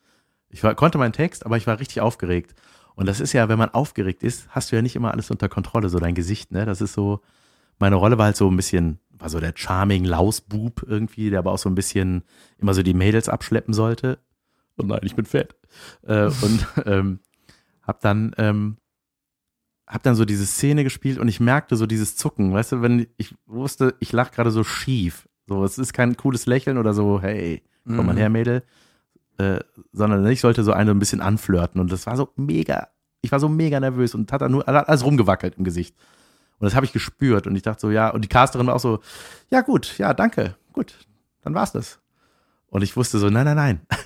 [0.48, 2.54] Ich war, konnte meinen Text, aber ich war richtig aufgeregt.
[2.94, 5.48] Und das ist ja, wenn man aufgeregt ist, hast du ja nicht immer alles unter
[5.48, 6.64] Kontrolle, so dein Gesicht, ne?
[6.64, 7.20] Das ist so,
[7.78, 11.52] meine Rolle war halt so ein bisschen, war so der charming Lausbub irgendwie, der aber
[11.52, 12.22] auch so ein bisschen
[12.58, 14.18] immer so die Mädels abschleppen sollte.
[14.76, 15.56] Und nein, ich bin fett.
[16.06, 17.20] Äh, und ähm,
[17.82, 18.78] hab dann, ähm,
[19.86, 23.06] hab dann so diese Szene gespielt und ich merkte so dieses Zucken, weißt du, wenn
[23.18, 25.28] ich wusste, ich lach gerade so schief.
[25.46, 28.18] So, es ist kein cooles Lächeln oder so, hey, komm mal Mhm.
[28.18, 28.62] her, Mädel.
[29.38, 29.60] Äh,
[29.92, 32.88] sondern ich sollte so eine ein bisschen anflirten und das war so mega,
[33.20, 35.94] ich war so mega nervös und hat dann nur alles rumgewackelt im Gesicht.
[36.58, 38.80] Und das habe ich gespürt und ich dachte so, ja, und die Casterin war auch
[38.80, 39.00] so,
[39.50, 40.94] ja gut, ja, danke, gut,
[41.42, 42.00] dann war's das.
[42.68, 43.80] Und ich wusste so, nein, nein, nein.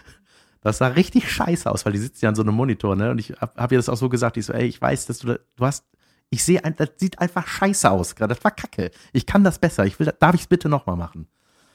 [0.63, 3.13] Das sah richtig scheiße aus, weil die sitzt ja an so einem Monitor, ne?
[3.13, 5.21] Und ich hab, hab ihr das auch so gesagt, ich so, ey, ich weiß, dass
[5.21, 5.87] du da, du hast,
[6.29, 8.91] ich sehe, das sieht einfach scheiße aus gerade, das war kacke.
[9.15, 11.29] Ich kann das besser, ich will, darf ich es bitte nochmal machen?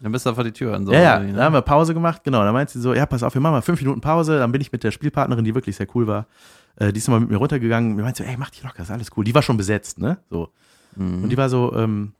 [0.06, 0.93] Dann bist du vor die Tür und so.
[0.93, 1.34] ja, ja, ne?
[1.34, 2.43] da haben wir Pause gemacht, genau.
[2.43, 4.38] Dann meint sie so, ja, pass auf, wir machen mal fünf Minuten Pause.
[4.38, 6.28] Dann bin ich mit der Spielpartnerin, die wirklich sehr cool war,
[6.76, 7.95] äh, die ist nochmal mit mir runtergegangen.
[7.95, 9.24] Mir meinte so, ey, mach dich locker, ist alles cool.
[9.24, 10.20] Die war schon besetzt, ne?
[10.30, 10.49] So.
[10.95, 11.24] Mhm.
[11.24, 12.14] Und die war so, ähm,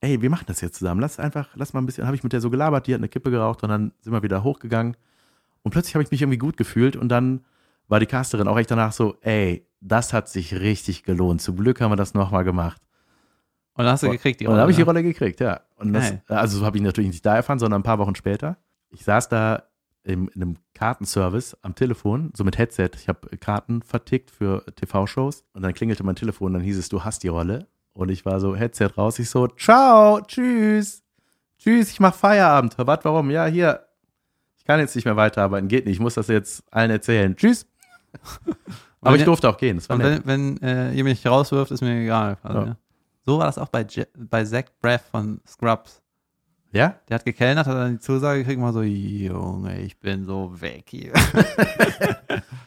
[0.00, 1.00] ey, wir machen das jetzt zusammen.
[1.00, 3.08] Lass einfach, lass mal ein bisschen, habe ich mit der so gelabert, die hat eine
[3.08, 4.96] Kippe geraucht und dann sind wir wieder hochgegangen.
[5.64, 7.40] Und plötzlich habe ich mich irgendwie gut gefühlt und dann
[7.88, 11.42] war die Casterin auch echt danach so, ey, das hat sich richtig gelohnt.
[11.42, 12.80] Zum Glück haben wir das nochmal gemacht.
[13.76, 14.86] Und dann hast du gekriegt die Und dann habe ich die ne?
[14.86, 15.60] Rolle gekriegt, ja.
[15.76, 16.22] Und das, Geil.
[16.28, 18.56] also so habe ich natürlich nicht da erfahren, sondern ein paar Wochen später.
[18.90, 19.64] Ich saß da
[20.04, 22.90] im, in einem Kartenservice am Telefon, so mit Headset.
[22.96, 27.02] Ich habe Karten vertickt für TV-Shows und dann klingelte mein Telefon, dann hieß es, du
[27.04, 27.66] hast die Rolle.
[27.94, 31.02] Und ich war so, Headset raus, ich so, ciao, tschüss,
[31.58, 32.74] tschüss, ich mach Feierabend.
[32.76, 33.30] Was, warum?
[33.30, 33.86] Ja, hier,
[34.56, 37.34] ich kann jetzt nicht mehr weiterarbeiten, geht nicht, ich muss das jetzt allen erzählen.
[37.36, 37.66] Tschüss.
[39.00, 41.82] Aber Wenn ich durfte auch gehen, das war wenn, wenn äh, ihr mich rauswirft, ist
[41.82, 42.36] mir egal.
[42.36, 42.64] quasi, Ja.
[42.64, 42.76] ne?
[43.24, 46.02] So war das auch bei, Je bei Zach Braff von Scrubs.
[46.72, 46.96] Ja?
[47.08, 50.86] Der hat gekellnert, hat dann die Zusage gekriegt, mal so, Junge, ich bin so weg
[50.88, 51.12] hier.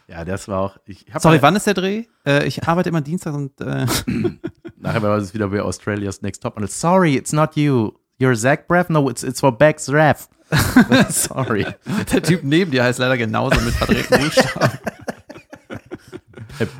[0.08, 0.78] Ja, das war auch,
[1.18, 2.04] Sorry, wann ist der Dreh?
[2.26, 3.86] Äh, ich arbeite immer Dienstag und äh,
[4.76, 6.70] Nachher war es wieder bei Australia's Next Top Model.
[6.70, 7.92] Sorry, it's not you.
[8.18, 8.88] You're Zach Braff?
[8.88, 10.28] No, it's, it's for Bex Raff.
[11.10, 11.66] Sorry.
[12.10, 14.78] der Typ neben dir heißt leider genauso mit verdrehten Buchstaben.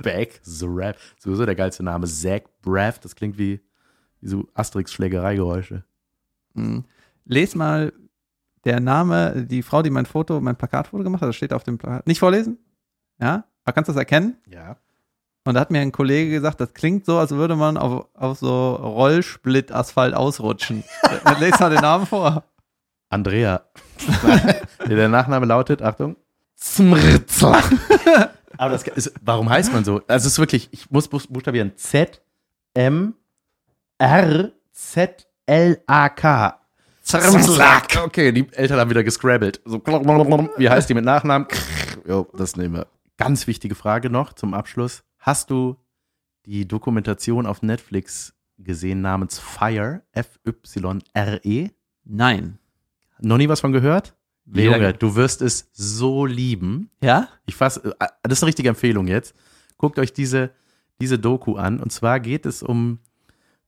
[0.02, 0.96] Beck Raff.
[1.18, 2.06] Sowieso der geilste Name.
[2.06, 2.98] Zach Braff.
[2.98, 3.60] Das klingt wie
[4.22, 5.84] so Asterix-Schlägereigeräusche.
[6.54, 6.84] Mhm.
[7.24, 7.92] Les mal
[8.64, 11.78] der Name, die Frau, die mein Foto, mein Plakatfoto gemacht hat, das steht auf dem
[11.78, 12.06] Plakat.
[12.06, 12.58] Nicht vorlesen?
[13.20, 13.44] Ja?
[13.64, 14.36] Aber kannst du das erkennen?
[14.46, 14.76] Ja.
[15.44, 18.38] Und da hat mir ein Kollege gesagt, das klingt so, als würde man auf, auf
[18.38, 20.84] so Rollsplit-Asphalt ausrutschen.
[21.38, 22.44] Lest mal den Namen vor.
[23.08, 23.62] Andrea.
[24.88, 26.16] der Nachname lautet, Achtung,
[26.56, 27.62] Zmrzla.
[28.58, 30.02] Aber das ist, warum heißt man so?
[30.08, 31.72] Also es ist wirklich, ich muss buch- buchstabieren.
[31.76, 32.20] Z,
[32.74, 33.14] M,
[33.98, 36.60] R, Z, L, A, K.
[37.02, 38.00] Zmrzlak.
[38.04, 39.60] Okay, die Eltern haben wieder gescrabbelt.
[39.64, 41.48] So, wie heißt die mit Nachnamen?
[42.06, 42.86] Jo, das nehmen wir.
[43.16, 45.02] Ganz wichtige Frage noch zum Abschluss.
[45.18, 45.76] Hast du
[46.46, 50.02] die Dokumentation auf Netflix gesehen namens Fire?
[50.12, 51.70] F-Y-R-E?
[52.04, 52.58] Nein.
[53.20, 54.14] Noch nie was von gehört?
[54.46, 56.90] Junge, ge- du wirst es so lieben.
[57.02, 57.28] Ja?
[57.46, 57.92] Ich fass, äh,
[58.22, 59.34] das ist eine richtige Empfehlung jetzt.
[59.76, 60.50] Guckt euch diese,
[61.00, 61.80] diese Doku an.
[61.80, 63.00] Und zwar geht es um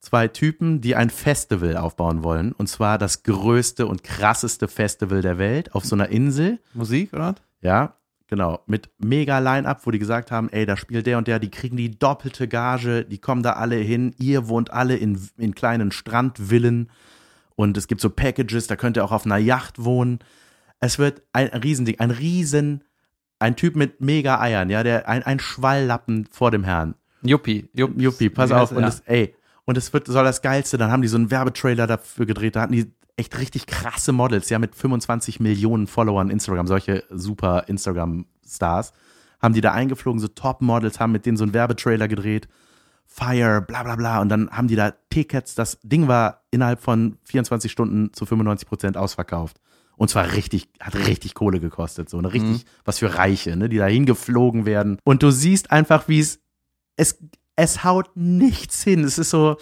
[0.00, 2.52] zwei Typen, die ein Festival aufbauen wollen.
[2.52, 6.58] Und zwar das größte und krasseste Festival der Welt auf so einer Insel.
[6.74, 7.34] Musik, oder?
[7.60, 7.96] Ja,
[8.26, 8.60] genau.
[8.66, 11.76] Mit mega Line-Up, wo die gesagt haben, ey, da spielt der und der, die kriegen
[11.76, 14.14] die doppelte Gage, die kommen da alle hin.
[14.18, 16.90] Ihr wohnt alle in, in kleinen Strandvillen.
[17.54, 20.20] Und es gibt so Packages, da könnt ihr auch auf einer Yacht wohnen.
[20.80, 22.84] Es wird ein Riesending, ein Riesen,
[23.38, 26.94] ein Typ mit mega Eiern, ja, der, ein, ein Schwalllappen vor dem Herrn.
[27.22, 27.68] Juppie.
[27.74, 28.72] Jupp, Juppie, pass auf.
[28.72, 28.88] Und Ja.
[28.88, 29.34] es, ey,
[29.64, 32.62] und es wird, soll das Geilste, dann haben die so einen Werbetrailer dafür gedreht, da
[32.62, 38.92] hatten die echt richtig krasse Models, ja, mit 25 Millionen Followern Instagram, solche super Instagram-Stars,
[39.40, 42.48] haben die da eingeflogen, so Top-Models, haben mit denen so einen Werbetrailer gedreht,
[43.06, 47.18] Fire, bla bla bla, und dann haben die da Tickets, das Ding war innerhalb von
[47.24, 49.60] 24 Stunden zu 95 Prozent ausverkauft.
[49.96, 53.76] Und zwar richtig, hat richtig Kohle gekostet, so, ne, richtig, was für Reiche, ne, die
[53.76, 54.98] da hingeflogen werden.
[55.04, 56.40] Und du siehst einfach, wie es,
[56.96, 57.18] es,
[57.56, 59.04] es haut nichts hin.
[59.04, 59.56] Es ist so,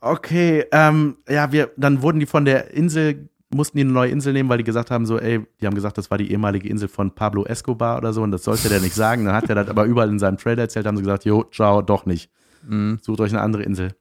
[0.00, 4.32] okay, ähm, ja, wir, dann wurden die von der Insel, mussten die eine neue Insel
[4.32, 6.88] nehmen, weil die gesagt haben, so, ey, die haben gesagt, das war die ehemalige Insel
[6.88, 9.24] von Pablo Escobar oder so, und das sollte der nicht sagen.
[9.24, 11.82] Dann hat er das aber überall in seinem Trailer erzählt, haben sie gesagt, jo, ciao,
[11.82, 12.30] doch nicht.
[12.66, 12.98] Mhm.
[13.02, 13.94] Sucht euch eine andere Insel.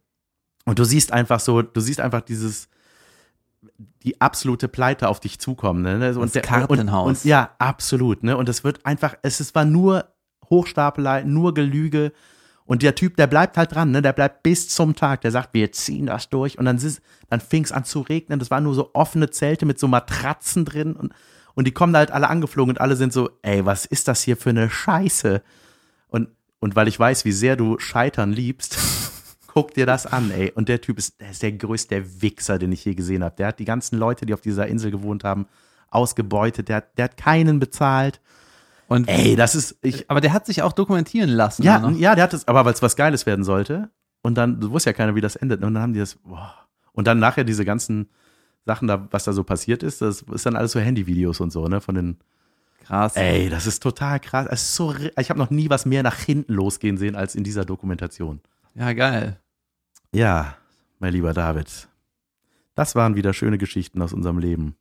[0.66, 2.68] Und du siehst einfach so, du siehst einfach dieses,
[4.04, 5.82] die absolute Pleite auf dich zukommen.
[5.82, 6.00] Ne?
[6.00, 7.06] Das Und Kartenhaus.
[7.06, 8.24] Und, und, ja, absolut.
[8.24, 8.36] Ne?
[8.36, 10.06] Und es wird einfach, es ist, war nur
[10.50, 12.12] Hochstapelei, nur Gelüge.
[12.68, 14.02] Und der Typ, der bleibt halt dran, ne?
[14.02, 15.22] Der bleibt bis zum Tag.
[15.22, 16.60] Der sagt, wir ziehen das durch.
[16.60, 16.80] Und dann,
[17.30, 18.40] dann fing es an zu regnen.
[18.40, 20.94] Das waren nur so offene Zelte mit so Matratzen drin.
[20.94, 21.14] Und,
[21.56, 24.36] und die kommen halt alle angeflogen und alle sind so, ey, was ist das hier
[24.36, 25.42] für eine Scheiße?
[26.10, 26.28] Und,
[26.60, 28.78] und weil ich weiß, wie sehr du Scheitern liebst,
[29.48, 30.52] guck dir das an, ey.
[30.54, 33.36] Und der Typ ist, der ist der größte Wichser, den ich je gesehen habe.
[33.38, 35.48] Der hat die ganzen Leute, die auf dieser Insel gewohnt haben,
[35.90, 36.68] ausgebeutet.
[36.68, 38.20] Der, der hat keinen bezahlt.
[38.88, 41.64] Und, Ey, das ist, ich, aber der hat sich auch dokumentieren lassen.
[41.64, 41.98] ja, ne?
[41.98, 43.90] ja, der hat es, aber weil es was Geiles werden sollte.
[44.22, 45.64] Und dann, du wusst ja keiner, wie das endet.
[45.64, 46.54] Und dann haben die das, boah.
[46.94, 48.10] Und dann nachher diese ganzen
[48.66, 51.68] Sachen da, was da so passiert ist, das ist dann alles so Handyvideos und so,
[51.68, 52.18] ne, von den,
[52.84, 53.16] Krass.
[53.16, 54.48] ey, das ist total krass.
[54.48, 57.66] Ist so, ich habe noch nie was mehr nach hinten losgehen sehen als in dieser
[57.66, 58.42] Dokumentation.
[58.76, 59.40] Ja, geil.
[60.14, 60.56] Ja,
[61.00, 61.88] mein lieber David,
[62.76, 64.76] das waren wieder schöne Geschichten aus unserem Leben.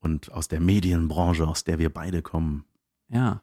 [0.00, 2.64] Und aus der Medienbranche, aus der wir beide kommen.
[3.08, 3.42] Ja.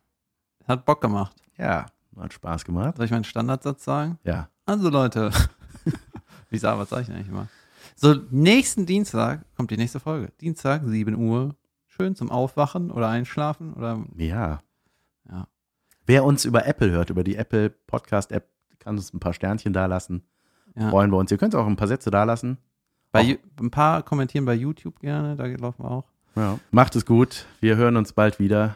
[0.68, 1.36] Hat Bock gemacht.
[1.58, 1.86] Ja,
[2.18, 2.98] hat Spaß gemacht.
[2.98, 4.18] Soll ich meinen Standardsatz sagen?
[4.24, 4.50] Ja.
[4.66, 5.32] Also Leute,
[6.50, 7.48] wie sag, was sag ich eigentlich immer?
[7.96, 10.32] So, nächsten Dienstag kommt die nächste Folge.
[10.42, 11.56] Dienstag, 7 Uhr.
[11.88, 14.62] Schön zum Aufwachen oder Einschlafen oder Ja.
[15.30, 15.48] Ja.
[16.06, 18.50] Wer uns über Apple hört, über die Apple Podcast App,
[18.80, 20.24] kann uns ein paar Sternchen dalassen.
[20.76, 20.90] ja.
[20.90, 21.32] Freuen wir uns.
[21.32, 22.58] Ihr könnt auch ein paar Sätze dalassen.
[23.12, 26.10] Bei, ein paar kommentieren bei YouTube gerne, da laufen wir auch.
[26.36, 26.58] Ja.
[26.72, 27.46] Macht es gut.
[27.62, 28.76] Wir hören uns bald wieder.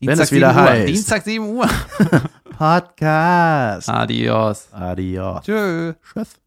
[0.00, 0.70] Wenn Dienstag es wieder 7 Uhr.
[0.70, 0.88] heißt.
[0.88, 1.68] Dienstag 7 Uhr.
[2.58, 3.88] Podcast.
[3.88, 4.68] Adios.
[4.72, 5.44] Adios.
[5.44, 5.92] Tschö.
[6.12, 6.40] Tschüss.